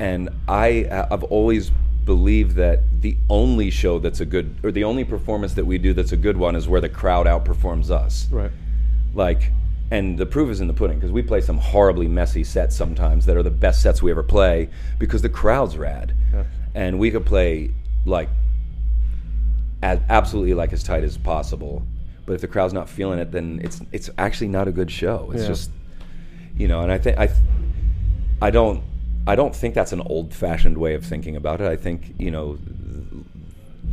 and 0.00 0.30
I 0.48 0.84
uh, 0.84 1.08
I've 1.10 1.24
always 1.24 1.70
believed 2.04 2.56
that 2.56 3.00
the 3.02 3.16
only 3.30 3.70
show 3.70 3.98
that's 3.98 4.20
a 4.20 4.26
good 4.26 4.56
or 4.62 4.70
the 4.70 4.84
only 4.84 5.04
performance 5.04 5.54
that 5.54 5.64
we 5.64 5.78
do 5.78 5.92
that's 5.94 6.12
a 6.12 6.16
good 6.18 6.36
one 6.36 6.54
is 6.54 6.68
where 6.68 6.80
the 6.80 6.88
crowd 6.88 7.26
outperforms 7.26 7.90
us 7.90 8.28
Right. 8.30 8.50
like 9.14 9.50
and 9.90 10.18
the 10.18 10.26
proof 10.26 10.50
is 10.50 10.60
in 10.60 10.66
the 10.66 10.72
pudding 10.74 10.98
because 10.98 11.12
we 11.12 11.22
play 11.22 11.40
some 11.40 11.58
horribly 11.58 12.08
messy 12.08 12.42
sets 12.44 12.74
sometimes 12.74 13.26
that 13.26 13.36
are 13.36 13.42
the 13.42 13.50
best 13.50 13.82
sets 13.82 14.02
we 14.02 14.10
ever 14.10 14.22
play 14.22 14.68
because 14.98 15.22
the 15.22 15.28
crowd's 15.28 15.76
rad 15.76 16.14
Yeah. 16.32 16.44
and 16.74 16.98
we 16.98 17.10
could 17.10 17.26
play 17.26 17.70
like 18.06 18.28
as 19.82 20.00
absolutely 20.08 20.54
like 20.54 20.72
as 20.72 20.82
tight 20.82 21.04
as 21.04 21.16
possible 21.18 21.82
but 22.26 22.32
if 22.32 22.40
the 22.40 22.48
crowd's 22.48 22.72
not 22.72 22.88
feeling 22.88 23.18
it 23.18 23.30
then 23.32 23.60
it's 23.62 23.80
it's 23.92 24.08
actually 24.16 24.48
not 24.48 24.66
a 24.68 24.72
good 24.72 24.90
show 24.90 25.30
it's 25.32 25.42
Yeah. 25.42 25.48
just 25.48 25.70
you 26.56 26.68
know 26.68 26.80
and 26.80 26.90
i 26.90 26.98
think 26.98 27.18
i 27.18 27.26
th- 27.26 27.38
i 28.40 28.50
don't 28.50 28.82
i 29.26 29.36
don't 29.36 29.54
think 29.54 29.74
that's 29.74 29.92
an 29.92 30.00
old 30.02 30.32
fashioned 30.32 30.78
way 30.78 30.94
of 30.94 31.04
thinking 31.04 31.36
about 31.36 31.60
it 31.60 31.66
i 31.66 31.76
think 31.76 32.14
you 32.18 32.30
know 32.30 32.58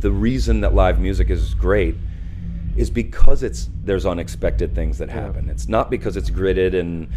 the 0.00 0.10
reason 0.10 0.62
that 0.62 0.74
live 0.74 0.98
music 0.98 1.28
is 1.30 1.54
great 1.54 1.94
is 2.76 2.90
because 2.90 3.42
it's 3.42 3.68
there's 3.84 4.06
unexpected 4.06 4.74
things 4.74 4.98
that 4.98 5.10
happen. 5.10 5.48
It's 5.50 5.68
not 5.68 5.90
because 5.90 6.16
it's 6.16 6.30
gridded 6.30 6.78
and 6.78 7.08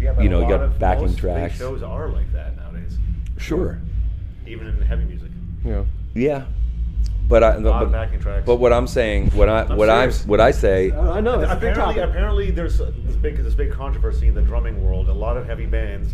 Yeah, 0.00 0.20
you 0.20 0.28
know 0.28 0.38
you 0.40 0.44
lot 0.44 0.50
got 0.50 0.62
of 0.62 0.78
backing 0.78 1.04
most 1.04 1.12
big 1.14 1.20
tracks. 1.22 1.56
shows 1.58 1.82
are 1.82 2.08
like 2.08 2.32
that 2.32 2.56
nowadays, 2.56 2.98
Sure, 3.38 3.78
even 4.46 4.66
in 4.66 4.80
heavy 4.82 5.04
music. 5.04 5.30
Yeah. 5.64 5.84
yeah, 6.14 6.44
but 7.28 7.42
I 7.44 7.54
A 7.54 7.60
lot 7.60 7.82
of 7.82 7.90
but, 7.92 7.98
backing 7.98 8.20
tracks. 8.20 8.44
but 8.46 8.56
what 8.56 8.72
I'm 8.72 8.86
saying, 8.86 9.30
what 9.30 9.48
I 9.48 9.62
I'm 9.62 9.76
what 9.76 9.88
I 9.90 10.10
what 10.10 10.40
I 10.40 10.50
say, 10.50 10.90
I 10.90 11.18
I 11.18 11.20
know 11.20 11.40
it's 11.40 11.50
apparently, 11.50 11.98
apparently, 12.00 12.50
there's 12.50 12.78
this 12.78 13.16
big 13.16 13.36
this 13.38 13.54
big 13.54 13.72
controversy 13.72 14.28
in 14.28 14.34
the 14.34 14.42
drumming 14.42 14.84
world. 14.84 15.08
A 15.08 15.12
lot 15.14 15.36
of 15.36 15.46
heavy 15.46 15.66
bands, 15.66 16.12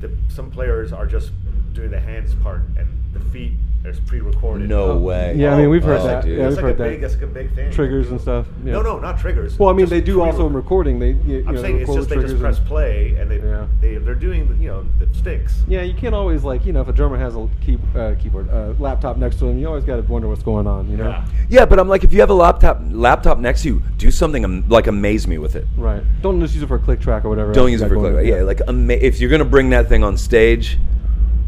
the, 0.00 0.10
some 0.28 0.50
players 0.50 0.92
are 0.92 1.06
just 1.06 1.30
doing 1.72 1.90
the 1.90 2.00
hands 2.00 2.34
part, 2.36 2.62
and 2.76 2.88
the 3.12 3.20
feet 3.30 3.52
is 3.84 3.98
pre-recorded. 4.00 4.68
no 4.68 4.96
way. 4.96 5.34
Yeah, 5.36 5.54
I 5.54 5.58
mean 5.58 5.68
we've 5.70 5.82
heard 5.82 6.00
Oh, 6.00 6.06
that. 6.06 6.24
dude. 6.24 6.38
Yeah, 6.38 6.46
It's 6.46 6.56
we've 6.56 6.64
like 6.64 6.78
heard 6.78 6.80
a 6.86 6.90
big, 6.90 7.00
that. 7.00 7.08
that's 7.08 7.14
like 7.20 7.30
a 7.30 7.34
big 7.34 7.54
thing. 7.56 7.70
Triggers 7.72 8.10
and 8.12 8.20
stuff. 8.20 8.46
Yeah. 8.64 8.74
No, 8.74 8.82
no, 8.82 8.98
not 9.00 9.18
triggers. 9.18 9.58
Well, 9.58 9.70
I 9.70 9.72
mean, 9.72 9.80
Just 9.80 9.90
they 9.90 10.00
do 10.00 10.14
pre- 10.14 10.22
also 10.22 10.46
in 10.46 10.52
recording. 10.52 11.00
They, 11.00 11.10
you, 11.10 11.38
you 11.38 11.44
I'm 11.48 11.54
know, 11.56 11.62
saying 11.62 11.80
it's 11.80 11.88
record 11.88 11.98
just 12.00 12.10
with 12.10 12.18
they 12.20 12.28
just 12.28 12.40
press 12.40 12.58
and- 12.58 12.66
play 12.68 13.16
and 13.18 13.28
they 13.30 13.38
Yeah. 13.38 13.66
they 13.80 13.96
they're 13.96 14.14
doing 14.14 14.46
the, 14.48 14.54
you 14.54 14.68
know 14.68 14.86
the 15.00 15.12
sticks. 15.18 15.62
Yeah, 15.66 15.82
you 15.82 15.94
can't 15.94 16.14
always 16.14 16.44
like 16.44 16.64
you 16.64 16.72
know 16.72 16.80
if 16.80 16.88
a 16.88 16.92
drummer 16.92 17.18
has 17.18 17.34
a 17.34 17.48
key, 17.60 17.76
uh, 17.96 18.14
keyboard 18.20 18.48
uh, 18.50 18.74
laptop 18.78 19.16
next 19.16 19.38
to 19.40 19.46
him, 19.48 19.58
you 19.58 19.66
always 19.66 19.84
got 19.84 19.96
to 19.96 20.02
wonder 20.02 20.28
what's 20.28 20.42
going 20.44 20.66
on. 20.68 20.88
You 20.88 20.98
know. 20.98 21.08
Yeah. 21.08 21.24
Yeah, 21.48 21.66
but 21.66 21.78
I'm 21.80 21.88
like, 21.88 22.04
if 22.04 22.12
you 22.12 22.20
have 22.20 22.30
a 22.30 22.34
laptop 22.34 22.80
laptop 22.90 23.38
next 23.38 23.62
to 23.62 23.68
you, 23.68 23.82
do 23.98 24.10
something 24.12 24.44
am- 24.44 24.68
like 24.68 24.86
amaze 24.86 25.26
me 25.26 25.38
with 25.38 25.56
it. 25.56 25.66
Right. 25.76 26.02
Don't 26.22 26.40
just 26.40 26.54
use 26.54 26.62
it 26.62 26.66
for 26.68 26.76
a 26.76 26.78
click 26.78 27.00
track 27.00 27.24
or 27.24 27.30
whatever. 27.30 27.52
Don't 27.52 27.64
else 27.64 27.72
use 27.72 27.80
it 27.80 27.84
got 27.86 27.88
for 27.88 27.94
going 27.96 28.12
click. 28.12 28.26
on. 28.32 28.38
Yeah, 28.38 28.42
like 28.44 28.60
ama- 28.68 28.92
if 28.92 29.18
you're 29.20 29.30
gonna 29.30 29.44
bring 29.44 29.70
that 29.70 29.88
thing 29.88 30.04
on 30.04 30.16
stage, 30.16 30.78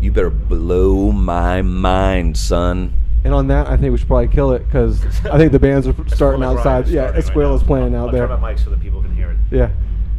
you 0.05 0.13
better 0.13 0.31
blow 0.31 1.11
my 1.13 1.63
mind, 1.63 2.37
son. 2.37 2.93
And 3.25 3.33
on 3.33 3.47
that, 3.49 3.67
I 3.69 3.77
think 3.79 3.91
we 3.93 3.99
should 3.99 4.07
probably 4.07 4.29
kill 4.29 4.53
it 4.53 4.61
because 4.67 5.03
I 5.27 5.39
think 5.39 5.51
the 5.53 5.59
bands 5.59 5.87
are 5.87 5.95
starting 6.09 6.43
Escuela 6.43 6.59
outside. 6.59 6.85
is 6.87 6.93
Yeah, 6.93 7.07
starting 7.09 7.25
right 7.25 7.35
Escuela 7.35 7.49
now. 7.51 7.55
is 7.55 7.63
playing 7.63 7.95
I'll, 7.95 8.03
out 8.03 8.07
I'll 8.09 8.13
there. 8.13 8.29
turn 8.29 8.41
my 8.41 8.51
mic 8.51 8.59
so 8.59 8.71
that 8.71 8.81
people 8.81 9.01
can 9.03 9.15
hear 9.17 9.31
it. 9.31 9.39
Yeah. 9.51 9.71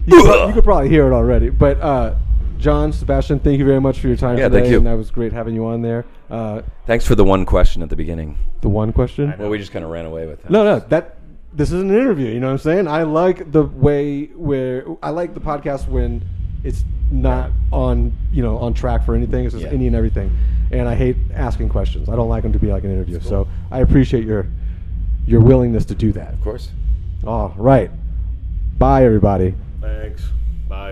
You 0.07 0.21
could, 0.23 0.47
you 0.49 0.53
could 0.53 0.63
probably 0.63 0.89
hear 0.89 1.05
it 1.07 1.13
already. 1.13 1.49
But 1.49 1.79
uh, 1.81 2.15
John, 2.57 2.91
Sebastian, 2.93 3.39
thank 3.39 3.59
you 3.59 3.65
very 3.65 3.81
much 3.81 3.99
for 3.99 4.07
your 4.07 4.17
time 4.17 4.37
Yeah, 4.37 4.45
today. 4.49 4.61
thank 4.61 4.71
you. 4.71 4.77
And 4.77 4.87
that 4.87 4.93
was 4.97 5.11
great 5.11 5.33
having 5.33 5.53
you 5.55 5.65
on 5.67 5.81
there. 5.83 6.05
Uh, 6.29 6.63
Thanks 6.87 7.05
for 7.05 7.13
the 7.15 7.23
one 7.23 7.45
question 7.45 7.83
at 7.83 7.89
the 7.89 7.95
beginning. 7.95 8.37
the 8.61 8.69
one 8.69 8.91
question. 8.91 9.33
Well, 9.37 9.49
we 9.49 9.59
just 9.59 9.71
kind 9.71 9.85
of 9.85 9.91
ran 9.91 10.05
away 10.07 10.25
with 10.25 10.41
that. 10.41 10.49
No, 10.51 10.63
no, 10.63 10.79
that 10.89 11.17
this 11.53 11.71
is 11.71 11.81
an 11.81 11.89
interview. 11.91 12.27
You 12.31 12.39
know 12.39 12.47
what 12.47 12.53
I'm 12.53 12.57
saying? 12.59 12.87
I 12.87 13.03
like 13.03 13.51
the 13.51 13.63
way 13.63 14.25
where 14.35 14.85
I 15.03 15.11
like 15.11 15.33
the 15.35 15.39
podcast 15.39 15.87
when 15.87 16.23
it's 16.65 16.83
not 17.11 17.51
on 17.71 18.11
you 18.33 18.41
know 18.43 18.57
on 18.57 18.73
track 18.73 19.05
for 19.05 19.15
anything. 19.15 19.45
It's 19.45 19.53
just 19.53 19.65
Yeah. 19.65 19.71
any 19.71 19.87
and 19.87 19.95
everything. 19.95 20.31
And 20.71 20.89
I 20.89 20.95
hate 20.95 21.15
asking 21.33 21.69
questions. 21.69 22.09
I 22.09 22.15
don't 22.15 22.27
like 22.29 22.43
them 22.43 22.51
to 22.53 22.59
be 22.59 22.67
like 22.71 22.83
an 22.83 22.91
interview. 22.91 23.19
So 23.21 23.47
I 23.71 23.79
appreciate 23.79 24.25
your 24.25 24.47
your 25.25 25.41
willingness 25.41 25.85
to 25.85 25.95
do 25.95 26.11
that. 26.13 26.33
Of 26.33 26.41
course. 26.41 26.71
All 27.25 27.53
right. 27.57 27.89
Bye, 28.77 29.05
everybody. 29.05 29.55
Thanks. 29.81 30.23
Bye. 30.67 30.91